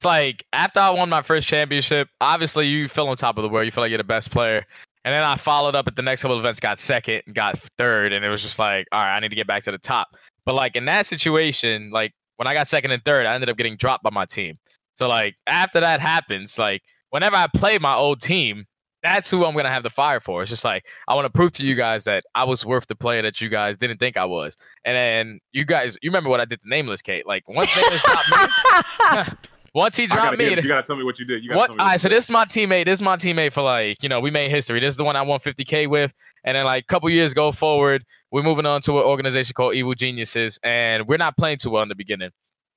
it's 0.03 0.05
like 0.05 0.45
after 0.51 0.81
I 0.81 0.89
won 0.89 1.07
my 1.07 1.21
first 1.21 1.47
championship, 1.47 2.09
obviously 2.19 2.67
you 2.67 2.89
feel 2.89 3.07
on 3.07 3.15
top 3.15 3.37
of 3.37 3.41
the 3.41 3.47
world. 3.47 3.65
You 3.65 3.71
feel 3.71 3.83
like 3.83 3.89
you're 3.89 3.97
the 3.97 4.03
best 4.03 4.31
player. 4.31 4.65
And 5.05 5.15
then 5.15 5.23
I 5.23 5.37
followed 5.37 5.75
up 5.75 5.87
at 5.87 5.95
the 5.95 6.01
next 6.01 6.23
couple 6.23 6.35
of 6.35 6.43
events, 6.43 6.59
got 6.59 6.77
second 6.77 7.23
and 7.25 7.33
got 7.33 7.57
third, 7.77 8.11
and 8.11 8.23
it 8.23 8.29
was 8.29 8.41
just 8.41 8.59
like, 8.59 8.85
all 8.91 9.03
right, 9.03 9.15
I 9.15 9.19
need 9.21 9.29
to 9.29 9.35
get 9.35 9.47
back 9.47 9.63
to 9.63 9.71
the 9.71 9.77
top. 9.77 10.09
But 10.45 10.55
like 10.55 10.75
in 10.75 10.83
that 10.85 11.05
situation, 11.05 11.89
like 11.91 12.11
when 12.35 12.47
I 12.47 12.53
got 12.53 12.67
second 12.67 12.91
and 12.91 13.03
third, 13.05 13.25
I 13.25 13.33
ended 13.33 13.49
up 13.49 13.55
getting 13.55 13.77
dropped 13.77 14.03
by 14.03 14.09
my 14.09 14.25
team. 14.25 14.57
So 14.95 15.07
like 15.07 15.35
after 15.47 15.79
that 15.79 16.01
happens, 16.01 16.59
like 16.59 16.81
whenever 17.11 17.37
I 17.37 17.47
play 17.55 17.77
my 17.77 17.95
old 17.95 18.21
team, 18.21 18.65
that's 19.03 19.29
who 19.29 19.45
I'm 19.45 19.55
gonna 19.55 19.71
have 19.71 19.83
the 19.83 19.89
fire 19.89 20.19
for. 20.19 20.41
It's 20.41 20.49
just 20.49 20.65
like 20.65 20.85
I 21.07 21.15
want 21.15 21.25
to 21.25 21.31
prove 21.31 21.53
to 21.53 21.65
you 21.65 21.75
guys 21.75 22.03
that 22.03 22.25
I 22.35 22.43
was 22.43 22.65
worth 22.65 22.87
the 22.87 22.95
player 22.95 23.21
that 23.21 23.39
you 23.39 23.47
guys 23.47 23.77
didn't 23.77 23.99
think 23.99 24.17
I 24.17 24.25
was. 24.25 24.57
And 24.83 24.95
then 24.97 25.39
you 25.53 25.63
guys, 25.63 25.97
you 26.01 26.09
remember 26.09 26.29
what 26.29 26.41
I 26.41 26.45
did 26.45 26.61
to 26.61 26.67
Nameless 26.67 27.01
Kate? 27.01 27.25
Like 27.25 27.47
once 27.47 27.69
Nameless 27.73 28.03
dropped 28.03 29.31
me, 29.31 29.37
once 29.73 29.95
he 29.95 30.03
I 30.03 30.07
gotta 30.07 30.21
dropped 30.21 30.37
me, 30.37 30.49
get- 30.49 30.63
you 30.63 30.67
gotta 30.67 30.85
tell 30.85 30.95
me 30.95 31.03
what 31.03 31.19
you 31.19 31.25
did. 31.25 31.43
You 31.43 31.49
gotta 31.49 31.57
what? 31.59 31.65
tell 31.67 31.75
me 31.75 31.79
what 31.79 31.85
right, 31.87 31.93
you 31.93 31.99
so 31.99 32.09
did. 32.09 32.15
this 32.17 32.25
is 32.25 32.29
my 32.29 32.45
teammate. 32.45 32.85
This 32.85 32.95
is 32.99 33.01
my 33.01 33.15
teammate 33.15 33.53
for 33.53 33.61
like 33.61 34.01
you 34.03 34.09
know 34.09 34.19
we 34.19 34.31
made 34.31 34.51
history. 34.51 34.79
This 34.79 34.91
is 34.93 34.97
the 34.97 35.03
one 35.03 35.15
I 35.15 35.21
won 35.21 35.39
50k 35.39 35.89
with, 35.89 36.13
and 36.43 36.55
then 36.55 36.65
like 36.65 36.83
a 36.83 36.87
couple 36.87 37.09
years 37.09 37.33
go 37.33 37.51
forward, 37.51 38.03
we're 38.31 38.43
moving 38.43 38.65
on 38.67 38.81
to 38.81 38.99
an 38.99 39.05
organization 39.05 39.53
called 39.53 39.75
Evil 39.75 39.95
Geniuses, 39.95 40.59
and 40.63 41.07
we're 41.07 41.17
not 41.17 41.37
playing 41.37 41.57
too 41.57 41.69
well 41.71 41.83
in 41.83 41.89
the 41.89 41.95
beginning. 41.95 42.29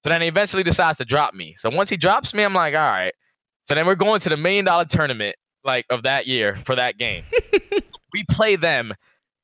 So 0.05 0.11
then 0.11 0.21
he 0.23 0.29
eventually 0.29 0.63
decides 0.63 0.99
to 0.99 1.05
drop 1.05 1.35
me. 1.35 1.55
So 1.57 1.69
once 1.71 1.89
he 1.91 1.97
drops 1.97 2.33
me, 2.33 2.45
I'm 2.45 2.55
like, 2.55 2.75
all 2.75 2.91
right. 2.91 3.13
So 3.65 3.75
then 3.75 3.87
we're 3.87 3.97
going 3.97 4.21
to 4.21 4.29
the 4.29 4.37
million 4.37 4.65
dollar 4.65 4.85
tournament 4.85 5.35
like 5.65 5.85
of 5.91 6.05
that 6.05 6.27
year 6.27 6.57
for 6.65 6.77
that 6.77 6.97
game. 6.97 7.25
we 8.13 8.25
play 8.31 8.57
them 8.57 8.95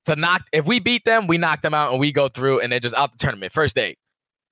to 0.05 0.15
knock. 0.17 0.43
If 0.53 0.67
we 0.67 0.79
beat 0.79 1.05
them, 1.05 1.27
we 1.27 1.37
knock 1.39 1.63
them 1.63 1.75
out 1.75 1.91
and 1.91 1.99
we 2.01 2.13
go 2.13 2.29
through, 2.29 2.61
and 2.61 2.71
they're 2.73 2.81
just 2.81 2.95
out 2.95 3.11
the 3.13 3.19
tournament 3.19 3.53
first 3.53 3.75
day. 3.75 3.97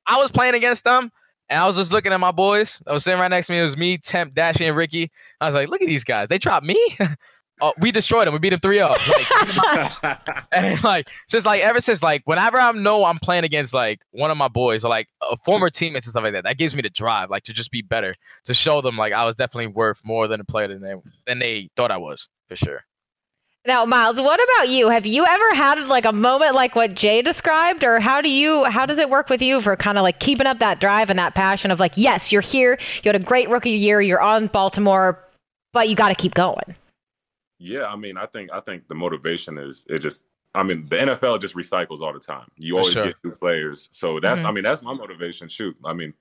I 0.06 0.16
was 0.20 0.30
playing 0.32 0.54
against 0.54 0.82
them. 0.84 1.10
And 1.50 1.58
I 1.58 1.66
was 1.66 1.76
just 1.76 1.90
looking 1.90 2.12
at 2.12 2.20
my 2.20 2.30
boys. 2.30 2.80
I 2.86 2.92
was 2.92 3.02
sitting 3.02 3.20
right 3.20 3.28
next 3.28 3.48
to 3.48 3.52
me. 3.52 3.58
It 3.58 3.62
was 3.62 3.76
me, 3.76 3.98
Temp, 3.98 4.34
Dashy, 4.34 4.66
and 4.66 4.76
Ricky. 4.76 5.10
I 5.40 5.46
was 5.46 5.54
like, 5.54 5.68
look 5.68 5.82
at 5.82 5.88
these 5.88 6.04
guys. 6.04 6.28
They 6.28 6.38
dropped 6.38 6.64
me. 6.64 6.96
oh, 7.60 7.72
we 7.80 7.90
destroyed 7.90 8.28
them. 8.28 8.34
We 8.34 8.38
beat 8.38 8.50
them 8.50 8.60
3 8.60 8.76
0. 8.76 8.88
Like, 8.88 10.18
and 10.52 10.84
like, 10.84 11.08
just 11.28 11.46
like 11.46 11.60
ever 11.62 11.80
since, 11.80 12.04
like, 12.04 12.22
whenever 12.24 12.56
I 12.56 12.70
know 12.70 13.04
I'm 13.04 13.18
playing 13.18 13.42
against 13.42 13.74
like 13.74 14.02
one 14.12 14.30
of 14.30 14.36
my 14.36 14.46
boys 14.46 14.84
or 14.84 14.88
like 14.88 15.08
a 15.28 15.36
former 15.38 15.68
mm-hmm. 15.68 15.78
teammates 15.78 16.06
and 16.06 16.12
stuff 16.12 16.22
like 16.22 16.34
that, 16.34 16.44
that 16.44 16.56
gives 16.56 16.72
me 16.72 16.82
the 16.82 16.90
drive, 16.90 17.30
like 17.30 17.42
to 17.44 17.52
just 17.52 17.72
be 17.72 17.82
better, 17.82 18.14
to 18.44 18.54
show 18.54 18.80
them 18.80 18.96
like 18.96 19.12
I 19.12 19.24
was 19.24 19.34
definitely 19.34 19.72
worth 19.72 20.00
more 20.04 20.28
than 20.28 20.40
a 20.40 20.44
player 20.44 20.68
than 20.68 20.80
they, 20.80 20.94
than 21.26 21.40
they 21.40 21.68
thought 21.74 21.90
I 21.90 21.98
was, 21.98 22.28
for 22.48 22.54
sure. 22.54 22.84
Now, 23.66 23.84
Miles, 23.84 24.18
what 24.18 24.40
about 24.42 24.70
you? 24.70 24.88
Have 24.88 25.04
you 25.04 25.24
ever 25.28 25.54
had 25.54 25.86
like 25.86 26.06
a 26.06 26.12
moment 26.12 26.54
like 26.54 26.74
what 26.74 26.94
Jay 26.94 27.20
described, 27.20 27.84
or 27.84 28.00
how 28.00 28.22
do 28.22 28.30
you 28.30 28.64
how 28.64 28.86
does 28.86 28.98
it 28.98 29.10
work 29.10 29.28
with 29.28 29.42
you 29.42 29.60
for 29.60 29.76
kind 29.76 29.98
of 29.98 30.02
like 30.02 30.18
keeping 30.18 30.46
up 30.46 30.60
that 30.60 30.80
drive 30.80 31.10
and 31.10 31.18
that 31.18 31.34
passion 31.34 31.70
of 31.70 31.78
like, 31.78 31.92
yes, 31.96 32.32
you're 32.32 32.40
here, 32.40 32.78
you 33.02 33.08
had 33.08 33.16
a 33.16 33.18
great 33.24 33.50
rookie 33.50 33.70
year, 33.70 34.00
you're 34.00 34.22
on 34.22 34.46
Baltimore, 34.46 35.22
but 35.74 35.90
you 35.90 35.94
got 35.94 36.08
to 36.08 36.14
keep 36.14 36.34
going. 36.34 36.74
Yeah, 37.58 37.84
I 37.84 37.96
mean, 37.96 38.16
I 38.16 38.24
think 38.24 38.50
I 38.50 38.60
think 38.60 38.88
the 38.88 38.94
motivation 38.94 39.58
is 39.58 39.86
it 39.88 39.98
just. 39.98 40.24
I 40.52 40.64
mean, 40.64 40.84
the 40.88 40.96
NFL 40.96 41.40
just 41.40 41.54
recycles 41.54 42.00
all 42.00 42.12
the 42.12 42.18
time. 42.18 42.50
You 42.56 42.76
always 42.76 42.94
sure. 42.94 43.06
get 43.06 43.14
new 43.22 43.30
players, 43.30 43.88
so 43.92 44.18
that's. 44.18 44.42
Mhm. 44.42 44.46
I 44.46 44.52
mean, 44.52 44.64
that's 44.64 44.82
my 44.82 44.92
motivation. 44.92 45.46
Shoot, 45.48 45.76
I 45.84 45.92
mean, 45.92 46.12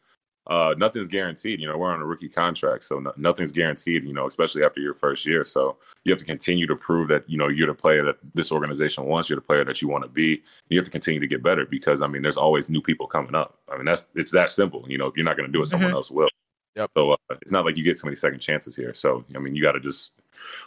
uh, 0.49 0.73
nothing's 0.77 1.07
guaranteed. 1.07 1.59
You 1.61 1.67
know, 1.67 1.77
we're 1.77 1.91
on 1.93 2.01
a 2.01 2.05
rookie 2.05 2.27
contract, 2.27 2.83
so 2.83 2.99
no, 2.99 3.13
nothing's 3.15 3.51
guaranteed. 3.51 4.03
You 4.03 4.13
know, 4.13 4.25
especially 4.27 4.63
after 4.63 4.81
your 4.81 4.95
first 4.95 5.25
year. 5.25 5.45
So 5.45 5.77
you 6.03 6.11
have 6.11 6.19
to 6.19 6.25
continue 6.25 6.65
to 6.67 6.75
prove 6.75 7.07
that 7.09 7.29
you 7.29 7.37
know 7.37 7.47
you're 7.47 7.67
the 7.67 7.73
player 7.73 8.03
that 8.05 8.17
this 8.33 8.51
organization 8.51 9.05
wants. 9.05 9.29
You're 9.29 9.37
the 9.37 9.45
player 9.45 9.63
that 9.63 9.81
you 9.81 9.87
want 9.87 10.03
to 10.03 10.09
be. 10.09 10.41
You 10.69 10.77
have 10.79 10.85
to 10.85 10.91
continue 10.91 11.19
to 11.19 11.27
get 11.27 11.43
better 11.43 11.65
because 11.65 12.01
I 12.01 12.07
mean, 12.07 12.21
there's 12.23 12.37
always 12.37 12.69
new 12.69 12.81
people 12.81 13.07
coming 13.07 13.35
up. 13.35 13.59
I 13.71 13.77
mean, 13.77 13.85
that's 13.85 14.07
it's 14.15 14.31
that 14.31 14.51
simple. 14.51 14.83
You 14.87 14.97
know, 14.97 15.05
if 15.07 15.15
you're 15.15 15.25
not 15.25 15.37
going 15.37 15.47
to 15.47 15.53
do 15.53 15.61
it, 15.61 15.67
someone 15.67 15.91
Mhm. 15.91 15.93
got 15.93 16.11
will. 16.11 16.29
Yep. 16.75 16.91
So 16.97 17.11
uh, 17.11 17.15
it's 17.41 17.51
not 17.51 17.65
like 17.65 17.77
you 17.77 17.83
get 17.83 17.97
so 17.97 18.05
many 18.07 18.15
second 18.15 18.39
chances 18.39 18.75
here. 18.75 18.93
So 18.93 19.23
I 19.35 19.39
mean, 19.39 19.55
you 19.55 19.61
got 19.61 19.73
to 19.73 19.79
just 19.79 20.11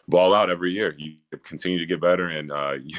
ball 0.08 0.34
out 0.34 0.50
every 0.50 0.72
year. 0.72 0.94
You 0.96 1.14
continue 1.42 1.78
to 1.78 1.86
get 1.86 2.00
better, 2.00 2.28
and 2.28 2.52
uh, 2.52 2.72
you, 2.84 2.96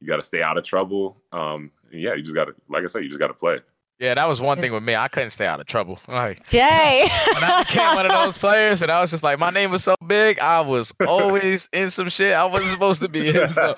you 0.00 0.06
got 0.06 0.16
to 0.16 0.22
stay 0.22 0.42
out 0.42 0.56
of 0.56 0.64
trouble. 0.64 1.16
Um, 1.32 1.70
yeah, 1.90 2.14
you 2.14 2.22
just 2.22 2.34
got 2.34 2.46
to, 2.46 2.54
like 2.68 2.82
I 2.84 2.86
said, 2.86 3.02
you 3.02 3.08
just 3.08 3.20
got 3.20 3.28
to 3.28 3.34
play. 3.34 3.58
Yeah, 4.00 4.14
that 4.14 4.26
was 4.28 4.40
one 4.40 4.60
thing 4.60 4.72
with 4.72 4.82
me. 4.82 4.96
I 4.96 5.06
couldn't 5.06 5.30
stay 5.30 5.46
out 5.46 5.60
of 5.60 5.66
trouble. 5.66 6.00
Like, 6.08 6.44
Jay. 6.48 7.08
when 7.32 7.44
I 7.44 7.62
became 7.62 7.94
one 7.94 8.04
of 8.06 8.12
those 8.12 8.36
players, 8.36 8.82
and 8.82 8.90
I 8.90 9.00
was 9.00 9.12
just 9.12 9.22
like, 9.22 9.38
my 9.38 9.50
name 9.50 9.70
was 9.70 9.84
so 9.84 9.94
big, 10.04 10.40
I 10.40 10.60
was 10.62 10.92
always 11.06 11.68
in 11.72 11.90
some 11.90 12.08
shit 12.08 12.34
I 12.34 12.44
wasn't 12.44 12.70
supposed 12.72 13.02
to 13.02 13.08
be 13.08 13.28
in. 13.28 13.34
So, 13.54 13.74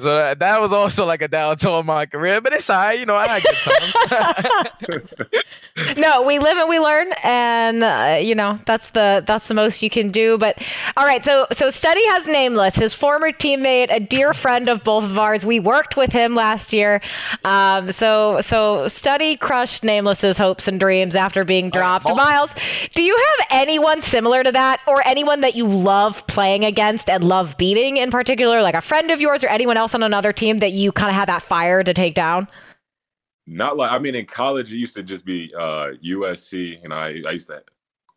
so 0.00 0.14
that, 0.14 0.38
that 0.38 0.60
was 0.60 0.72
also 0.72 1.04
like 1.04 1.22
a 1.22 1.28
down 1.28 1.56
downturn 1.56 1.80
in 1.80 1.86
my 1.86 2.06
career, 2.06 2.40
but 2.40 2.52
it's 2.52 2.70
all 2.70 2.76
right. 2.76 2.98
You 2.98 3.04
know, 3.04 3.16
I 3.16 3.26
had 3.26 3.42
good 3.42 3.56
times. 5.76 5.96
no, 5.98 6.22
we 6.22 6.38
live 6.38 6.56
and 6.56 6.68
we 6.68 6.78
learn, 6.78 7.12
and 7.24 7.82
uh, 7.82 8.18
you 8.22 8.34
know 8.34 8.60
that's 8.64 8.90
the 8.90 9.24
that's 9.26 9.48
the 9.48 9.54
most 9.54 9.82
you 9.82 9.90
can 9.90 10.10
do. 10.10 10.38
But 10.38 10.58
all 10.96 11.04
right, 11.04 11.24
so 11.24 11.46
so 11.52 11.66
Studyy 11.66 12.04
has 12.10 12.26
nameless 12.26 12.76
his 12.76 12.94
former 12.94 13.32
teammate, 13.32 13.92
a 13.92 13.98
dear 13.98 14.32
friend 14.34 14.68
of 14.68 14.84
both 14.84 15.04
of 15.04 15.18
ours. 15.18 15.44
We 15.44 15.58
worked 15.58 15.96
with 15.96 16.12
him 16.12 16.34
last 16.34 16.72
year. 16.72 17.00
Um, 17.44 17.90
so 17.92 18.40
so 18.40 18.84
Studyy 18.86 19.31
crushed 19.36 19.84
Nameless's 19.84 20.38
hopes 20.38 20.68
and 20.68 20.78
dreams 20.78 21.16
after 21.16 21.44
being 21.44 21.70
dropped. 21.70 22.08
Miles, 22.08 22.54
do 22.94 23.02
you 23.02 23.16
have 23.16 23.48
anyone 23.50 24.02
similar 24.02 24.42
to 24.42 24.52
that, 24.52 24.80
or 24.86 25.06
anyone 25.06 25.40
that 25.40 25.54
you 25.54 25.66
love 25.66 26.26
playing 26.26 26.64
against 26.64 27.08
and 27.10 27.24
love 27.24 27.56
beating 27.56 27.96
in 27.96 28.10
particular, 28.10 28.62
like 28.62 28.74
a 28.74 28.80
friend 28.80 29.10
of 29.10 29.20
yours 29.20 29.42
or 29.44 29.48
anyone 29.48 29.76
else 29.76 29.94
on 29.94 30.02
another 30.02 30.32
team 30.32 30.58
that 30.58 30.72
you 30.72 30.92
kind 30.92 31.10
of 31.10 31.14
had 31.14 31.28
that 31.28 31.42
fire 31.42 31.82
to 31.82 31.94
take 31.94 32.14
down? 32.14 32.48
Not 33.46 33.76
like 33.76 33.90
I 33.90 33.98
mean, 33.98 34.14
in 34.14 34.26
college 34.26 34.72
it 34.72 34.76
used 34.76 34.94
to 34.94 35.02
just 35.02 35.24
be 35.24 35.52
uh, 35.56 35.92
USC. 36.04 36.82
and 36.84 36.94
I, 36.94 37.22
I 37.26 37.32
used 37.32 37.48
to 37.48 37.62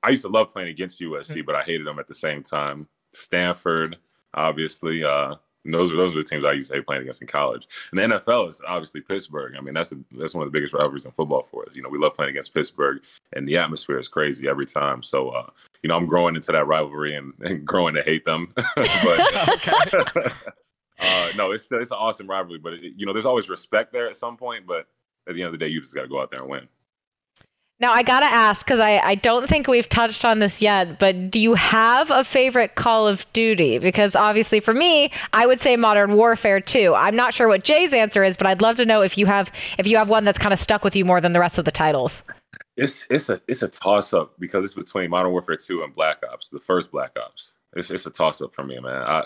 I 0.03 0.09
used 0.09 0.21
to 0.21 0.29
love 0.29 0.51
playing 0.51 0.69
against 0.69 1.01
USC, 1.01 1.43
but 1.45 1.55
I 1.55 1.63
hated 1.63 1.87
them 1.87 1.97
at 1.97 2.07
the 2.07 2.13
same 2.13 2.43
time. 2.43 2.87
Stanford, 3.13 3.97
obviously. 4.35 5.03
Uh, 5.03 5.35
and 5.65 5.73
those 5.73 5.91
are 5.91 5.95
those 5.95 6.13
are 6.13 6.19
the 6.19 6.23
teams 6.23 6.45
I 6.45 6.53
used 6.53 6.69
to 6.69 6.77
hate 6.77 6.85
playing 6.85 7.01
against 7.01 7.21
in 7.21 7.27
college. 7.27 7.67
And 7.91 7.99
the 7.99 8.17
NFL 8.17 8.49
is 8.49 8.61
obviously 8.65 9.01
Pittsburgh. 9.01 9.55
I 9.57 9.61
mean, 9.61 9.73
that's 9.73 9.89
the, 9.89 10.01
that's 10.11 10.33
one 10.33 10.45
of 10.45 10.51
the 10.51 10.57
biggest 10.57 10.73
rivalries 10.73 11.05
in 11.05 11.11
football 11.11 11.47
for 11.51 11.67
us. 11.67 11.75
You 11.75 11.81
know, 11.81 11.89
we 11.89 11.97
love 11.97 12.15
playing 12.15 12.29
against 12.29 12.53
Pittsburgh, 12.53 13.01
and 13.33 13.47
the 13.47 13.57
atmosphere 13.57 13.97
is 13.97 14.07
crazy 14.07 14.47
every 14.47 14.65
time. 14.65 15.03
So, 15.03 15.29
uh, 15.29 15.49
you 15.81 15.89
know, 15.89 15.97
I'm 15.97 16.05
growing 16.05 16.35
into 16.35 16.51
that 16.51 16.67
rivalry 16.67 17.15
and, 17.15 17.33
and 17.41 17.65
growing 17.65 17.95
to 17.95 18.03
hate 18.03 18.23
them. 18.25 18.53
but 18.75 18.83
uh, 20.99 21.29
no, 21.35 21.51
it's 21.51 21.69
it's 21.71 21.91
an 21.91 21.97
awesome 21.97 22.29
rivalry. 22.29 22.59
But 22.59 22.73
it, 22.73 22.93
you 22.95 23.05
know, 23.05 23.13
there's 23.13 23.25
always 23.25 23.49
respect 23.49 23.91
there 23.91 24.07
at 24.07 24.15
some 24.15 24.37
point. 24.37 24.67
But 24.67 24.87
at 25.27 25.33
the 25.33 25.41
end 25.41 25.47
of 25.47 25.51
the 25.53 25.57
day, 25.57 25.67
you 25.67 25.81
just 25.81 25.95
got 25.95 26.03
to 26.03 26.07
go 26.07 26.21
out 26.21 26.31
there 26.31 26.41
and 26.41 26.49
win. 26.49 26.67
Now 27.79 27.91
I 27.91 28.03
gotta 28.03 28.27
ask 28.27 28.65
because 28.65 28.79
I, 28.79 28.99
I 28.99 29.15
don't 29.15 29.49
think 29.49 29.67
we've 29.67 29.89
touched 29.89 30.23
on 30.23 30.39
this 30.39 30.61
yet, 30.61 30.97
but 30.97 31.29
do 31.29 31.39
you 31.39 31.55
have 31.55 32.09
a 32.09 32.23
favorite 32.23 32.75
Call 32.75 33.05
of 33.05 33.25
Duty? 33.33 33.79
Because 33.79 34.15
obviously 34.15 34.61
for 34.61 34.73
me, 34.73 35.11
I 35.33 35.45
would 35.45 35.59
say 35.59 35.75
Modern 35.75 36.13
Warfare 36.13 36.61
2. 36.61 36.95
I'm 36.95 37.17
not 37.17 37.33
sure 37.33 37.49
what 37.49 37.65
Jay's 37.65 37.91
answer 37.91 38.23
is, 38.23 38.37
but 38.37 38.47
I'd 38.47 38.61
love 38.61 38.77
to 38.77 38.85
know 38.85 39.01
if 39.01 39.17
you 39.17 39.25
have 39.25 39.51
if 39.77 39.87
you 39.87 39.97
have 39.97 40.07
one 40.07 40.23
that's 40.23 40.39
kind 40.39 40.53
of 40.53 40.59
stuck 40.59 40.85
with 40.85 40.95
you 40.95 41.03
more 41.03 41.19
than 41.19 41.33
the 41.33 41.39
rest 41.39 41.57
of 41.57 41.65
the 41.65 41.71
titles. 41.71 42.23
It's 42.77 43.05
it's 43.09 43.29
a 43.29 43.41
it's 43.47 43.61
a 43.61 43.67
toss 43.67 44.13
up 44.13 44.39
because 44.39 44.63
it's 44.63 44.73
between 44.73 45.09
Modern 45.09 45.33
Warfare 45.33 45.57
2 45.57 45.83
and 45.83 45.93
Black 45.93 46.23
Ops, 46.31 46.49
the 46.49 46.61
first 46.61 46.93
Black 46.93 47.11
Ops. 47.21 47.55
It's 47.73 47.91
it's 47.91 48.05
a 48.05 48.11
toss 48.11 48.41
up 48.41 48.55
for 48.55 48.63
me, 48.63 48.79
man. 48.79 49.01
I 49.01 49.23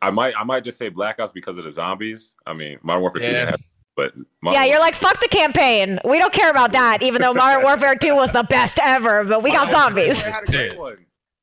I 0.00 0.10
might 0.12 0.34
I 0.38 0.44
might 0.44 0.62
just 0.62 0.78
say 0.78 0.90
Black 0.90 1.18
Ops 1.18 1.32
because 1.32 1.58
of 1.58 1.64
the 1.64 1.72
zombies. 1.72 2.36
I 2.46 2.52
mean, 2.52 2.78
Modern 2.82 3.02
Warfare 3.02 3.22
2 3.22 3.28
didn't 3.28 3.48
have 3.48 3.60
but 3.96 4.14
Modern 4.42 4.54
Yeah, 4.62 4.64
you're 4.70 4.80
like 4.80 4.94
fuck 4.94 5.18
the 5.20 5.28
campaign. 5.28 5.98
We 6.04 6.18
don't 6.18 6.32
care 6.32 6.50
about 6.50 6.72
that, 6.72 7.02
even 7.02 7.22
though 7.22 7.32
Modern 7.32 7.64
Warfare 7.64 7.94
2 7.96 8.14
was 8.14 8.30
the 8.32 8.44
best 8.44 8.78
ever. 8.82 9.24
But 9.24 9.42
we 9.42 9.50
got 9.50 9.70
zombies. 9.70 10.18
It 10.20 10.24
had 10.32 10.44
a 10.44 10.46
great 10.46 10.78
one. 10.78 10.96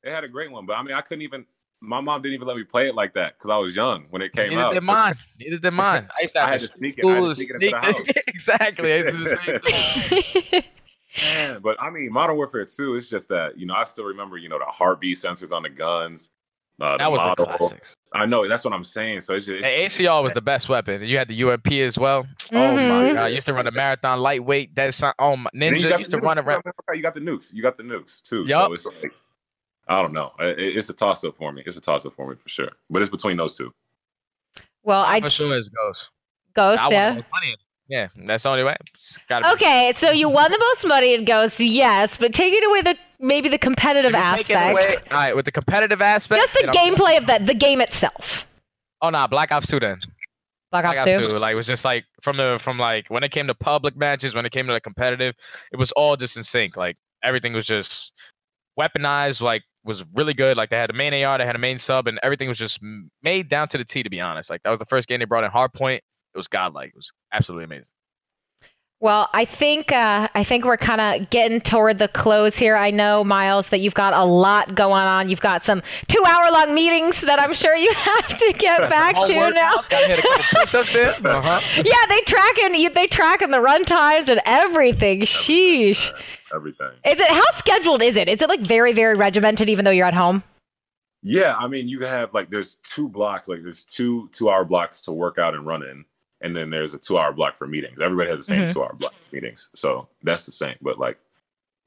It 0.03 0.11
had 0.11 0.23
a 0.23 0.27
great 0.27 0.51
one, 0.51 0.65
but 0.65 0.73
I 0.73 0.83
mean, 0.83 0.93
I 0.95 1.01
couldn't 1.01 1.23
even. 1.23 1.45
My 1.85 1.99
mom 1.99 2.21
didn't 2.21 2.35
even 2.35 2.47
let 2.47 2.55
me 2.55 2.63
play 2.63 2.87
it 2.87 2.95
like 2.95 3.13
that 3.15 3.33
because 3.37 3.49
I 3.49 3.57
was 3.57 3.75
young 3.75 4.05
when 4.09 4.21
it 4.21 4.31
came 4.31 4.51
Neither 4.51 4.61
out. 4.61 4.73
did 4.73 4.83
So- 4.83 4.91
mine. 4.93 5.15
Neither 5.37 5.57
did 5.57 5.71
mine. 5.71 6.07
I 6.17 6.21
used 6.21 6.33
to 6.33 6.39
I 6.39 6.43
have 6.43 6.49
had 6.51 6.59
to 6.61 6.67
to 6.67 6.73
sneak 6.77 6.97
it- 6.97 7.05
I 7.05 7.13
had 7.15 7.27
to 7.27 7.35
sneak 7.35 7.49
it 7.49 7.55
into 7.55 7.69
the 7.71 7.93
sneak 7.93 8.07
the- 8.13 8.23
exactly. 8.27 8.93
I 8.93 8.97
used 8.97 9.09
to 9.09 9.17
do 9.17 9.23
the 9.25 9.39
same 9.45 10.51
thing. 10.51 10.63
Man, 11.21 11.59
but 11.61 11.75
I 11.81 11.89
mean, 11.89 12.11
Modern 12.11 12.37
Warfare 12.37 12.65
2, 12.65 12.95
it's 12.95 13.09
just 13.09 13.27
that, 13.29 13.57
you 13.57 13.65
know, 13.65 13.75
I 13.75 13.83
still 13.83 14.05
remember, 14.05 14.37
you 14.37 14.49
know, 14.49 14.57
the 14.59 14.65
heartbeat 14.65 15.17
sensors 15.17 15.51
on 15.51 15.61
the 15.63 15.69
guns. 15.69 16.29
Uh, 16.81 16.97
That 16.97 17.11
was 17.11 17.19
the 17.21 17.25
model. 17.27 17.45
classics. 17.45 17.95
I 18.13 18.25
know, 18.25 18.47
that's 18.47 18.63
what 18.63 18.73
I'm 18.73 18.83
saying. 18.83 19.21
So 19.21 19.35
it's 19.35 19.45
just. 19.45 19.63
The 19.63 19.85
It's, 19.85 19.97
ACR 19.97 20.21
was 20.23 20.33
the 20.33 20.41
best 20.41 20.69
weapon. 20.69 21.03
You 21.03 21.17
had 21.17 21.27
the 21.27 21.35
UMP 21.43 21.71
as 21.81 21.97
well. 21.97 22.25
Oh 22.51 22.75
my 22.75 22.81
Mhm. 22.81 23.13
god! 23.15 23.23
I 23.23 23.27
used 23.29 23.45
to 23.47 23.53
run 23.53 23.67
a 23.67 23.71
marathon 23.71 24.19
lightweight. 24.19 24.75
That's 24.75 25.01
not, 25.01 25.15
oh 25.19 25.35
my 25.37 25.49
and 25.53 25.61
then 25.61 25.75
you 25.75 25.89
got 25.89 25.99
used 25.99 26.11
the 26.11 26.17
to 26.17 26.23
run 26.23 26.37
around. 26.39 26.63
You 26.93 27.01
got 27.01 27.13
the 27.13 27.19
nukes. 27.21 27.53
You 27.53 27.61
got 27.61 27.77
the 27.77 27.83
nukes, 27.83 28.21
too. 28.21 28.43
Yup. 28.47 28.67
So 28.67 28.73
it's 28.73 28.85
like, 28.85 29.13
I 29.87 30.01
don't 30.01 30.13
know. 30.13 30.31
It- 30.39 30.59
it- 30.59 30.77
it's 30.77 30.89
a 30.89 30.93
toss 30.93 31.23
up 31.23 31.35
for 31.37 31.51
me. 31.51 31.63
It's 31.65 31.77
a 31.77 31.81
toss 31.81 32.05
up 32.05 32.13
for 32.13 32.27
me 32.29 32.35
for 32.35 32.49
sure. 32.49 32.69
But 32.89 33.01
it's 33.01 33.11
between 33.11 33.37
those 33.37 33.55
two. 33.55 33.73
Well, 34.83 35.03
I 35.03 35.19
For 35.21 35.29
sure, 35.29 35.57
is 35.57 35.69
Ghost. 35.69 36.09
Ghost, 36.55 36.81
yeah. 36.91 37.09
the 37.09 37.15
most 37.15 37.25
money. 37.31 37.55
Yeah, 37.89 38.07
that's 38.27 38.43
the 38.43 38.49
only 38.49 38.63
way. 38.63 38.75
It's 38.95 39.17
be- 39.27 39.35
Okay, 39.53 39.91
so 39.95 40.11
you 40.11 40.29
won 40.29 40.51
the 40.51 40.57
most 40.59 40.85
money 40.85 41.13
in 41.13 41.25
Ghost, 41.25 41.59
yes, 41.59 42.15
but 42.17 42.33
taking 42.33 42.63
away 42.63 42.81
the 42.81 42.97
maybe 43.23 43.49
the 43.49 43.57
competitive 43.57 44.13
If 44.13 44.17
you 44.17 44.35
take 44.37 44.49
it 44.51 44.55
aspect, 44.57 44.71
away- 44.71 44.95
all 45.11 45.17
right, 45.17 45.35
with 45.35 45.45
the 45.45 45.51
competitive 45.51 46.01
aspect. 46.01 46.39
just 46.41 46.53
the 46.53 46.67
gameplay 46.67 47.17
of 47.17 47.25
the 47.25 47.39
the 47.43 47.53
game 47.55 47.81
itself. 47.81 48.45
Oh 49.01 49.09
no, 49.09 49.27
Black 49.27 49.51
Ops 49.51 49.67
Two 49.67 49.79
then. 49.79 49.97
Black 50.71 50.83
Black 50.85 50.97
Ops 50.99 51.07
Ops 51.07 51.25
2. 51.27 51.31
Two, 51.33 51.37
like 51.39 51.53
it 51.53 51.55
was 51.55 51.65
just 51.67 51.85
like 51.85 52.05
from 52.21 52.37
the 52.37 52.57
from 52.61 52.77
like 52.77 53.07
when 53.09 53.23
it 53.23 53.31
came 53.31 53.47
to 53.47 53.53
public 53.55 53.95
matches, 53.95 54.33
when 54.35 54.45
it 54.45 54.51
came 54.51 54.67
to 54.67 54.73
the 54.73 54.81
competitive, 54.81 55.35
it 55.71 55.77
was 55.77 55.91
all 55.93 56.15
just 56.15 56.37
in 56.37 56.43
sync. 56.43 56.75
Like 56.77 56.97
everything 57.23 57.53
was 57.53 57.65
just 57.65 58.11
weaponized. 58.79 59.41
Like 59.41 59.63
was 59.83 60.03
really 60.15 60.33
good. 60.33 60.57
Like 60.57 60.69
they 60.69 60.77
had 60.77 60.89
a 60.89 60.93
main 60.93 61.13
AR, 61.23 61.37
they 61.37 61.45
had 61.45 61.55
a 61.55 61.59
main 61.59 61.77
sub, 61.77 62.07
and 62.07 62.19
everything 62.23 62.47
was 62.47 62.57
just 62.57 62.79
made 63.21 63.49
down 63.49 63.67
to 63.69 63.77
the 63.77 63.85
T. 63.85 64.03
To 64.03 64.09
be 64.09 64.19
honest, 64.19 64.49
like 64.49 64.63
that 64.63 64.69
was 64.69 64.79
the 64.79 64.85
first 64.85 65.07
game 65.07 65.19
they 65.19 65.25
brought 65.25 65.43
in 65.43 65.51
Hardpoint. 65.51 65.97
It 65.97 66.37
was 66.37 66.47
godlike. 66.47 66.89
It 66.89 66.95
was 66.95 67.11
absolutely 67.31 67.65
amazing. 67.65 67.85
Well, 69.03 69.29
I 69.33 69.43
think 69.43 69.91
uh, 69.91 70.29
I 70.33 70.45
think 70.45 70.63
we're 70.63 70.77
kind 70.77 71.01
of 71.01 71.29
getting 71.29 71.59
toward 71.59 71.99
the 71.99 72.07
close 72.07 72.55
here. 72.55 72.77
I 72.77 72.89
know, 72.89 73.21
Miles, 73.21 73.67
that 73.67 73.81
you've 73.81 73.93
got 73.93 74.13
a 74.13 74.23
lot 74.23 74.75
going 74.75 74.93
on. 74.93 75.27
You've 75.27 75.41
got 75.41 75.61
some 75.61 75.83
two-hour-long 76.07 76.73
meetings 76.73 77.19
that 77.19 77.37
I'm 77.37 77.53
sure 77.53 77.75
you 77.75 77.91
have 77.97 78.37
to 78.37 78.53
get 78.57 78.89
back 78.89 79.15
to 79.15 79.33
now. 79.33 79.51
workouts, 79.51 79.89
gotta 79.89 80.07
hit 80.07 80.19
a 80.19 80.21
couple 80.21 80.43
push-ups 80.61 80.93
there. 80.93 81.15
Uh-huh. 81.33 81.59
yeah, 81.83 82.05
they 82.07 82.21
tracking 82.21 82.75
you. 82.75 82.89
They 82.89 83.07
track 83.07 83.39
tracking 83.39 83.51
the 83.51 83.59
run 83.59 83.83
times 83.83 84.29
and 84.29 84.39
everything. 84.45 85.21
Sheesh. 85.21 86.11
Everything. 86.53 86.91
Is 87.05 87.19
it 87.19 87.29
how 87.29 87.51
scheduled 87.53 88.01
is 88.01 88.15
it? 88.15 88.29
Is 88.29 88.41
it 88.41 88.47
like 88.47 88.61
very 88.61 88.93
very 88.93 89.15
regimented, 89.15 89.69
even 89.69 89.83
though 89.83 89.91
you're 89.91 90.07
at 90.07 90.13
home? 90.13 90.43
Yeah, 91.21 91.55
I 91.57 91.67
mean, 91.67 91.89
you 91.89 92.05
have 92.05 92.33
like 92.33 92.49
there's 92.49 92.75
two 92.83 93.09
blocks, 93.09 93.49
like 93.49 93.63
there's 93.63 93.83
two 93.83 94.29
two 94.31 94.49
hour 94.49 94.63
blocks 94.63 95.01
to 95.01 95.11
work 95.11 95.37
out 95.37 95.55
and 95.55 95.65
run 95.65 95.83
in, 95.83 96.05
and 96.43 96.55
then 96.55 96.69
there's 96.69 96.93
a 96.93 96.99
two 96.99 97.17
hour 97.17 97.31
block 97.33 97.55
for 97.55 97.65
meetings. 97.67 97.99
Everybody 98.01 98.29
has 98.29 98.39
the 98.39 98.45
same 98.45 98.61
Mhm. 98.67 98.73
two 98.73 98.83
hour 98.83 98.93
block 98.93 99.13
for 99.13 99.35
meetings, 99.35 99.69
so 99.75 100.07
that's 100.21 100.45
the 100.45 100.51
same. 100.51 100.75
But 100.81 100.99
like 100.99 101.17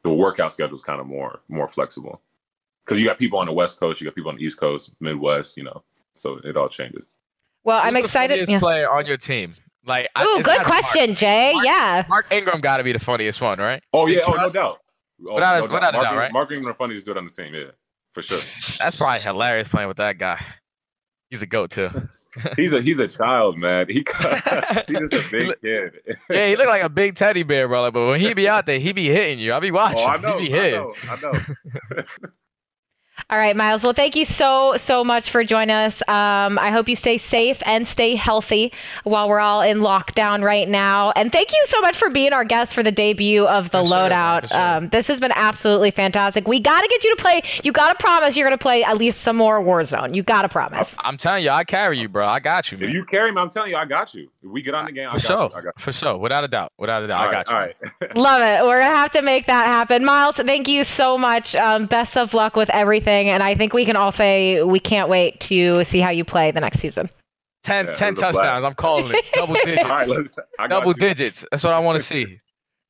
the 0.02 0.10
workout 0.12 0.52
schedule 0.52 0.74
is 0.76 0.82
kind 0.82 1.00
of 1.00 1.06
more 1.06 1.40
more 1.48 1.68
flexible 1.68 2.20
because 2.84 3.00
you 3.00 3.06
got 3.06 3.18
people 3.18 3.38
on 3.38 3.46
the 3.46 3.52
West 3.52 3.78
Coast, 3.80 4.00
you 4.00 4.06
got 4.06 4.14
people 4.14 4.30
on 4.30 4.36
the 4.38 4.44
East 4.44 4.58
Coast, 4.58 4.94
Midwest, 5.00 5.56
you 5.56 5.62
know, 5.64 5.82
so 6.14 6.38
it 6.44 6.56
all 6.56 6.68
changes. 6.68 7.04
Well, 7.64 7.80
I'm 7.82 7.96
excited. 7.96 8.30
funniest 8.34 8.50
Yeah. 8.52 8.58
player 8.60 8.90
on 8.90 9.06
your 9.06 9.16
team. 9.16 9.54
Like, 9.84 10.08
I- 10.16 10.24
Ooh, 10.24 10.38
it's 10.38 10.46
good 10.46 10.56
gotta 10.56 10.68
Mark. 10.68 10.80
question, 10.82 11.14
Jay. 11.14 11.52
Mark- 11.54 11.66
Yeah. 11.66 12.04
Mark 12.08 12.26
Ingram 12.32 12.60
got 12.60 12.76
to 12.78 12.84
be 12.84 12.92
the 12.92 12.98
funniest 12.98 13.40
one, 13.40 13.58
right? 13.58 13.82
Oh 13.92 14.06
yeah, 14.06 14.20
oh 14.26 14.32
no 14.34 14.48
doubt, 14.50 14.80
oh, 15.28 15.34
Without 15.34 15.56
a- 15.56 15.58
no 15.60 15.62
without 15.66 15.76
a 15.76 15.80
Mark, 15.80 15.92
doubt, 15.92 16.02
Ingram- 16.04 16.18
right? 16.18 16.32
Mark 16.32 16.50
Ingram 16.52 16.68
and 16.68 16.76
Funny 16.76 16.94
is 16.96 17.02
good 17.04 17.16
on 17.18 17.24
the 17.24 17.30
team, 17.30 17.54
yeah, 17.54 17.70
for 18.12 18.22
sure. 18.22 18.38
That's 18.78 18.96
probably 18.96 19.20
hilarious 19.20 19.68
playing 19.68 19.88
with 19.88 19.96
that 19.98 20.18
guy. 20.18 20.44
He's 21.30 21.42
a 21.42 21.46
goat 21.46 21.70
too. 21.72 21.90
He's 22.56 22.72
a 22.72 22.80
he's 22.80 22.98
a 23.00 23.08
child, 23.08 23.58
man. 23.58 23.86
He 23.88 23.94
he's 24.88 24.98
just 24.98 25.12
a 25.12 25.24
big 25.30 25.60
kid. 25.60 25.92
yeah, 26.30 26.46
he 26.46 26.56
looked 26.56 26.68
like 26.70 26.82
a 26.82 26.88
big 26.88 27.14
teddy 27.16 27.42
bear, 27.42 27.68
brother. 27.68 27.90
But 27.90 28.06
when 28.08 28.20
he 28.20 28.34
be 28.34 28.48
out 28.48 28.66
there, 28.66 28.78
he 28.78 28.92
be 28.92 29.08
hitting 29.08 29.38
you. 29.38 29.52
I 29.54 29.60
be 29.60 29.70
watching. 29.70 29.98
oh, 29.98 30.06
I 30.06 30.16
know, 30.18 30.38
he 30.38 30.48
be 30.48 30.54
I 30.54 30.56
hitting. 30.62 30.80
know, 30.80 30.94
I 31.08 31.20
know. 31.20 32.04
All 33.30 33.38
right, 33.38 33.56
Miles. 33.56 33.82
Well, 33.82 33.92
thank 33.92 34.14
you 34.14 34.24
so, 34.24 34.76
so 34.76 35.02
much 35.02 35.30
for 35.30 35.42
joining 35.42 35.74
us. 35.74 36.00
Um, 36.08 36.58
I 36.58 36.70
hope 36.70 36.88
you 36.88 36.94
stay 36.94 37.18
safe 37.18 37.60
and 37.66 37.86
stay 37.88 38.14
healthy 38.14 38.72
while 39.04 39.28
we're 39.28 39.40
all 39.40 39.62
in 39.62 39.78
lockdown 39.78 40.42
right 40.44 40.68
now. 40.68 41.10
And 41.16 41.32
thank 41.32 41.50
you 41.50 41.62
so 41.66 41.80
much 41.80 41.96
for 41.96 42.08
being 42.10 42.32
our 42.32 42.44
guest 42.44 42.74
for 42.74 42.82
the 42.82 42.92
debut 42.92 43.46
of 43.46 43.70
the 43.70 43.82
For 43.82 43.90
loadout. 43.90 44.42
for 44.42 44.48
sure. 44.48 44.60
Um, 44.60 44.88
this 44.90 45.06
has 45.08 45.18
been 45.18 45.32
absolutely 45.34 45.90
fantastic. 45.90 46.46
We 46.46 46.60
got 46.60 46.82
to 46.82 46.88
get 46.88 47.04
you 47.04 47.16
to 47.16 47.22
play. 47.22 47.42
You 47.64 47.72
got 47.72 47.88
to 47.90 47.96
promise 48.04 48.36
you're 48.36 48.46
going 48.46 48.56
to 48.58 48.62
play 48.62 48.84
at 48.84 48.96
least 48.96 49.22
some 49.22 49.36
more 49.36 49.60
Warzone. 49.62 50.14
You 50.14 50.22
got 50.22 50.42
to 50.42 50.48
promise. 50.48 50.94
I'm 51.00 51.16
telling 51.16 51.42
you, 51.42 51.50
I 51.50 51.64
carry 51.64 51.98
you, 51.98 52.08
bro. 52.08 52.26
I 52.26 52.38
got 52.38 52.70
you, 52.70 52.78
man. 52.78 52.90
If 52.90 52.94
you 52.94 53.04
carry 53.06 53.32
me, 53.32 53.40
I'm 53.40 53.50
telling 53.50 53.70
you, 53.70 53.76
I 53.76 53.86
got 53.86 54.14
you. 54.14 54.28
If 54.42 54.50
we 54.50 54.62
get 54.62 54.74
on 54.74 54.84
the 54.84 54.92
game, 54.92 55.08
I 55.10 55.18
for 55.18 55.26
got 55.26 55.38
sure, 55.38 55.48
you. 55.50 55.56
I 55.56 55.60
got 55.62 55.74
you. 55.76 55.82
for 55.82 55.92
sure, 55.92 56.18
without 56.18 56.44
a 56.44 56.48
doubt, 56.48 56.70
without 56.78 57.02
a 57.02 57.06
doubt, 57.08 57.22
All 57.22 57.28
I 57.28 57.32
right, 57.32 57.46
got 57.46 57.50
you. 57.50 57.56
all 57.56 57.60
right. 58.06 58.16
Love 58.16 58.42
it. 58.42 58.62
We're 58.64 58.78
going 58.78 58.90
to 58.90 58.96
have 58.96 59.10
to 59.12 59.22
make 59.22 59.46
that 59.46 59.66
happen. 59.68 60.04
Miles, 60.04 60.36
thank 60.36 60.68
you 60.68 60.84
so 60.84 61.16
much. 61.18 61.56
Um, 61.56 61.86
best 61.86 62.16
of 62.16 62.34
luck 62.34 62.54
with 62.56 62.70
everything. 62.70 63.05
And 63.06 63.42
I 63.42 63.54
think 63.54 63.72
we 63.72 63.84
can 63.84 63.96
all 63.96 64.12
say 64.12 64.62
we 64.62 64.80
can't 64.80 65.08
wait 65.08 65.40
to 65.40 65.84
see 65.84 66.00
how 66.00 66.10
you 66.10 66.24
play 66.24 66.50
the 66.50 66.60
next 66.60 66.80
season. 66.80 67.08
10, 67.64 67.86
Yeah, 67.86 67.92
10 67.94 68.08
it 68.08 68.16
blast. 68.16 68.34
touchdowns. 68.34 68.64
I'm 68.64 68.74
calling 68.74 69.14
it 69.14 69.24
double 69.34 69.54
digits. 69.54 69.84
All 69.84 69.90
right, 69.90 70.08
let's. 70.08 70.28
Double 70.68 70.88
you. 70.92 70.94
digits. 70.94 71.44
That's 71.50 71.64
what 71.64 71.72
I 71.72 71.78
want 71.80 71.98
to 71.98 72.02
see. 72.04 72.38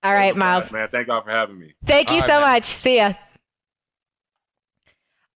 All 0.03 0.13
right, 0.13 0.29
It 0.29 0.35
was 0.35 0.41
right, 0.45 0.53
a 0.53 0.55
blast, 0.55 0.73
Miles. 0.73 0.73
Man, 0.73 0.89
thank 0.91 1.07
God 1.07 1.25
for 1.25 1.31
having 1.31 1.59
me. 1.59 1.75
Thank 1.87 2.11
you 2.11 2.17
All 2.17 2.21
right, 2.21 2.27
so 2.29 2.35
man. 2.35 2.43
much. 2.43 2.65
See 2.67 2.97
ya. 2.97 3.13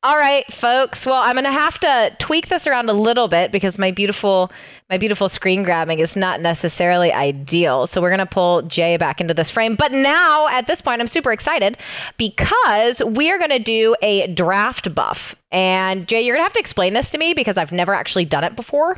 All 0.02 0.16
right, 0.16 0.50
folks. 0.50 1.04
Well, 1.04 1.20
I'm 1.22 1.34
gonna 1.34 1.52
have 1.52 1.78
to 1.80 2.16
tweak 2.18 2.48
this 2.48 2.66
around 2.66 2.88
a 2.88 2.94
little 2.94 3.28
bit 3.28 3.52
because 3.52 3.78
my 3.78 3.90
beautiful, 3.90 4.50
my 4.88 4.96
beautiful 4.96 5.28
screen 5.28 5.62
grabbing 5.62 5.98
is 5.98 6.16
not 6.16 6.40
necessarily 6.40 7.12
ideal. 7.12 7.86
So 7.86 8.00
we're 8.00 8.08
gonna 8.08 8.24
pull 8.24 8.62
Jay 8.62 8.96
back 8.96 9.20
into 9.20 9.34
this 9.34 9.50
frame. 9.50 9.76
But 9.76 9.92
now, 9.92 10.48
at 10.48 10.66
this 10.66 10.80
point, 10.80 11.02
I'm 11.02 11.06
super 11.06 11.32
excited 11.32 11.76
because 12.16 13.02
we 13.04 13.30
are 13.30 13.38
gonna 13.38 13.58
do 13.58 13.94
a 14.00 14.26
draft 14.28 14.94
buff. 14.94 15.34
And 15.52 16.08
Jay, 16.08 16.22
you're 16.22 16.34
gonna 16.34 16.44
have 16.44 16.54
to 16.54 16.60
explain 16.60 16.94
this 16.94 17.10
to 17.10 17.18
me 17.18 17.34
because 17.34 17.58
I've 17.58 17.72
never 17.72 17.92
actually 17.92 18.24
done 18.24 18.44
it 18.44 18.56
before. 18.56 18.96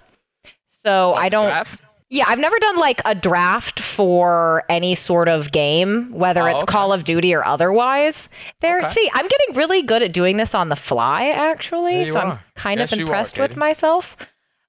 So 0.84 1.14
I 1.14 1.28
don't. 1.28 1.48
Draft? 1.48 1.80
Yeah, 2.12 2.26
I've 2.28 2.38
never 2.38 2.58
done 2.58 2.76
like 2.76 3.00
a 3.06 3.14
draft 3.14 3.80
for 3.80 4.64
any 4.68 4.94
sort 4.94 5.28
of 5.30 5.50
game, 5.50 6.12
whether 6.12 6.42
Oh, 6.42 6.46
it's 6.46 6.62
okay. 6.64 6.70
Call 6.70 6.92
of 6.92 7.04
Duty 7.04 7.32
or 7.32 7.42
otherwise. 7.42 8.28
There, 8.60 8.80
Okay. 8.80 8.90
see, 8.90 9.10
I'm 9.14 9.26
getting 9.26 9.56
really 9.56 9.80
good 9.80 10.02
at 10.02 10.12
doing 10.12 10.36
this 10.36 10.54
on 10.54 10.68
the 10.68 10.76
fly, 10.76 11.30
actually. 11.30 12.04
So 12.10 12.20
I'm 12.20 12.38
kind 12.54 12.80
Yes, 12.80 12.92
of 12.92 12.98
you 12.98 13.06
are, 13.06 13.08
impressed 13.08 13.38
with 13.38 13.56
myself. 13.56 14.18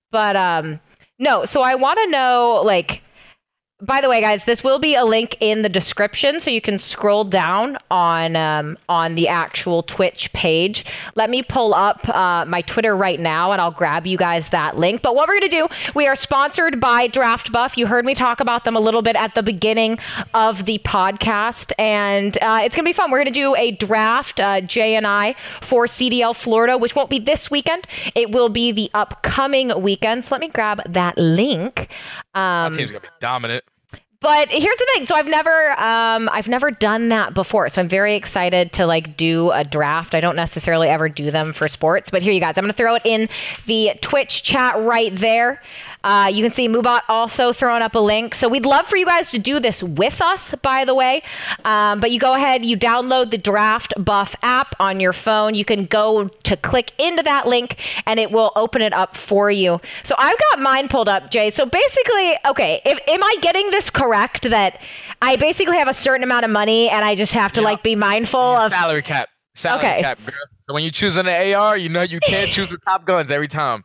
But 0.09 0.37
um, 0.37 0.79
no, 1.19 1.43
so 1.43 1.61
I 1.61 1.75
want 1.75 1.99
to 1.99 2.07
know 2.09 2.61
like. 2.63 3.01
By 3.83 3.99
the 3.99 4.07
way, 4.07 4.21
guys, 4.21 4.45
this 4.45 4.63
will 4.63 4.79
be 4.79 4.95
a 4.95 5.03
link 5.03 5.35
in 5.41 5.61
the 5.61 5.67
description, 5.67 6.39
so 6.39 6.49
you 6.49 6.61
can 6.61 6.79
scroll 6.79 7.25
down 7.25 7.77
on 7.91 8.37
um, 8.37 8.77
on 8.87 9.15
the 9.15 9.27
actual 9.27 9.83
Twitch 9.83 10.31
page. 10.31 10.85
Let 11.15 11.29
me 11.29 11.43
pull 11.43 11.73
up 11.73 12.07
uh, 12.07 12.45
my 12.47 12.61
Twitter 12.61 12.95
right 12.95 13.19
now, 13.19 13.51
and 13.51 13.59
I'll 13.59 13.71
grab 13.71 14.07
you 14.07 14.17
guys 14.17 14.47
that 14.49 14.77
link. 14.77 15.01
But 15.01 15.15
what 15.15 15.27
we're 15.27 15.37
gonna 15.37 15.49
do, 15.49 15.67
we 15.95 16.07
are 16.07 16.15
sponsored 16.15 16.79
by 16.79 17.07
Draft 17.07 17.51
Buff. 17.51 17.77
You 17.77 17.85
heard 17.87 18.05
me 18.05 18.15
talk 18.15 18.39
about 18.39 18.63
them 18.63 18.77
a 18.77 18.79
little 18.79 19.01
bit 19.01 19.17
at 19.17 19.35
the 19.35 19.43
beginning 19.43 19.99
of 20.33 20.63
the 20.63 20.79
podcast, 20.79 21.73
and 21.77 22.37
uh, 22.41 22.61
it's 22.63 22.77
gonna 22.77 22.85
be 22.85 22.93
fun. 22.93 23.11
We're 23.11 23.19
gonna 23.19 23.31
do 23.31 23.53
a 23.57 23.71
draft, 23.71 24.39
uh, 24.39 24.61
Jay 24.61 24.95
and 24.95 25.05
I, 25.05 25.35
for 25.61 25.87
CDL 25.87 26.33
Florida, 26.33 26.77
which 26.77 26.95
won't 26.95 27.09
be 27.09 27.19
this 27.19 27.51
weekend. 27.51 27.85
It 28.15 28.31
will 28.31 28.47
be 28.47 28.71
the 28.71 28.89
upcoming 28.93 29.81
weekend. 29.81 30.23
So 30.23 30.35
let 30.35 30.39
me 30.39 30.47
grab 30.47 30.81
that 30.87 31.17
link. 31.17 31.89
Um, 32.33 32.73
team's 32.77 32.91
gonna 32.91 33.01
be 33.01 33.09
dominant. 33.19 33.65
But 34.23 34.47
here's 34.47 34.77
the 34.77 34.87
thing. 34.95 35.05
So 35.05 35.15
I've 35.15 35.27
never 35.27 35.71
um 35.79 36.29
I've 36.31 36.47
never 36.47 36.71
done 36.71 37.09
that 37.09 37.33
before. 37.33 37.67
So 37.69 37.81
I'm 37.81 37.89
very 37.89 38.15
excited 38.15 38.71
to 38.73 38.87
like 38.87 39.17
do 39.17 39.51
a 39.51 39.65
draft. 39.65 40.15
I 40.15 40.21
don't 40.21 40.37
necessarily 40.37 40.87
ever 40.87 41.09
do 41.09 41.29
them 41.29 41.51
for 41.51 41.67
sports, 41.67 42.09
but 42.09 42.23
here 42.23 42.31
you 42.31 42.39
guys. 42.39 42.57
I'm 42.57 42.63
going 42.63 42.71
to 42.71 42.77
throw 42.77 42.95
it 42.95 43.01
in 43.05 43.27
the 43.65 43.91
Twitch 44.01 44.41
chat 44.41 44.75
right 44.79 45.13
there. 45.13 45.61
Uh, 46.03 46.29
you 46.31 46.43
can 46.43 46.51
see 46.51 46.67
Moobot 46.67 47.01
also 47.07 47.53
throwing 47.53 47.81
up 47.81 47.95
a 47.95 47.99
link. 47.99 48.35
So 48.35 48.49
we'd 48.49 48.65
love 48.65 48.87
for 48.87 48.97
you 48.97 49.05
guys 49.05 49.31
to 49.31 49.39
do 49.39 49.59
this 49.59 49.81
with 49.81 50.21
us, 50.21 50.53
by 50.61 50.83
the 50.85 50.93
way. 50.93 51.23
Um, 51.65 51.99
but 51.99 52.11
you 52.11 52.19
go 52.19 52.33
ahead, 52.33 52.65
you 52.65 52.77
download 52.77 53.31
the 53.31 53.37
Draft 53.37 53.93
Buff 53.97 54.35
app 54.43 54.75
on 54.79 54.99
your 54.99 55.13
phone. 55.13 55.55
You 55.55 55.65
can 55.65 55.85
go 55.85 56.27
to 56.27 56.57
click 56.57 56.91
into 56.97 57.23
that 57.23 57.47
link 57.47 57.77
and 58.05 58.19
it 58.19 58.31
will 58.31 58.51
open 58.55 58.81
it 58.81 58.93
up 58.93 59.15
for 59.15 59.49
you. 59.49 59.79
So 60.03 60.15
I've 60.17 60.37
got 60.51 60.59
mine 60.61 60.87
pulled 60.87 61.09
up, 61.09 61.31
Jay. 61.31 61.49
So 61.49 61.65
basically, 61.65 62.37
okay, 62.47 62.81
if, 62.85 62.99
am 63.07 63.23
I 63.23 63.35
getting 63.41 63.69
this 63.69 63.89
correct 63.89 64.49
that 64.49 64.81
I 65.21 65.35
basically 65.37 65.77
have 65.77 65.87
a 65.87 65.93
certain 65.93 66.23
amount 66.23 66.43
of 66.45 66.51
money 66.51 66.89
and 66.89 67.05
I 67.05 67.15
just 67.15 67.33
have 67.33 67.51
to 67.53 67.61
Yeah. 67.61 67.65
like 67.65 67.83
be 67.83 67.95
mindful 67.95 68.39
of 68.39 68.71
salary 68.71 69.01
cap. 69.01 69.29
Salary 69.55 69.85
Okay. 69.87 70.01
cap, 70.01 70.19
girl. 70.25 70.35
So 70.61 70.73
when 70.73 70.83
you 70.83 70.91
choose 70.91 71.15
an 71.17 71.27
AR, 71.27 71.77
you 71.77 71.87
know 71.89 72.01
you 72.01 72.19
can't 72.21 72.49
choose 72.53 72.69
the 72.69 72.77
top 72.79 73.05
guns 73.05 73.31
every 73.31 73.47
time. 73.47 73.83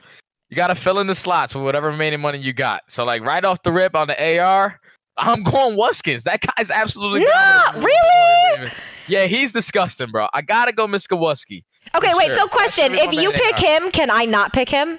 You 0.50 0.56
gotta 0.56 0.74
fill 0.74 0.98
in 0.98 1.06
the 1.06 1.14
slots 1.14 1.54
with 1.54 1.64
whatever 1.64 1.88
remaining 1.88 2.20
money 2.20 2.38
you 2.38 2.52
got. 2.52 2.82
So 2.88 3.04
like 3.04 3.22
right 3.22 3.44
off 3.44 3.62
the 3.62 3.72
rip 3.72 3.94
on 3.94 4.08
the 4.08 4.40
AR, 4.40 4.80
I'm 5.18 5.42
going 5.42 5.76
Wuskins. 5.76 6.22
That 6.22 6.40
guy's 6.40 6.70
absolutely 6.70 7.24
dominant. 7.24 7.84
really? 7.84 8.72
Yeah, 9.08 9.24
he's 9.24 9.52
disgusting, 9.52 10.10
bro. 10.10 10.28
I 10.32 10.42
gotta 10.42 10.72
go 10.72 10.86
Mr. 10.86 11.18
Wusky. 11.18 11.64
Okay, 11.96 12.12
wait. 12.14 12.26
sure. 12.26 12.38
So, 12.38 12.48
question: 12.48 12.94
If 12.94 13.12
you 13.12 13.32
pick 13.32 13.56
they 13.56 13.66
him, 13.66 13.90
can 13.90 14.10
I 14.10 14.24
not 14.24 14.52
pick 14.52 14.68
him? 14.68 14.98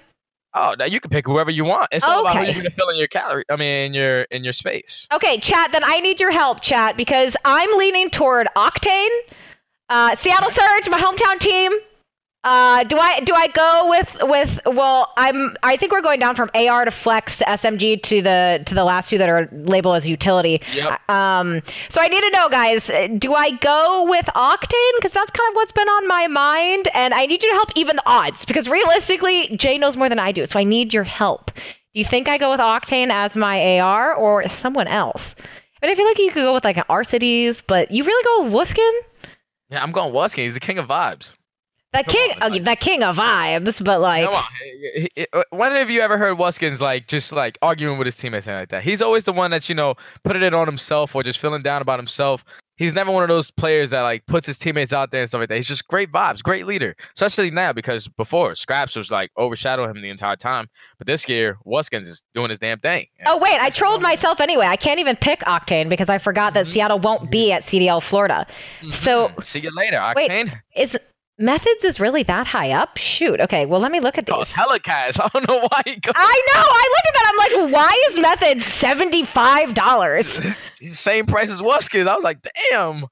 Oh, 0.55 0.75
now 0.79 0.85
you 0.85 0.99
can 0.99 1.11
pick 1.11 1.27
whoever 1.27 1.51
you 1.51 1.63
want. 1.63 1.89
It's 1.91 2.03
all 2.03 2.21
about 2.21 2.37
who 2.37 2.43
you're 2.43 2.53
gonna 2.53 2.71
fill 2.71 2.89
in 2.89 2.97
your 2.97 3.07
calorie. 3.07 3.43
I 3.51 3.55
mean, 3.55 3.85
in 3.85 3.93
your 3.93 4.21
in 4.23 4.43
your 4.43 4.53
space. 4.53 5.07
Okay, 5.13 5.39
chat. 5.39 5.71
Then 5.71 5.83
I 5.83 5.99
need 5.99 6.19
your 6.19 6.31
help, 6.31 6.61
chat, 6.61 6.97
because 6.97 7.35
I'm 7.45 7.77
leaning 7.77 8.09
toward 8.09 8.47
Octane, 8.55 9.09
uh, 9.89 10.15
Seattle 10.15 10.49
Surge, 10.49 10.89
my 10.89 10.99
hometown 10.99 11.39
team. 11.39 11.71
Uh, 12.45 12.83
do 12.83 12.97
I 12.97 13.19
do 13.19 13.33
I 13.35 13.47
go 13.47 13.89
with 13.89 14.17
with? 14.21 14.59
Well, 14.65 15.11
I'm. 15.17 15.57
I 15.61 15.75
think 15.75 15.91
we're 15.91 16.01
going 16.01 16.21
down 16.21 16.35
from 16.35 16.49
AR 16.55 16.85
to 16.85 16.91
Flex 16.91 17.39
to 17.39 17.45
SMG 17.45 18.01
to 18.03 18.21
the 18.21 18.63
to 18.65 18.73
the 18.73 18.85
last 18.85 19.09
two 19.09 19.17
that 19.17 19.27
are 19.27 19.49
labeled 19.51 19.97
as 19.97 20.07
utility. 20.07 20.61
Yep. 20.73 21.01
Um. 21.09 21.61
So 21.89 21.99
I 22.01 22.07
need 22.07 22.23
to 22.23 22.31
know, 22.33 22.47
guys. 22.47 22.89
Do 23.19 23.33
I 23.33 23.51
go 23.59 24.05
with 24.09 24.25
Octane 24.27 24.91
because 24.95 25.11
that's 25.11 25.31
kind 25.31 25.49
of 25.49 25.55
what's 25.55 25.73
been 25.73 25.89
on 25.89 26.07
my 26.07 26.27
mind, 26.27 26.87
and 26.93 27.13
I 27.13 27.25
need 27.25 27.43
you 27.43 27.49
to 27.49 27.55
help 27.55 27.71
even 27.75 27.97
the 27.97 28.03
odds 28.05 28.45
because 28.45 28.69
realistically, 28.69 29.57
Jay 29.57 29.77
knows 29.77 29.97
more 29.97 30.07
than 30.07 30.19
I 30.19 30.31
do, 30.31 30.45
so 30.45 30.59
I 30.59 30.63
need 30.63 30.93
your 30.93 31.03
help. 31.03 31.51
Do 31.93 31.99
you 31.99 32.05
think 32.05 32.29
I 32.29 32.37
go 32.37 32.51
with 32.51 32.61
Octane 32.61 33.09
as 33.09 33.35
my 33.35 33.79
AR 33.79 34.13
or 34.13 34.47
someone 34.47 34.87
else? 34.87 35.35
I 35.81 35.87
mean, 35.87 35.91
I 35.93 35.95
feel 35.95 36.05
like 36.05 36.19
you 36.19 36.31
could 36.31 36.43
go 36.43 36.53
with 36.53 36.63
like 36.63 36.77
an 36.77 36.83
Arcitys, 36.89 37.61
but 37.65 37.91
you 37.91 38.05
really 38.05 38.23
go 38.23 38.43
with 38.43 38.53
Wuskin? 38.69 38.91
Yeah, 39.69 39.83
I'm 39.83 39.91
going 39.91 40.13
Wuskin. 40.13 40.43
He's 40.43 40.53
the 40.53 40.59
king 40.59 40.77
of 40.77 40.87
vibes. 40.87 41.33
The 41.91 42.03
king, 42.03 42.31
on, 42.41 42.51
like- 42.51 42.61
uh, 42.61 42.63
the 42.71 42.75
king 42.75 43.03
of 43.03 43.15
vibes, 43.17 43.83
but 43.83 43.99
like, 43.99 44.25
Come 44.25 44.35
on. 44.35 44.43
H- 44.95 45.11
h- 45.17 45.27
h- 45.33 45.43
When 45.49 45.71
have 45.71 45.89
you 45.89 46.01
ever 46.01 46.17
heard 46.19 46.37
Wuskins 46.37 46.79
like 46.79 47.07
just 47.07 47.31
like 47.31 47.57
arguing 47.63 47.97
with 47.97 48.05
his 48.05 48.15
teammates 48.17 48.47
and 48.47 48.57
like 48.57 48.69
that? 48.69 48.83
He's 48.83 49.01
always 49.01 49.23
the 49.23 49.33
one 49.33 49.49
that's 49.51 49.69
you 49.69 49.75
know 49.75 49.95
putting 50.23 50.43
it 50.43 50.53
on 50.53 50.67
himself 50.67 51.15
or 51.15 51.23
just 51.23 51.39
feeling 51.39 51.63
down 51.63 51.81
about 51.81 51.97
himself. 51.99 52.45
He's 52.77 52.93
never 52.93 53.11
one 53.11 53.23
of 53.23 53.27
those 53.27 53.51
players 53.51 53.89
that 53.89 54.03
like 54.03 54.25
puts 54.27 54.47
his 54.47 54.57
teammates 54.57 54.93
out 54.93 55.11
there 55.11 55.19
and 55.19 55.27
stuff 55.29 55.39
like 55.39 55.49
that. 55.49 55.57
He's 55.57 55.67
just 55.67 55.85
great 55.87 56.13
vibes, 56.13 56.41
great 56.41 56.65
leader. 56.65 56.95
Especially 57.13 57.51
now 57.51 57.73
because 57.73 58.07
before 58.07 58.55
Scraps 58.55 58.95
was 58.95 59.11
like 59.11 59.31
overshadowing 59.37 59.89
him 59.89 60.01
the 60.01 60.09
entire 60.09 60.37
time, 60.37 60.69
but 60.97 61.05
this 61.07 61.27
year 61.27 61.57
Wuskins 61.65 62.07
is 62.07 62.23
doing 62.33 62.51
his 62.51 62.59
damn 62.59 62.79
thing. 62.79 63.07
oh 63.25 63.37
wait, 63.37 63.59
I 63.59 63.69
trolled 63.69 64.01
myself 64.01 64.39
anyway. 64.39 64.65
I 64.67 64.77
can't 64.77 64.99
even 64.99 65.15
pick 65.17 65.39
Octane 65.41 65.89
because 65.89 66.07
I 66.09 66.19
forgot 66.19 66.53
that 66.53 66.65
mm-hmm. 66.65 66.73
Seattle 66.73 66.99
won't 66.99 67.29
be 67.31 67.47
mm-hmm. 67.47 67.57
at 67.57 67.63
CDL 67.63 68.01
Florida. 68.01 68.45
So 68.93 69.29
Mhm. 69.29 69.43
see 69.43 69.59
you 69.59 69.71
later, 69.75 69.97
Octane. 69.97 70.45
Wait. 70.45 70.53
Is 70.75 70.97
Methodz 71.41 71.85
is 71.85 71.99
really 71.99 72.23
that 72.23 72.47
high 72.47 72.71
up? 72.71 72.97
Shoot. 72.97 73.39
Okay, 73.39 73.65
well 73.65 73.79
let 73.79 73.91
me 73.91 73.99
look 73.99 74.17
at 74.17 74.29
Oh, 74.29 74.39
these. 74.39 74.51
hella 74.51 74.79
cash. 74.79 75.17
I 75.19 75.27
don't 75.33 75.47
know 75.47 75.59
why 75.59 75.81
he 75.85 75.95
goes. 75.95 76.13
I 76.15 76.41
know. 76.53 76.61
I 76.61 76.85
looked 76.95 77.07
at 77.07 77.13
that. 77.13 77.31
I'm 77.31 77.63
like, 77.67 77.73
why 77.73 78.03
is 78.09 78.17
Methodz 78.19 78.63
seventy 78.63 79.23
five 79.23 79.73
dollars? 79.73 80.39
Same 80.91 81.25
price 81.25 81.49
as 81.49 81.61
Wuskins. 81.61 82.07
I 82.07 82.15
was 82.15 82.23
like, 82.23 82.39
damn. 82.71 83.05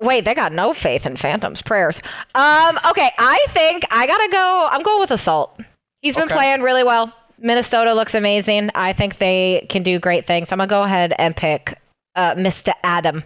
Wait, 0.00 0.24
they 0.24 0.34
got 0.34 0.52
no 0.54 0.72
faith 0.72 1.04
in 1.04 1.16
Phantom's 1.16 1.60
prayers. 1.60 2.00
Um, 2.34 2.78
okay, 2.88 3.10
I 3.18 3.44
think 3.50 3.84
I 3.90 4.06
gotta 4.06 4.28
go. 4.32 4.68
I'm 4.70 4.82
going 4.82 5.00
with 5.00 5.10
Assault. 5.10 5.60
He's 6.00 6.14
been 6.14 6.24
Okay. 6.24 6.34
playing 6.36 6.62
really 6.62 6.84
well. 6.84 7.12
Minnesota 7.38 7.92
looks 7.92 8.14
amazing. 8.14 8.70
I 8.74 8.94
think 8.94 9.18
they 9.18 9.66
can 9.68 9.82
do 9.82 9.98
great 9.98 10.26
things. 10.26 10.48
So 10.48 10.54
I'm 10.54 10.58
gonna 10.58 10.68
go 10.68 10.82
ahead 10.84 11.12
and 11.18 11.36
pick 11.36 11.78
uh, 12.16 12.34
Mr. 12.34 12.72
Adam. 12.82 13.24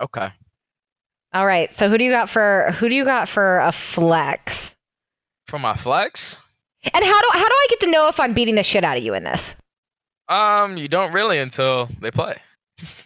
Okay. 0.00 0.30
All 1.34 1.46
right. 1.46 1.74
So 1.74 1.88
who 1.88 1.96
do 1.98 2.04
you 2.04 2.10
got 2.12 2.28
for 2.28 2.72
who 2.78 2.88
do 2.88 2.94
you 2.94 3.04
got 3.04 3.28
for 3.28 3.60
a 3.60 3.72
flex? 3.72 4.74
For 5.46 5.58
my 5.58 5.74
flex, 5.76 6.38
And 6.84 7.04
how 7.04 7.20
do 7.20 7.28
how 7.32 7.48
do 7.48 7.54
I 7.54 7.66
get 7.70 7.80
to 7.80 7.86
know 7.90 8.08
if 8.08 8.18
I'm 8.20 8.32
beating 8.34 8.54
the 8.54 8.62
shit 8.62 8.84
out 8.84 8.96
of 8.96 9.02
you 9.02 9.14
in 9.14 9.24
this? 9.24 9.54
um, 10.28 10.76
you 10.78 10.88
don't 10.88 11.12
really 11.12 11.38
until 11.38 11.88
they 12.00 12.10
play. 12.10 12.36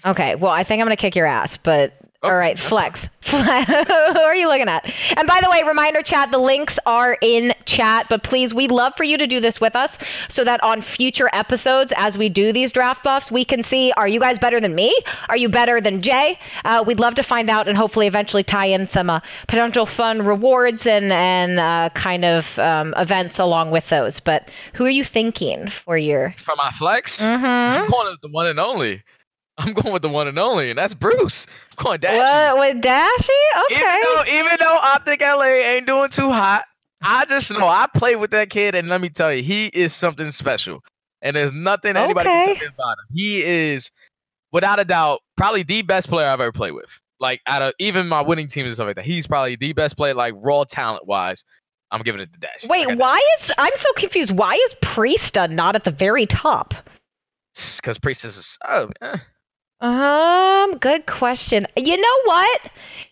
Okay. 0.05 0.35
Well, 0.37 0.53
I 0.53 0.63
think 0.65 0.81
I'm 0.81 0.87
gonna 0.87 0.97
kick 0.97 1.17
your 1.17 1.27
ass, 1.27 1.57
but 1.57 1.95
all 2.27 2.33
Okay, 2.33 2.39
right, 2.39 2.59
flex. 2.59 3.09
Who 3.27 3.37
are 3.37 4.37
you 4.37 4.47
looking 4.47 4.69
at? 4.69 4.85
And 5.17 5.27
by 5.27 5.41
the 5.43 5.49
way, 5.51 5.63
reminder 5.67 6.01
chat, 6.01 6.31
the 6.31 6.39
links 6.39 6.79
are 6.87 7.19
in 7.21 7.55
chat, 7.65 8.07
but 8.09 8.23
please, 8.23 8.55
we'd 8.55 8.71
love 8.71 8.93
for 8.97 9.03
you 9.05 9.19
to 9.19 9.27
do 9.27 9.41
this 9.41 9.61
with 9.61 9.75
us 9.75 9.99
so 10.29 10.45
that 10.45 10.63
on 10.63 10.81
future 10.81 11.29
episodes, 11.33 11.93
as 11.97 12.17
we 12.17 12.29
do 12.29 12.53
these 12.53 12.71
draft 12.71 13.03
buffs, 13.03 13.31
we 13.33 13.45
can 13.45 13.63
see 13.65 13.93
are 13.97 14.07
you 14.07 14.21
guys 14.21 14.39
better 14.39 14.61
than 14.61 14.75
me? 14.77 14.97
Are 15.29 15.37
you 15.37 15.49
better 15.49 15.81
than 15.81 16.03
Jay? 16.03 16.39
Uh, 16.65 16.85
we'd 16.87 17.01
love 17.01 17.15
to 17.17 17.23
find 17.25 17.51
out 17.51 17.67
and 17.67 17.77
hopefully 17.77 18.07
eventually 18.07 18.45
tie 18.45 18.67
in 18.67 18.87
some 18.87 19.11
uh, 19.11 19.21
potential 19.49 19.87
fun 19.87 20.23
rewards 20.25 20.87
and, 20.87 21.13
and 21.13 21.59
uh, 21.59 21.89
kind 21.95 22.25
of 22.25 22.59
um, 22.61 22.95
events 22.97 23.39
along 23.41 23.73
with 23.73 23.89
those. 23.89 24.21
But 24.21 24.49
who 24.75 24.85
are 24.85 24.91
you 24.91 25.03
thinking 25.05 25.69
for 25.69 25.99
your. 25.99 26.35
For 26.39 26.55
my 26.57 26.71
flex, 26.73 27.17
Mm-hmm. 27.21 27.45
I'm 27.45 27.91
going 27.91 28.11
with 28.11 28.21
the 28.21 28.29
one 28.29 28.47
and 28.47 28.61
only. 28.61 29.03
I'm 29.59 29.73
going 29.73 29.93
with 29.93 30.03
the 30.03 30.09
one 30.09 30.29
and 30.29 30.39
only, 30.39 30.69
and 30.71 30.79
that's 30.79 30.93
Bruce. 30.95 31.47
I'm 31.79 31.85
going 31.85 32.01
Dash. 32.01 32.17
What, 32.17 32.59
with 32.59 32.83
Dashy? 32.83 33.31
Okay. 33.71 33.79
Even 33.81 34.01
though, 34.03 34.23
even 34.29 34.57
though 34.61 34.79
Optic 34.83 35.21
LA 35.23 35.45
ain't 35.45 35.87
doing 35.87 36.11
too 36.11 36.31
hot, 36.31 36.65
I 37.03 37.25
just 37.27 37.51
know 37.51 37.67
I 37.67 37.87
played 37.95 38.17
with 38.17 38.31
that 38.33 38.51
kid, 38.51 38.75
and 38.75 38.89
let 38.89 39.01
me 39.01 39.09
tell 39.09 39.33
you, 39.33 39.43
he 39.43 39.67
is 39.69 39.95
something 39.95 40.31
special. 40.31 40.83
And 41.23 41.35
there's 41.37 41.53
nothing 41.53 41.97
anybody 41.97 42.29
can 42.29 42.37
Okay. 42.39 42.55
tell 42.59 42.69
me 42.69 42.75
about 42.75 42.91
him. 42.99 43.05
He 43.15 43.43
is, 43.43 43.91
without 44.53 44.79
a 44.79 44.85
doubt, 44.85 45.21
probably 45.37 45.63
the 45.63 45.83
best 45.83 46.09
player 46.09 46.27
I've 46.29 46.41
ever 46.41 46.53
played 46.53 46.73
with. 46.73 46.91
Like 47.19 47.41
out 47.47 47.63
of 47.63 47.73
even 47.79 48.09
my 48.09 48.21
winning 48.21 48.49
teams 48.49 48.67
and 48.67 48.75
stuff 48.75 48.87
like 48.89 48.97
that, 48.97 49.07
he's 49.07 49.27
probably 49.27 49.57
the 49.57 49.73
best 49.73 49.97
player, 49.97 50.13
like 50.13 50.35
raw 50.37 50.65
talent 50.65 51.07
wise. 51.07 51.45
I'm 51.91 52.03
giving 52.03 52.21
it 52.21 52.31
to 52.35 52.39
Dash. 52.39 52.65
Wait, 52.69 52.95
why 52.97 53.19
is 53.39 53.51
I'm 53.57 53.73
so 53.75 53.89
confused? 53.97 54.33
Why 54.33 54.53
is 54.55 54.75
Priestahh 54.83 55.51
not 55.51 55.75
at 55.77 55.85
the 55.85 55.91
very 55.91 56.27
top? 56.27 56.75
Because 57.55 57.99
Priestahh 57.99 58.27
is 58.27 58.59
so. 58.63 58.91
eh. 59.01 59.17
Um, 59.81 60.79
good 60.79 61.07
question. 61.07 61.67
You 61.77 61.97
know 61.97 62.21
what? 62.25 62.61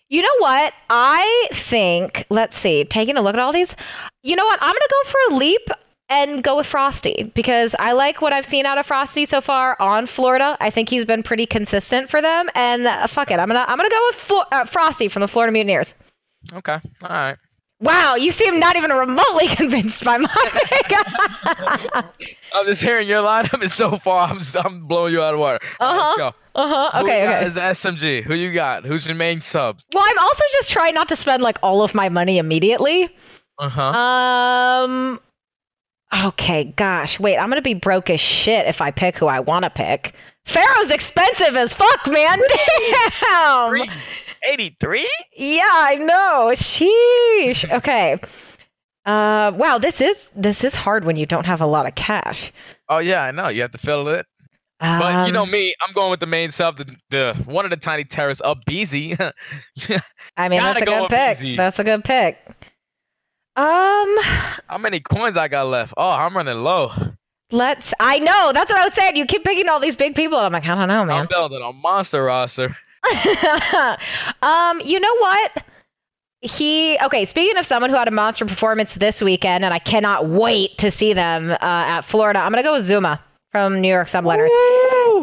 You 0.09 0.21
know 0.21 0.35
what? 0.39 0.73
I 0.89 1.47
think. 1.53 2.25
Let's 2.29 2.57
see. 2.57 2.83
Taking 2.85 3.17
a 3.17 3.21
look 3.21 3.33
at 3.35 3.39
all 3.39 3.53
these. 3.53 3.75
You 4.23 4.35
know 4.35 4.45
what? 4.45 4.59
I'm 4.61 4.73
gonna 4.73 4.79
go 5.03 5.09
for 5.09 5.17
a 5.31 5.35
leap 5.37 5.67
and 6.09 6.43
go 6.43 6.57
with 6.57 6.67
Frosty 6.67 7.31
because 7.33 7.75
I 7.79 7.93
like 7.93 8.21
what 8.21 8.31
I've 8.33 8.45
seen 8.45 8.65
out 8.65 8.77
of 8.77 8.85
Frosty 8.85 9.25
so 9.25 9.41
far 9.41 9.75
on 9.79 10.05
Florida. 10.05 10.55
I 10.59 10.69
think 10.69 10.89
he's 10.89 11.05
been 11.05 11.23
pretty 11.23 11.45
consistent 11.45 12.09
for 12.09 12.21
them. 12.21 12.49
And 12.55 12.85
uh, 12.87 13.07
fuck 13.07 13.31
it, 13.31 13.39
I'm 13.39 13.47
gonna 13.47 13.65
I'm 13.67 13.77
gonna 13.77 13.89
go 13.89 14.07
with 14.09 14.15
Flo- 14.15 14.43
uh, 14.51 14.65
Frosty 14.65 15.07
from 15.07 15.21
the 15.21 15.27
Florida 15.27 15.51
Mutineers. 15.51 15.95
Okay, 16.53 16.79
all 17.01 17.09
right. 17.09 17.37
Wow, 17.81 18.15
you 18.15 18.31
seem 18.31 18.59
not 18.59 18.75
even 18.77 18.91
remotely 18.91 19.47
convinced 19.55 20.03
by 20.03 20.17
my 20.17 20.29
pick. 20.53 20.91
I'm 22.53 22.65
just 22.65 22.81
hearing 22.81 23.07
your 23.07 23.21
lineup, 23.21 23.61
and 23.61 23.71
so 23.71 23.97
far 23.97 24.27
I'm 24.29 24.39
I'm 24.63 24.87
blowing 24.87 25.13
you 25.13 25.21
out 25.21 25.33
of 25.33 25.39
water. 25.41 25.59
Uh 25.79 26.13
huh. 26.15 26.31
Who 26.55 26.61
Okay. 27.05 27.21
you 27.21 27.27
got 27.27 27.41
Okay. 27.41 27.45
Is 27.47 27.55
SMG. 27.55 28.23
Who 28.23 28.33
you 28.33 28.53
got? 28.53 28.85
Who's 28.85 29.05
your 29.05 29.15
main 29.15 29.41
sub? 29.41 29.79
Well, 29.93 30.03
I'm 30.07 30.19
also 30.19 30.43
just 30.53 30.71
trying 30.71 30.93
not 30.95 31.09
to 31.09 31.15
spend 31.17 31.43
like 31.43 31.57
all 31.61 31.81
of 31.83 31.93
my 31.93 32.07
money 32.07 32.37
immediately. 32.37 33.09
Uh 33.59 33.69
huh. 33.69 33.81
Um. 33.81 35.19
Okay, 36.27 36.65
gosh, 36.77 37.19
wait. 37.19 37.37
I'm 37.37 37.49
gonna 37.49 37.61
be 37.61 37.73
broke 37.73 38.09
as 38.09 38.21
shit 38.21 38.67
if 38.67 38.79
I 38.79 38.91
pick 38.91 39.17
who 39.17 39.27
I 39.27 39.41
want 39.41 39.63
to 39.63 39.69
pick. 39.69 40.13
Pharaoh's 40.45 40.91
expensive 40.91 41.55
as 41.57 41.73
fuck, 41.73 42.07
man. 42.07 42.39
Damn. 42.47 43.73
83? 44.45 45.07
Yeah, 45.37 45.61
I 45.65 45.95
know. 45.95 46.51
Sheesh. 46.53 47.69
Okay. 47.77 48.19
Uh. 49.05 49.51
Wow. 49.55 49.77
This 49.77 50.01
is 50.01 50.27
this 50.35 50.63
is 50.63 50.73
hard 50.73 51.05
when 51.05 51.15
you 51.15 51.25
don't 51.25 51.45
have 51.45 51.61
a 51.61 51.65
lot 51.67 51.85
of 51.87 51.93
cash. 51.95 52.51
Oh 52.89 52.97
yeah, 52.99 53.21
I 53.23 53.31
know. 53.31 53.49
You 53.49 53.61
have 53.61 53.71
to 53.71 53.77
fill 53.77 54.07
it. 54.07 54.25
But 54.79 55.27
you 55.27 55.31
know 55.31 55.43
Um, 55.43 55.51
me, 55.51 55.73
I'm 55.87 55.93
going 55.93 56.11
with 56.11 56.19
the 56.19 56.25
main 56.25 56.51
sub, 56.51 56.77
the, 56.77 56.95
the 57.09 57.33
one 57.45 57.65
of 57.65 57.71
the 57.71 57.77
tiny 57.77 58.03
terrorists, 58.03 58.41
up 58.43 58.57
Beezy. 58.65 59.15
I 60.37 60.49
mean, 60.49 60.59
that's 60.59 60.81
a 60.81 60.85
go 60.85 61.01
good 61.01 61.09
pick. 61.09 61.37
easy. 61.37 61.55
That's 61.55 61.79
a 61.79 61.83
good 61.83 62.03
pick. 62.03 62.37
Um. 63.55 64.15
How 64.67 64.77
many 64.79 64.99
coins 64.99 65.37
I 65.37 65.47
got 65.47 65.67
left? 65.67 65.93
Oh, 65.97 66.09
I'm 66.09 66.35
running 66.35 66.57
low. 66.57 66.91
Let's. 67.51 67.93
I 67.99 68.17
know. 68.19 68.51
That's 68.53 68.69
what 68.71 68.79
I 68.79 68.85
was 68.85 68.93
saying. 68.95 69.15
You 69.15 69.25
keep 69.25 69.43
picking 69.43 69.69
all 69.69 69.79
these 69.79 69.95
big 69.95 70.13
people. 70.15 70.37
I'm 70.37 70.51
like, 70.51 70.65
I 70.65 70.75
don't 70.75 70.87
know, 70.89 71.05
man. 71.05 71.21
I'm 71.21 71.27
building 71.27 71.61
a 71.63 71.71
monster 71.71 72.23
roster. 72.23 72.75
um, 74.41 74.81
you 74.81 74.99
know 74.99 75.15
what? 75.17 75.63
he 76.45 76.97
okay. 77.03 77.25
Speaking 77.25 77.57
of 77.57 77.65
someone 77.65 77.89
who 77.89 77.95
had 77.95 78.07
a 78.07 78.11
monster 78.11 78.45
performance 78.45 78.93
this 78.93 79.21
weekend, 79.21 79.65
and 79.65 79.73
I 79.73 79.79
cannot 79.79 80.27
wait 80.27 80.77
to 80.77 80.91
see 80.91 81.13
them 81.13 81.51
uh, 81.51 81.57
at 81.61 82.01
Florida. 82.01 82.39
I'm 82.39 82.51
gonna 82.51 82.63
go 82.63 82.73
with 82.73 82.87
Zooma 82.87 83.19
from 83.51 83.81
New 83.81 83.87
York 83.87 84.09
Subliners. 84.09 84.49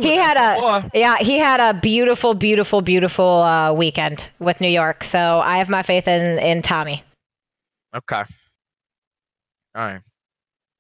He 0.01 0.17
had 0.17 0.37
a 0.37 0.91
yeah, 0.95 1.19
he 1.19 1.39
had 1.39 1.61
a 1.61 1.79
beautiful, 1.79 2.35
beautiful, 2.35 2.81
beautiful 2.81 3.43
uh, 3.43 3.73
weekend 3.73 4.25
with 4.39 4.61
New 4.61 4.69
York. 4.69 5.05
So 5.05 5.41
I 5.41 5.59
have 5.59 5.69
my 5.69 5.83
faith 5.83 6.09
in 6.09 6.39
in 6.39 6.63
Tommy. 6.63 7.05
Okay. 7.95 8.25
All 9.75 9.85
right. 9.85 10.01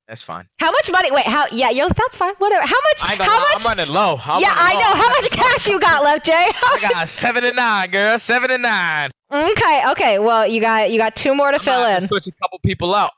That's 0.09 0.21
fine. 0.23 0.47
How 0.59 0.71
much 0.71 0.91
money? 0.91 1.11
Wait, 1.11 1.27
how? 1.27 1.47
Yeah, 1.53 1.71
you're, 1.71 1.89
that's 1.89 2.17
fine. 2.17 2.35
Whatever. 2.39 2.67
How 2.67 2.77
much? 2.89 3.03
I 3.03 3.13
ain't 3.13 3.23
how 3.23 3.39
much? 3.39 3.57
I'm 3.57 3.63
running 3.63 3.89
low. 3.95 4.19
I'm 4.25 4.43
yeah, 4.43 4.49
running 4.49 4.59
I 4.59 4.73
low. 4.75 4.81
know. 4.81 5.01
How 5.01 5.09
much 5.09 5.31
cash 5.31 5.67
you 5.69 5.81
got 5.81 6.03
left, 6.03 6.27
Jay? 6.27 6.33
I 6.35 6.79
got 6.91 7.09
seven 7.09 7.45
and 7.45 7.57
nine, 7.57 7.91
girl. 7.91 8.19
Seven 8.19 8.51
and 8.51 8.63
nine. 8.63 9.11
okay, 9.33 9.81
okay. 9.91 10.19
Well, 10.19 10.47
you 10.47 10.61
got 10.61 10.91
you 10.91 10.99
got 11.01 11.15
two 11.17 11.35
more 11.35 11.51
to 11.51 11.57
I'm 11.59 11.63
fill 11.63 11.75
gonna 11.75 11.91
have 11.93 11.99
to 12.01 12.05
in. 12.05 12.09
Switch 12.09 12.27
a 12.27 12.33
couple 12.43 12.59
people 12.61 12.95
out. 12.95 13.13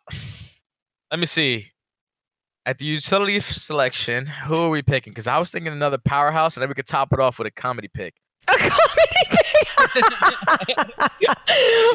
Let 1.11 1.18
me 1.20 1.26
see. 1.26 1.70
At 2.66 2.78
the 2.78 2.87
utility 2.87 3.41
selection, 3.41 4.26
who 4.26 4.62
are 4.62 4.70
we 4.70 4.80
picking? 4.82 5.12
Because 5.12 5.26
I 5.26 5.39
was 5.39 5.51
thinking 5.51 5.72
another 5.72 5.99
powerhouse, 5.99 6.57
and 6.57 6.62
then 6.62 6.68
we 6.68 6.74
could 6.74 6.87
top 6.87 7.12
it 7.12 7.20
off 7.20 7.39
with 7.39 7.47
a 7.47 7.51
comedy 7.51 7.89
pick. 7.93 8.14
A 8.49 8.57
comedy 8.57 9.07
pick. 9.30 9.41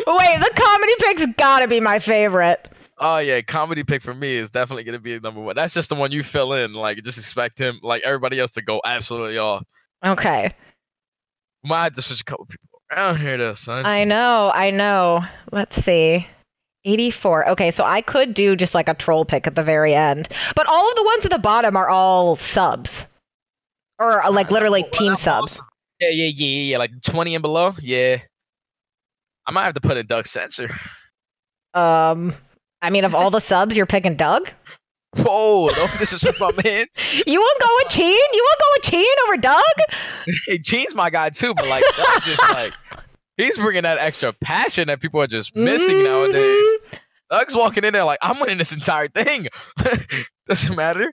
Wait, 0.07 0.39
the 0.39 0.51
comedy 0.55 0.93
pick's 0.99 1.25
gotta 1.37 1.67
be 1.67 1.79
my 1.79 1.99
favorite. 1.99 2.67
Oh 2.99 3.19
yeah, 3.19 3.41
comedy 3.41 3.83
pick 3.83 4.01
for 4.01 4.13
me 4.13 4.35
is 4.35 4.51
definitely 4.51 4.83
gonna 4.83 4.99
be 4.99 5.19
number 5.19 5.39
one. 5.39 5.55
That's 5.55 5.73
just 5.73 5.89
the 5.89 5.95
one 5.95 6.11
you 6.11 6.23
fill 6.23 6.53
in. 6.53 6.73
Like, 6.73 7.01
just 7.03 7.17
expect 7.17 7.57
him, 7.57 7.79
like 7.81 8.01
everybody 8.03 8.39
else, 8.39 8.51
to 8.53 8.61
go 8.61 8.81
absolutely 8.85 9.37
off. 9.37 9.63
Okay. 10.05 10.53
Might 11.63 11.83
have 11.83 11.93
to 11.93 12.01
switch 12.01 12.21
a 12.21 12.23
couple 12.23 12.45
people 12.45 12.81
around 12.91 13.17
here, 13.17 13.37
though, 13.37 13.53
son. 13.53 13.85
I 13.85 14.03
know, 14.03 14.51
I 14.53 14.71
know. 14.71 15.23
Let's 15.51 15.81
see. 15.83 16.25
84. 16.85 17.49
Okay, 17.49 17.71
so 17.71 17.83
I 17.83 18.01
could 18.01 18.33
do 18.33 18.55
just 18.55 18.73
like 18.73 18.87
a 18.87 18.93
troll 18.93 19.25
pick 19.25 19.45
at 19.47 19.55
the 19.55 19.63
very 19.63 19.93
end. 19.93 20.29
But 20.55 20.67
all 20.69 20.89
of 20.89 20.95
the 20.95 21.03
ones 21.03 21.25
at 21.25 21.31
the 21.31 21.37
bottom 21.37 21.75
are 21.75 21.89
all 21.89 22.35
subs. 22.35 23.05
Or 23.99 24.23
uh, 24.23 24.31
like 24.31 24.49
literally 24.49 24.83
team 24.91 25.15
subs. 25.15 25.59
Yeah, 25.99 26.09
yeah, 26.09 26.31
yeah, 26.33 26.47
yeah. 26.47 26.77
Like 26.77 26.91
twenty 27.01 27.35
and 27.35 27.41
below. 27.41 27.73
Yeah. 27.81 28.19
I 29.45 29.51
might 29.51 29.63
have 29.63 29.73
to 29.73 29.81
put 29.81 29.97
in 29.97 30.05
Duck 30.05 30.25
Sensor. 30.25 30.69
Um 31.73 32.33
I 32.81 32.89
mean 32.89 33.03
of 33.03 33.13
all 33.13 33.29
the 33.29 33.39
subs 33.39 33.75
you're 33.75 33.85
picking 33.85 34.15
Doug? 34.15 34.49
Whoa, 35.17 35.69
don't 35.69 35.97
disrespect 35.97 36.39
my 36.39 36.51
man. 36.63 36.85
You 37.25 37.39
won't 37.39 37.61
go 37.61 37.67
with 37.77 37.89
Cheen? 37.89 38.11
You 38.11 38.45
won't 38.47 38.59
go 38.59 38.65
with 38.75 38.83
Cheen 38.83 39.15
over 39.27 39.37
Doug? 39.37 40.35
Hey, 40.47 40.59
Cheen's 40.59 40.93
my 40.93 41.09
guy 41.09 41.29
too, 41.29 41.53
but 41.55 41.67
like, 41.67 41.83
Doug 41.97 42.21
just 42.23 42.51
like 42.51 42.73
he's 43.37 43.57
bringing 43.57 43.83
that 43.83 43.97
extra 43.97 44.33
passion 44.33 44.87
that 44.87 44.99
people 45.01 45.21
are 45.21 45.27
just 45.27 45.55
missing 45.55 45.95
mm-hmm. 45.95 46.33
nowadays. 46.33 47.01
Doug's 47.31 47.55
walking 47.55 47.83
in 47.83 47.93
there 47.93 48.03
like, 48.03 48.19
I'm 48.21 48.39
winning 48.39 48.57
this 48.57 48.71
entire 48.71 49.07
thing. 49.07 49.47
Doesn't 50.47 50.75
matter. 50.75 51.11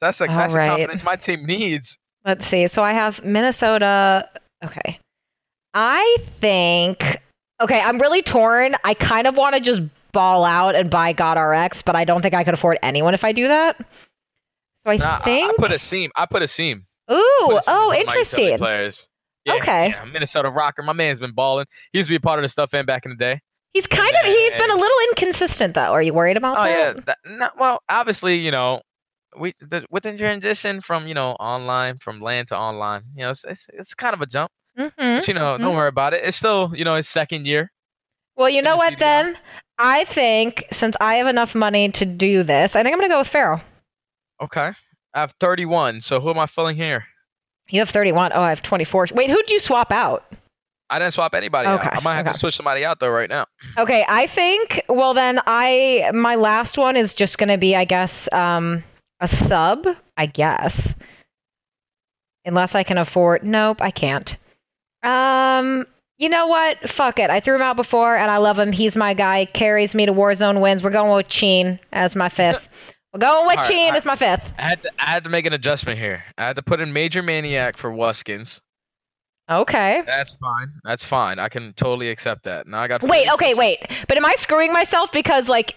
That's 0.00 0.20
like 0.20 0.30
that's 0.30 0.52
All 0.52 0.58
right. 0.58 0.66
the 0.66 0.76
confidence 0.76 1.04
my 1.04 1.16
team 1.16 1.46
needs. 1.46 1.98
Let's 2.24 2.46
see. 2.46 2.66
So 2.68 2.82
I 2.82 2.92
have 2.92 3.24
Minnesota. 3.24 4.28
Okay. 4.64 4.98
I 5.72 6.16
think. 6.40 7.20
Okay, 7.60 7.80
I'm 7.80 8.00
really 8.00 8.22
torn. 8.22 8.76
I 8.84 8.94
kind 8.94 9.26
of 9.26 9.36
want 9.36 9.54
to 9.54 9.60
just 9.60 9.82
ball 10.14 10.44
out 10.46 10.74
and 10.74 10.88
buy 10.88 11.12
GodRx, 11.12 11.84
but 11.84 11.94
I 11.94 12.04
don't 12.06 12.22
think 12.22 12.32
I 12.32 12.42
could 12.44 12.54
afford 12.54 12.78
anyone 12.82 13.12
if 13.12 13.22
I 13.24 13.32
do 13.32 13.48
that. 13.48 13.76
So 14.86 14.92
I 14.92 14.96
Nah, 14.96 15.18
think. 15.20 15.52
I, 15.52 15.54
put 15.60 15.70
Asim. 15.70 16.08
I 16.16 16.24
put 16.26 16.42
Asim. 16.42 16.84
Ooh, 17.10 17.14
a 17.14 17.60
seam 17.62 17.62
oh, 17.68 17.88
one 17.88 18.00
of 18.00 18.06
my 18.06 18.14
utility 18.14 18.20
interesting. 18.22 18.58
Players. 18.58 19.08
Yeah, 19.44 19.54
Okay. 19.56 19.88
yeah, 19.90 20.04
Minnesota 20.06 20.48
RØKKR. 20.50 20.84
My 20.84 20.94
man's 20.94 21.20
been 21.20 21.32
balling. 21.34 21.66
He 21.92 21.98
used 21.98 22.08
to 22.08 22.12
be 22.12 22.16
a 22.16 22.20
part 22.20 22.38
of 22.38 22.44
the 22.44 22.48
stuff 22.48 22.72
in 22.72 22.86
back 22.86 23.04
in 23.04 23.10
the 23.10 23.16
day. 23.18 23.40
He's 23.74 23.86
kind 23.86 24.10
of. 24.22 24.24
He's 24.24 24.50
been 24.56 24.70
a 24.70 24.74
little 24.76 24.98
inconsistent, 25.10 25.74
though. 25.74 25.92
Are 25.92 26.00
you 26.00 26.14
worried 26.14 26.36
about 26.38 26.58
Oh 26.60 26.64
that? 26.64 26.96
yeah. 26.96 27.02
That, 27.06 27.18
no, 27.26 27.50
well, 27.58 27.82
obviously, 27.90 28.36
you 28.36 28.50
know, 28.50 28.80
we 29.38 29.52
the, 29.60 29.84
with 29.90 30.04
the 30.04 30.16
transition 30.16 30.80
from 30.80 31.06
you 31.08 31.14
know 31.14 31.32
online 31.32 31.98
from 31.98 32.20
land 32.20 32.48
to 32.48 32.56
online, 32.56 33.02
you 33.16 33.24
know, 33.24 33.30
it's 33.30 33.44
it's, 33.44 33.66
it's 33.74 33.92
kind 33.94 34.14
of 34.14 34.22
a 34.22 34.26
jump. 34.26 34.50
hmm 34.78 34.88
But 34.96 35.28
you 35.28 35.34
know, 35.34 35.56
mhm. 35.56 35.60
don't 35.60 35.74
worry 35.74 35.88
about 35.88 36.14
it. 36.14 36.22
It's 36.24 36.36
still 36.36 36.70
you 36.74 36.84
know 36.84 36.94
his 36.94 37.08
second 37.08 37.46
year. 37.46 37.70
Well, 38.36 38.48
you 38.48 38.62
know 38.62 38.76
what? 38.76 38.98
Then 38.98 39.36
I 39.78 40.04
think 40.04 40.66
since 40.70 40.96
I 41.00 41.16
have 41.16 41.26
enough 41.26 41.54
money 41.54 41.88
to 41.90 42.04
do 42.06 42.42
this, 42.42 42.76
I 42.76 42.82
think 42.82 42.94
I'm 42.94 43.00
gonna 43.00 43.12
go 43.12 43.18
with 43.18 43.28
Pharaoh. 43.28 43.60
Okay. 44.40 44.72
I 45.14 45.20
have 45.20 45.32
31. 45.40 46.00
So 46.00 46.20
who 46.20 46.30
am 46.30 46.38
I 46.38 46.46
filling 46.46 46.76
here? 46.76 47.04
You 47.68 47.80
have 47.80 47.90
31. 47.90 48.32
Oh, 48.34 48.40
I 48.42 48.50
have 48.50 48.62
24. 48.62 49.08
Wait, 49.14 49.30
who'd 49.30 49.50
you 49.50 49.58
swap 49.60 49.90
out? 49.90 50.24
I 50.90 50.98
didn't 50.98 51.14
swap 51.14 51.34
anybody 51.34 51.68
Okay, 51.68 51.86
out. 51.86 51.96
I 51.96 52.00
might 52.00 52.16
have 52.16 52.26
okay. 52.26 52.32
to 52.34 52.38
switch 52.38 52.56
somebody 52.56 52.84
out 52.84 53.00
though 53.00 53.08
right 53.10 53.28
now. 53.30 53.46
Okay, 53.78 54.04
I 54.08 54.26
think 54.26 54.82
well 54.88 55.14
then 55.14 55.40
I 55.46 56.10
my 56.12 56.34
last 56.34 56.76
one 56.76 56.96
is 56.96 57.14
just 57.14 57.38
gonna 57.38 57.56
be 57.58 57.74
I 57.74 57.84
guess 57.84 58.28
um 58.32 58.84
a 59.20 59.26
sub, 59.26 59.86
I 60.16 60.26
guess. 60.26 60.94
Unless 62.44 62.74
I 62.74 62.82
can 62.82 62.98
afford 62.98 63.44
nope, 63.44 63.80
I 63.80 63.90
can't. 63.90 64.36
Um 65.02 65.86
you 66.18 66.28
know 66.28 66.46
what? 66.46 66.88
Fuck 66.88 67.18
it. 67.18 67.30
I 67.30 67.40
threw 67.40 67.56
him 67.56 67.62
out 67.62 67.76
before 67.76 68.16
and 68.16 68.30
I 68.30 68.36
love 68.36 68.58
him. 68.58 68.72
He's 68.72 68.96
my 68.96 69.14
guy. 69.14 69.46
Carries 69.46 69.94
me 69.94 70.06
to 70.06 70.12
Warzone 70.12 70.60
wins. 70.60 70.82
We're 70.82 70.90
going 70.90 71.14
with 71.14 71.28
Cheen 71.28 71.80
as 71.92 72.14
my 72.14 72.28
fifth. 72.28 72.68
We're 73.12 73.20
going 73.20 73.46
with 73.46 73.56
right, 73.56 73.70
Cheen 73.70 73.90
all 73.90 73.96
as 73.96 74.04
my 74.04 74.16
fifth. 74.16 74.52
I 74.58 74.68
had 74.70 74.82
to 74.82 74.90
I 74.98 75.10
had 75.10 75.24
to 75.24 75.30
make 75.30 75.46
an 75.46 75.52
adjustment 75.52 75.98
here. 75.98 76.24
I 76.36 76.46
had 76.46 76.56
to 76.56 76.62
put 76.62 76.80
in 76.80 76.92
MajorManiak 76.92 77.76
for 77.76 77.90
Wuskins. 77.90 78.60
Okay. 79.50 80.02
That's 80.06 80.32
fine. 80.32 80.68
That's 80.84 81.04
fine. 81.04 81.38
I 81.38 81.48
can 81.48 81.72
totally 81.74 82.08
accept 82.10 82.44
that. 82.44 82.66
Now 82.66 82.80
I 82.80 82.88
got 82.88 83.02
Wait, 83.02 83.28
46 83.28 83.34
okay, 83.34 83.54
wait. 83.54 83.78
But 84.08 84.16
am 84.16 84.24
I 84.24 84.34
screwing 84.38 84.72
myself 84.72 85.12
because 85.12 85.48
like 85.48 85.76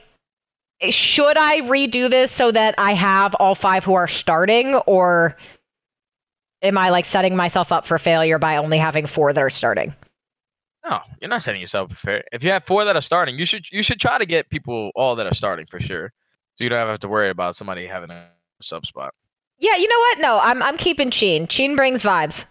should 0.90 1.38
I 1.38 1.62
redo 1.62 2.10
this 2.10 2.32
so 2.32 2.52
that 2.52 2.76
I 2.78 2.94
have 2.94 3.34
all 3.36 3.56
five 3.56 3.84
who 3.84 3.96
are 3.96 4.08
starting 4.08 4.76
or 4.86 5.36
am 6.62 6.78
I 6.78 6.90
like 6.90 7.06
setting 7.06 7.36
myself 7.36 7.72
up 7.72 7.86
for 7.86 7.98
failure 7.98 8.38
by 8.38 8.58
only 8.58 8.78
having 8.78 9.08
four 9.08 9.34
that 9.34 9.42
are 9.42 9.50
starting? 9.50 9.96
No, 10.86 11.00
you're 11.22 11.30
not 11.30 11.44
setting 11.44 11.60
yourself 11.62 11.92
up 11.92 11.98
fair. 11.98 12.24
If 12.32 12.44
you 12.44 12.52
have 12.52 12.66
four 12.66 12.86
that 12.86 12.96
are 12.96 13.02
starting, 13.02 13.38
you 13.38 13.46
should 13.46 13.70
you 13.72 13.84
should 13.84 14.00
try 14.00 14.18
to 14.18 14.26
get 14.26 14.50
people 14.50 14.92
all 14.96 15.16
that 15.16 15.26
are 15.28 15.34
starting 15.34 15.66
for 15.66 15.80
sure. 15.80 16.12
So 16.56 16.64
you 16.64 16.70
don't 16.70 16.88
have 16.88 17.00
to 17.00 17.08
worry 17.08 17.30
about 17.30 17.56
somebody 17.56 17.86
having 17.86 18.10
a 18.10 18.30
sub 18.62 18.86
spot. 18.86 19.14
Yeah, 19.60 19.76
you 19.76 19.88
know 19.88 20.00
what? 20.00 20.20
No, 20.20 20.40
I'm 20.40 20.64
I'm 20.64 20.78
keeping 20.78 21.12
Cheen. 21.12 21.48
Cheen 21.48 21.76
brings 21.76 22.04
vibes. 22.04 22.46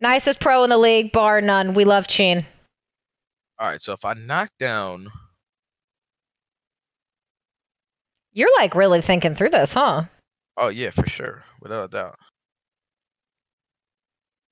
Nicest 0.00 0.40
pro 0.40 0.64
in 0.64 0.70
the 0.70 0.78
league, 0.78 1.12
bar 1.12 1.40
none. 1.40 1.74
We 1.74 1.84
love 1.84 2.08
Cheen. 2.08 2.46
All 3.60 3.68
right, 3.68 3.80
so 3.80 3.92
if 3.92 4.04
I 4.04 4.14
knock 4.14 4.50
down, 4.58 5.08
You're 8.32 8.54
like 8.56 8.74
really 8.74 9.02
thinking 9.02 9.34
through 9.34 9.50
this, 9.50 9.72
huh? 9.74 10.04
oh 10.56 10.68
yeah, 10.68 10.90
for 10.90 11.06
sure, 11.08 11.44
without 11.60 11.84
a 11.84 11.88
doubt. 11.88 12.18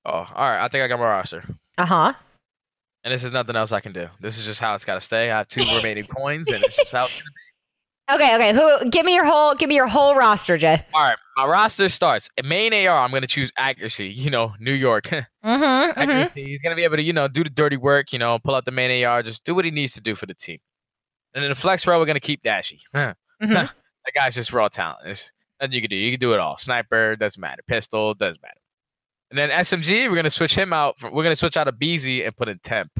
Oh, 0.05 0.11
all 0.11 0.49
right. 0.49 0.63
I 0.63 0.67
think 0.67 0.83
I 0.83 0.87
got 0.87 0.99
my 0.99 1.05
roster, 1.05 1.43
Uh 1.81 1.85
huh. 1.85 2.13
and 3.03 3.13
this 3.13 3.23
is 3.23 3.31
nothing 3.31 3.55
else 3.55 3.71
I 3.71 3.79
can 3.79 3.91
do. 3.93 4.07
This 4.19 4.37
is 4.37 4.45
just 4.45 4.59
how 4.59 4.75
it's 4.75 4.85
got 4.85 4.95
to 4.95 5.01
stay. 5.01 5.31
I 5.31 5.37
have 5.39 5.47
two 5.47 5.63
remaining 5.75 6.05
coins, 6.17 6.49
and 6.49 6.63
it's 6.63 6.75
just 6.75 6.91
how 6.91 7.05
it's 7.05 7.13
gonna 7.13 7.23
be. 7.25 7.41
Okay, 8.13 8.35
okay. 8.35 8.53
Who? 8.53 8.89
Give 8.89 9.05
me 9.05 9.13
your 9.15 9.25
whole. 9.25 9.55
Give 9.55 9.69
me 9.69 9.75
your 9.75 9.87
whole 9.87 10.15
roster, 10.15 10.57
Jay. 10.57 10.85
All 10.93 11.03
right, 11.03 11.17
my 11.37 11.45
roster 11.45 11.87
starts. 11.89 12.29
Main 12.43 12.73
AR, 12.73 12.97
I'm 12.97 13.11
gonna 13.11 13.25
choose 13.27 13.51
accuracy. 13.57 14.09
You 14.09 14.29
know, 14.29 14.53
New 14.59 14.73
York. 14.73 15.09
Mm-hmm. 15.43 15.99
mm-hmm. 15.99 16.37
He's 16.39 16.59
gonna 16.61 16.75
be 16.75 16.83
able 16.83 16.97
to, 16.97 17.01
you 17.01 17.13
know, 17.13 17.27
do 17.27 17.43
the 17.43 17.49
dirty 17.49 17.75
work. 17.77 18.13
You 18.13 18.19
know, 18.19 18.37
pull 18.37 18.53
out 18.53 18.63
the 18.65 18.71
main 18.71 19.03
AR, 19.03 19.23
just 19.23 19.43
do 19.43 19.55
what 19.55 19.65
he 19.65 19.71
needs 19.71 19.93
to 19.93 20.01
do 20.01 20.13
for 20.15 20.27
the 20.27 20.35
team. 20.35 20.59
And 21.33 21.43
in 21.43 21.49
the 21.49 21.55
flex 21.55 21.87
row, 21.87 21.97
we're 21.99 22.05
gonna 22.05 22.19
keep 22.19 22.43
Dashy. 22.43 22.79
Huh. 22.93 23.13
Mhm. 23.41 23.53
That 23.55 24.13
guy's 24.13 24.35
just 24.35 24.53
raw 24.53 24.67
talent. 24.67 24.99
There's 25.03 25.31
nothing 25.59 25.73
you 25.73 25.81
can 25.81 25.89
do. 25.89 25.95
You 25.95 26.11
can 26.11 26.19
do 26.19 26.33
it 26.33 26.39
all. 26.39 26.57
Sniper 26.59 27.15
doesn't 27.15 27.41
matter. 27.41 27.63
Pistol 27.67 28.13
doesn't 28.13 28.39
matter. 28.43 28.60
And 29.31 29.39
then 29.39 29.49
SMG, 29.49 30.09
we're 30.09 30.15
gonna 30.17 30.29
switch 30.29 30.53
him 30.53 30.73
out. 30.73 30.99
For, 30.99 31.11
we're 31.11 31.23
gonna 31.23 31.35
switch 31.35 31.55
out 31.57 31.67
a 31.67 31.71
BZ 31.71 32.25
and 32.25 32.35
put 32.35 32.49
in 32.49 32.59
Temp. 32.59 32.91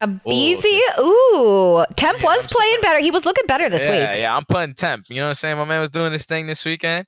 A 0.00 0.08
Beezy? 0.08 0.80
Ooh. 0.98 1.84
Temp 1.96 2.18
Yeah, 2.18 2.24
was 2.24 2.44
I'm 2.44 2.48
playing 2.48 2.80
better. 2.82 3.00
He 3.00 3.12
was 3.12 3.24
looking 3.24 3.46
better 3.46 3.70
this 3.70 3.84
yeah, 3.84 3.90
week. 3.90 4.20
yeah. 4.20 4.36
I'm 4.36 4.44
putting 4.44 4.74
Temp. 4.74 5.06
You 5.08 5.16
know 5.16 5.22
what 5.22 5.28
I'm 5.28 5.34
saying? 5.34 5.56
My 5.56 5.64
man 5.64 5.80
was 5.80 5.90
doing 5.90 6.12
this 6.12 6.26
thing 6.26 6.48
this 6.48 6.64
weekend, 6.64 7.06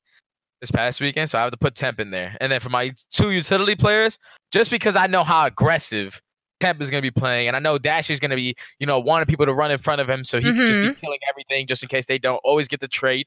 this 0.61 0.71
past 0.71 1.01
weekend, 1.01 1.29
so 1.29 1.39
I 1.39 1.43
have 1.43 1.51
to 1.51 1.59
put 1.59 1.75
Temp 1.75 1.99
in 1.99 2.11
there. 2.11 2.37
And 2.41 2.51
then 2.53 2.61
for 2.61 2.69
my 2.69 2.93
two 3.11 3.33
utility 3.33 3.75
players, 3.75 4.17
just 4.53 4.71
because 4.71 4.95
I 4.95 5.09
know 5.09 5.25
how 5.25 5.45
aggressive 5.45 6.21
Temp 6.61 6.81
is 6.81 6.89
gonna 6.89 7.03
be 7.03 7.11
playing, 7.11 7.49
and 7.49 7.57
I 7.57 7.59
know 7.59 7.79
Dash 7.79 8.09
is 8.11 8.21
gonna 8.21 8.37
be, 8.37 8.55
you 8.79 8.87
know, 8.87 9.01
wanting 9.01 9.27
people 9.27 9.45
to 9.47 9.53
run 9.53 9.73
in 9.73 9.79
front 9.79 10.01
of 10.01 10.09
him, 10.09 10.25
so 10.25 10.39
he 10.39 10.45
can 10.45 10.57
just 10.57 10.73
be 10.73 10.79
mm-hmm. 10.79 11.01
killing 11.01 11.19
everything, 11.29 11.67
just 11.67 11.83
in 11.83 11.89
case 11.89 12.07
they 12.07 12.19
don't 12.19 12.41
always 12.45 12.69
get 12.69 12.81
the 12.81 12.89
trade. 12.89 13.27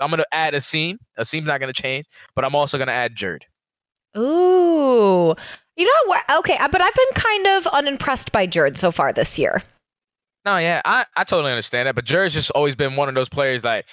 I'm 0.00 0.10
gonna 0.10 0.24
add 0.32 0.52
Asim. 0.52 0.98
A 1.16 1.24
seam's 1.24 1.46
not 1.46 1.60
gonna 1.60 1.72
change, 1.72 2.04
but 2.34 2.44
I'm 2.44 2.54
also 2.54 2.76
gonna 2.76 2.92
add 2.92 3.14
Jurd. 3.16 3.44
Ooh. 4.16 5.34
You 5.76 5.84
know 5.84 5.92
what? 6.06 6.22
Okay, 6.38 6.56
uh, 6.56 6.68
but 6.68 6.82
I've 6.82 6.94
been 6.94 7.14
kind 7.14 7.46
of 7.48 7.66
unimpressed 7.68 8.32
by 8.32 8.46
Jurd 8.46 8.78
so 8.78 8.90
far 8.90 9.12
this 9.12 9.38
year. 9.38 9.62
No, 10.44 10.56
yeah, 10.58 10.80
I, 10.84 11.04
I 11.16 11.24
totally 11.24 11.50
understand 11.52 11.88
that, 11.88 11.94
but 11.96 12.04
Jurd's 12.04 12.32
just 12.34 12.50
always 12.52 12.74
been 12.74 12.96
one 12.96 13.08
of 13.08 13.14
those 13.14 13.28
players 13.28 13.64
like 13.64 13.84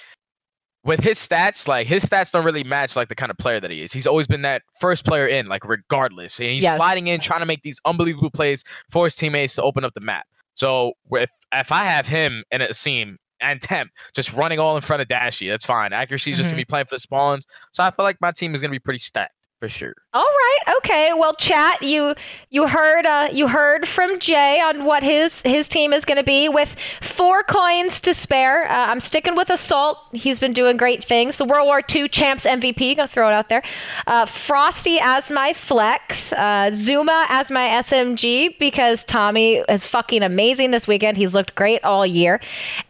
with 0.84 1.00
his 1.00 1.18
stats, 1.18 1.66
like 1.66 1.86
his 1.86 2.04
stats 2.04 2.30
don't 2.30 2.44
really 2.44 2.62
match 2.64 2.94
like 2.96 3.08
the 3.08 3.14
kind 3.14 3.30
of 3.30 3.36
player 3.38 3.58
that 3.58 3.70
he 3.70 3.82
is. 3.82 3.92
He's 3.92 4.06
always 4.06 4.26
been 4.26 4.42
that 4.42 4.62
first 4.80 5.04
player 5.04 5.26
in, 5.26 5.46
like 5.48 5.64
regardless. 5.64 6.38
And 6.38 6.48
he's 6.48 6.62
Yes. 6.62 6.76
sliding 6.76 7.08
in, 7.08 7.20
trying 7.20 7.40
to 7.40 7.46
make 7.46 7.62
these 7.62 7.80
unbelievable 7.84 8.30
plays 8.30 8.62
for 8.90 9.04
his 9.04 9.16
teammates 9.16 9.54
to 9.56 9.62
open 9.62 9.84
up 9.84 9.94
the 9.94 10.00
map. 10.00 10.26
So 10.54 10.92
if 11.10 11.30
if 11.54 11.72
I 11.72 11.84
have 11.86 12.06
him 12.06 12.44
and 12.52 12.62
Asim 12.62 13.16
and 13.40 13.60
Temp 13.60 13.90
just 14.14 14.32
running 14.32 14.58
all 14.60 14.76
in 14.76 14.82
front 14.82 15.02
of 15.02 15.08
Dashy, 15.08 15.48
that's 15.48 15.64
fine. 15.64 15.92
Accuracy 15.92 16.30
is 16.30 16.36
just 16.38 16.48
Mhm. 16.48 16.52
gonna 16.52 16.60
be 16.60 16.64
playing 16.66 16.86
for 16.86 16.94
the 16.94 17.00
spawns. 17.00 17.46
So 17.72 17.82
I 17.82 17.90
feel 17.90 18.04
like 18.04 18.20
my 18.20 18.30
team 18.30 18.54
is 18.54 18.60
gonna 18.60 18.70
be 18.70 18.78
pretty 18.78 19.00
stacked 19.00 19.34
for 19.64 19.68
sure. 19.70 19.94
All 20.12 20.20
right. 20.20 20.76
Okay. 20.76 21.12
Well, 21.16 21.34
chat. 21.36 21.82
You 21.82 22.14
you 22.50 22.68
heard 22.68 23.06
uh, 23.06 23.30
you 23.32 23.48
heard 23.48 23.88
from 23.88 24.18
Jay 24.18 24.60
on 24.60 24.84
what 24.84 25.02
his 25.02 25.40
his 25.40 25.68
team 25.68 25.94
is 25.94 26.04
going 26.04 26.18
to 26.18 26.22
be 26.24 26.50
with 26.50 26.76
four 27.00 27.42
coins 27.42 27.98
to 28.02 28.12
spare. 28.12 28.70
Uh, 28.70 28.88
I'm 28.88 29.00
sticking 29.00 29.34
with 29.36 29.48
Assault. 29.48 29.96
He's 30.12 30.38
been 30.38 30.52
doing 30.52 30.76
great 30.76 31.02
things. 31.02 31.38
The 31.38 31.46
World 31.46 31.64
War 31.64 31.80
II 31.90 32.10
champs 32.10 32.44
MVP. 32.44 32.96
Gonna 32.96 33.08
throw 33.08 33.28
it 33.28 33.32
out 33.32 33.48
there. 33.48 33.62
Uh, 34.06 34.26
Frosty 34.26 34.98
as 35.00 35.30
my 35.30 35.54
flex. 35.54 36.34
Uh, 36.34 36.70
Zooma 36.70 37.24
as 37.30 37.50
my 37.50 37.66
SMG 37.82 38.58
because 38.58 39.02
Tommy 39.02 39.64
is 39.70 39.86
fucking 39.86 40.22
amazing 40.22 40.72
this 40.72 40.86
weekend. 40.86 41.16
He's 41.16 41.32
looked 41.32 41.54
great 41.54 41.82
all 41.84 42.06
year. 42.06 42.38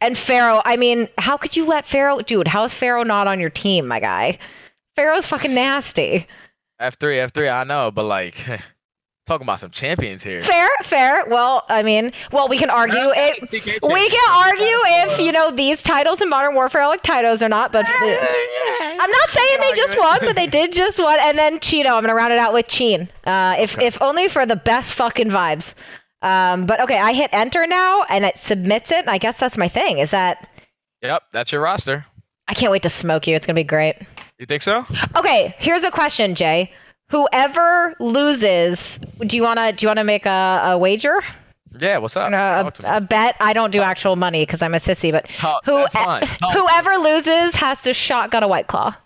And 0.01 0.19
Pharaoh. 0.19 0.61
I 0.65 0.77
mean, 0.77 1.09
how 1.19 1.37
could 1.37 1.55
you 1.55 1.67
let 1.67 1.87
Pharaoh, 1.87 2.19
dude? 2.21 2.49
How 2.49 2.65
is 2.65 2.75
Pharaoh 2.75 3.05
not 3.05 3.29
on 3.29 3.39
your 3.39 3.51
team, 3.51 3.87
my 3.87 4.01
guy? 4.01 4.39
Pharaoh's 4.97 5.27
fucking 5.27 5.55
nasty. 5.55 6.27
F 6.79 6.97
three, 6.99 7.19
F 7.19 7.33
three, 7.33 7.49
I 7.49 7.65
know, 7.65 7.91
but 7.91 8.07
like 8.07 8.35
talking 9.27 9.45
about 9.45 9.61
some 9.61 9.71
champions 9.71 10.23
here. 10.23 10.43
Fair, 10.43 10.69
fair. 10.83 11.25
Well, 11.29 11.65
I 11.69 11.83
mean, 11.83 12.13
well, 12.33 12.49
we 12.49 12.59
can 12.59 12.71
argue 12.71 12.97
it. 12.99 13.51
We 13.83 14.09
can 14.09 14.31
argue 14.31 14.77
if 15.13 15.19
you 15.21 15.33
know 15.33 15.51
these 15.51 15.83
titles 15.83 16.21
in 16.21 16.29
Modern 16.29 16.55
Warfare 16.55 16.83
are 16.83 16.89
like 16.89 17.03
titles 17.03 17.43
or 17.43 17.49
not, 17.49 17.73
but 17.73 17.87
I'm 17.89 19.11
not 19.11 19.31
saying 19.31 19.59
they 19.61 19.73
just 19.75 19.99
won, 19.99 20.19
but 20.21 20.37
they 20.37 20.47
did 20.47 20.73
just 20.73 20.99
won. 20.99 21.19
And 21.23 21.39
then 21.39 21.59
Cheeto, 21.59 21.87
I'm 21.91 22.03
gonna 22.03 22.15
round 22.15 22.33
it 22.33 22.39
out 22.39 22.53
with 22.53 22.67
Cheen. 22.69 23.09
Uh, 23.25 23.55
if 23.59 23.79
if 23.79 24.01
only 24.03 24.29
for 24.29 24.45
the 24.47 24.57
best 24.57 24.95
fucking 24.95 25.29
vibes. 25.31 25.75
Um, 26.23 26.65
but 26.65 26.81
okay, 26.83 26.99
I 26.99 27.13
hit 27.13 27.29
enter 27.33 27.67
now, 27.67 28.03
and 28.09 28.25
it 28.25 28.39
submits 28.39 28.91
it. 28.91 29.07
I 29.07 29.19
guess 29.19 29.37
that's 29.39 29.59
my 29.59 29.69
thing. 29.69 29.99
Is 29.99 30.11
that 30.11 30.49
Yep, 31.03 31.23
that's 31.33 31.53
your 31.53 31.61
roster. 31.61 32.07
I 32.49 32.55
can't 32.55 32.73
wait 32.73 32.83
to 32.83 32.89
smoke 32.91 33.27
you. 33.27 33.37
It's 33.37 33.45
gonna 33.47 33.55
be 33.55 33.65
great. 33.65 33.97
You 34.39 34.47
think 34.47 34.63
so? 34.63 34.85
Okay, 35.17 35.55
here's 35.59 35.85
a 35.85 35.91
question, 35.91 36.35
Jay. 36.35 36.73
Whoever 37.09 37.95
loses, 38.01 38.99
do 39.21 39.37
you 39.37 39.43
wanna 39.43 39.73
do 39.73 39.85
you 39.85 39.89
wanna 39.89 40.05
make 40.05 40.27
a, 40.27 40.63
a 40.73 40.79
wager? 40.79 41.23
Yeah, 41.79 41.99
what's 41.99 42.17
up? 42.17 42.31
Talk 42.31 42.75
to 42.75 42.83
me. 42.83 42.89
a, 42.89 42.97
a 42.97 43.01
bet. 43.01 43.37
I 43.41 43.53
don't 43.53 43.71
do 43.73 43.81
actual 43.83 44.17
money 44.17 44.43
because 44.43 44.63
I'm 44.63 44.75
a 44.75 44.79
sissy, 44.79 45.11
but 45.13 45.27
Oh, 45.43 45.59
who. 45.65 45.87
Oh. 45.95 46.53
whoever 46.53 46.97
loses 46.99 47.55
has 47.57 47.83
to 47.83 47.93
shotgun 47.93 48.43
a 48.43 48.49
white 48.49 48.67
claw. 48.69 48.97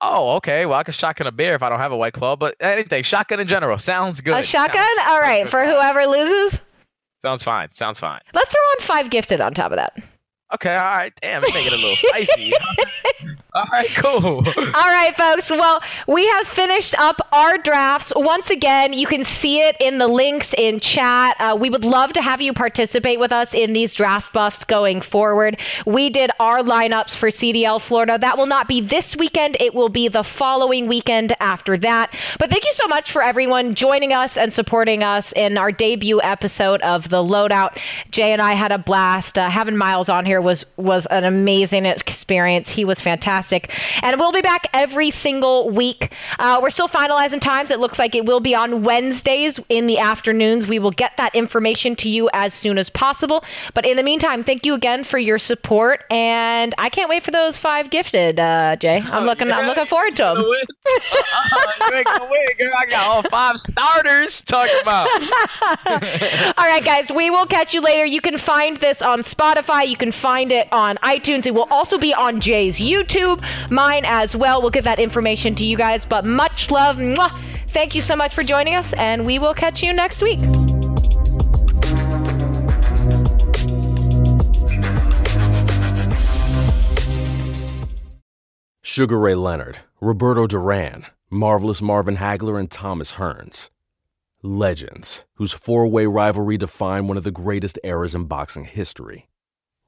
Oh, 0.00 0.36
okay. 0.36 0.66
Well, 0.66 0.78
I 0.78 0.82
can 0.82 0.92
shotgun 0.92 1.26
a 1.26 1.32
beer 1.32 1.54
if 1.54 1.62
I 1.62 1.68
don't 1.68 1.78
have 1.78 1.92
a 1.92 1.96
white 1.96 2.12
claw, 2.12 2.36
but 2.36 2.56
anything, 2.60 3.02
shotgun 3.04 3.40
in 3.40 3.46
general 3.48 3.78
sounds 3.78 4.20
good. 4.20 4.34
A 4.36 4.42
shotgun? 4.42 4.76
Sounds- 4.76 5.08
All 5.10 5.20
right, 5.20 5.48
for 5.48 5.64
whoever 5.64 6.06
loses, 6.06 6.60
Sounds 7.22 7.42
fine. 7.42 7.68
Sounds 7.72 7.98
fine. 7.98 8.20
let's 8.34 8.50
throw 8.50 8.60
on 8.60 8.80
five 8.80 9.08
gifted 9.10 9.40
on 9.40 9.54
top 9.54 9.72
of 9.72 9.76
that. 9.76 9.96
Okay, 10.54 10.74
all 10.76 10.82
right. 10.82 11.12
Damn, 11.20 11.42
make 11.42 11.66
it 11.66 11.72
a 11.72 11.76
little 11.76 11.96
spicy. 12.08 12.52
all 13.54 13.64
right, 13.72 13.88
cool. 13.96 14.46
All 14.46 14.88
right, 14.90 15.12
folks. 15.16 15.50
Well, 15.50 15.80
we 16.06 16.26
have 16.26 16.46
finished 16.46 16.94
up 16.98 17.20
our 17.32 17.58
drafts. 17.58 18.12
Once 18.14 18.50
again, 18.50 18.92
you 18.92 19.06
can 19.08 19.24
see 19.24 19.60
it 19.60 19.76
in 19.80 19.98
the 19.98 20.06
links 20.06 20.54
in 20.56 20.78
chat. 20.78 21.36
Uh, 21.40 21.56
we 21.60 21.70
would 21.70 21.84
love 21.84 22.12
to 22.12 22.22
have 22.22 22.40
you 22.40 22.52
participate 22.52 23.18
with 23.18 23.32
us 23.32 23.52
in 23.52 23.72
these 23.72 23.94
draft 23.94 24.32
buffs 24.32 24.64
going 24.64 25.00
forward. 25.00 25.58
We 25.86 26.08
did 26.08 26.30
our 26.38 26.60
lineups 26.60 27.16
for 27.16 27.28
CDL 27.30 27.80
Florida. 27.80 28.16
That 28.20 28.38
will 28.38 28.46
not 28.46 28.68
be 28.68 28.80
this 28.80 29.16
weekend, 29.16 29.56
it 29.58 29.74
will 29.74 29.88
be 29.88 30.06
the 30.08 30.22
following 30.24 30.86
weekend 30.86 31.34
after 31.40 31.76
that. 31.78 32.14
But 32.38 32.50
thank 32.50 32.64
you 32.64 32.72
so 32.72 32.86
much 32.86 33.10
for 33.10 33.22
everyone 33.22 33.74
joining 33.74 34.12
us 34.12 34.36
and 34.36 34.52
supporting 34.52 35.02
us 35.02 35.32
in 35.32 35.58
our 35.58 35.72
debut 35.72 36.20
episode 36.22 36.80
of 36.82 37.08
The 37.08 37.22
Loadout. 37.22 37.78
Jay 38.10 38.32
and 38.32 38.40
I 38.40 38.52
had 38.52 38.70
a 38.70 38.78
blast. 38.78 39.36
Uh, 39.38 39.48
having 39.50 39.76
Miles 39.76 40.08
on 40.08 40.24
here 40.26 40.40
was 40.44 40.64
was 40.76 41.06
an 41.06 41.24
amazing 41.24 41.86
experience. 41.86 42.70
He 42.70 42.84
was 42.84 43.00
fantastic, 43.00 43.72
and 44.02 44.18
we'll 44.18 44.32
be 44.32 44.42
back 44.42 44.68
every 44.72 45.10
single 45.10 45.70
week. 45.70 46.12
Uh, 46.38 46.60
we're 46.62 46.70
still 46.70 46.88
finalizing 46.88 47.40
times. 47.40 47.70
It 47.70 47.80
looks 47.80 47.98
like 47.98 48.14
it 48.14 48.24
will 48.24 48.40
be 48.40 48.54
on 48.54 48.84
Wednesdays 48.84 49.58
in 49.68 49.86
the 49.86 49.98
afternoons. 49.98 50.66
We 50.66 50.78
will 50.78 50.92
get 50.92 51.16
that 51.16 51.34
information 51.34 51.96
to 51.96 52.08
you 52.08 52.30
as 52.32 52.54
soon 52.54 52.78
as 52.78 52.88
possible. 52.88 53.44
But 53.74 53.84
in 53.84 53.96
the 53.96 54.02
meantime, 54.04 54.44
thank 54.44 54.64
you 54.64 54.74
again 54.74 55.02
for 55.02 55.18
your 55.18 55.38
support, 55.38 56.04
and 56.10 56.74
I 56.78 56.88
can't 56.90 57.08
wait 57.08 57.24
for 57.24 57.32
those 57.32 57.58
five 57.58 57.90
gifted, 57.90 58.38
uh, 58.38 58.76
Jay. 58.76 59.02
I'm 59.04 59.24
looking. 59.24 59.50
I'm 59.50 59.66
looking 59.66 59.86
forward 59.86 60.14
to 60.16 60.22
them. 60.22 60.36
You 60.38 61.96
ain't 61.96 62.06
gonna 62.06 62.30
win, 62.30 62.42
girl. 62.60 62.72
I 62.76 62.86
got 62.86 63.06
all 63.06 63.22
five 63.30 63.58
starters 63.58 64.44
Talk 64.46 64.68
about. 64.82 65.08
All 65.86 66.66
right, 66.66 66.84
guys, 66.84 67.10
we 67.10 67.30
will 67.30 67.46
catch 67.46 67.72
you 67.74 67.80
later. 67.80 68.04
You 68.04 68.20
can 68.20 68.38
find 68.38 68.76
this 68.78 69.00
on 69.00 69.22
Spotify. 69.22 69.88
You 69.88 69.96
can 69.96 70.12
find 70.24 70.50
it 70.50 70.66
on 70.72 70.96
iTunes. 71.02 71.44
It 71.44 71.52
will 71.52 71.68
also 71.70 71.98
be 71.98 72.14
on 72.14 72.40
Jay's 72.40 72.78
YouTube, 72.78 73.44
mine 73.70 74.06
as 74.06 74.34
well. 74.34 74.62
We'll 74.62 74.70
get 74.70 74.84
that 74.84 74.98
information 74.98 75.54
to 75.56 75.66
you 75.66 75.76
guys. 75.76 76.06
But 76.06 76.24
much 76.24 76.70
love. 76.70 76.96
Mwah. 76.96 77.42
Thank 77.68 77.94
you 77.94 78.00
so 78.00 78.16
much 78.16 78.34
for 78.34 78.42
joining 78.42 78.74
us, 78.74 78.94
and 78.94 79.26
we 79.26 79.38
will 79.38 79.52
catch 79.52 79.82
you 79.82 79.92
next 79.92 80.22
week. 80.22 80.40
Sugar 88.80 89.18
Ray 89.18 89.34
Leonard, 89.34 89.76
Roberto 90.00 90.46
Duran, 90.46 91.04
Marvelous 91.28 91.82
Marvin 91.82 92.16
Hagler, 92.16 92.58
and 92.58 92.70
Thomas 92.70 93.14
Hearns. 93.14 93.68
Legends, 94.42 95.26
whose 95.34 95.52
four 95.52 95.86
way 95.86 96.06
rivalry 96.06 96.56
defined 96.56 97.08
one 97.08 97.18
of 97.18 97.24
the 97.24 97.30
greatest 97.30 97.78
eras 97.84 98.14
in 98.14 98.24
boxing 98.24 98.64
history. 98.64 99.28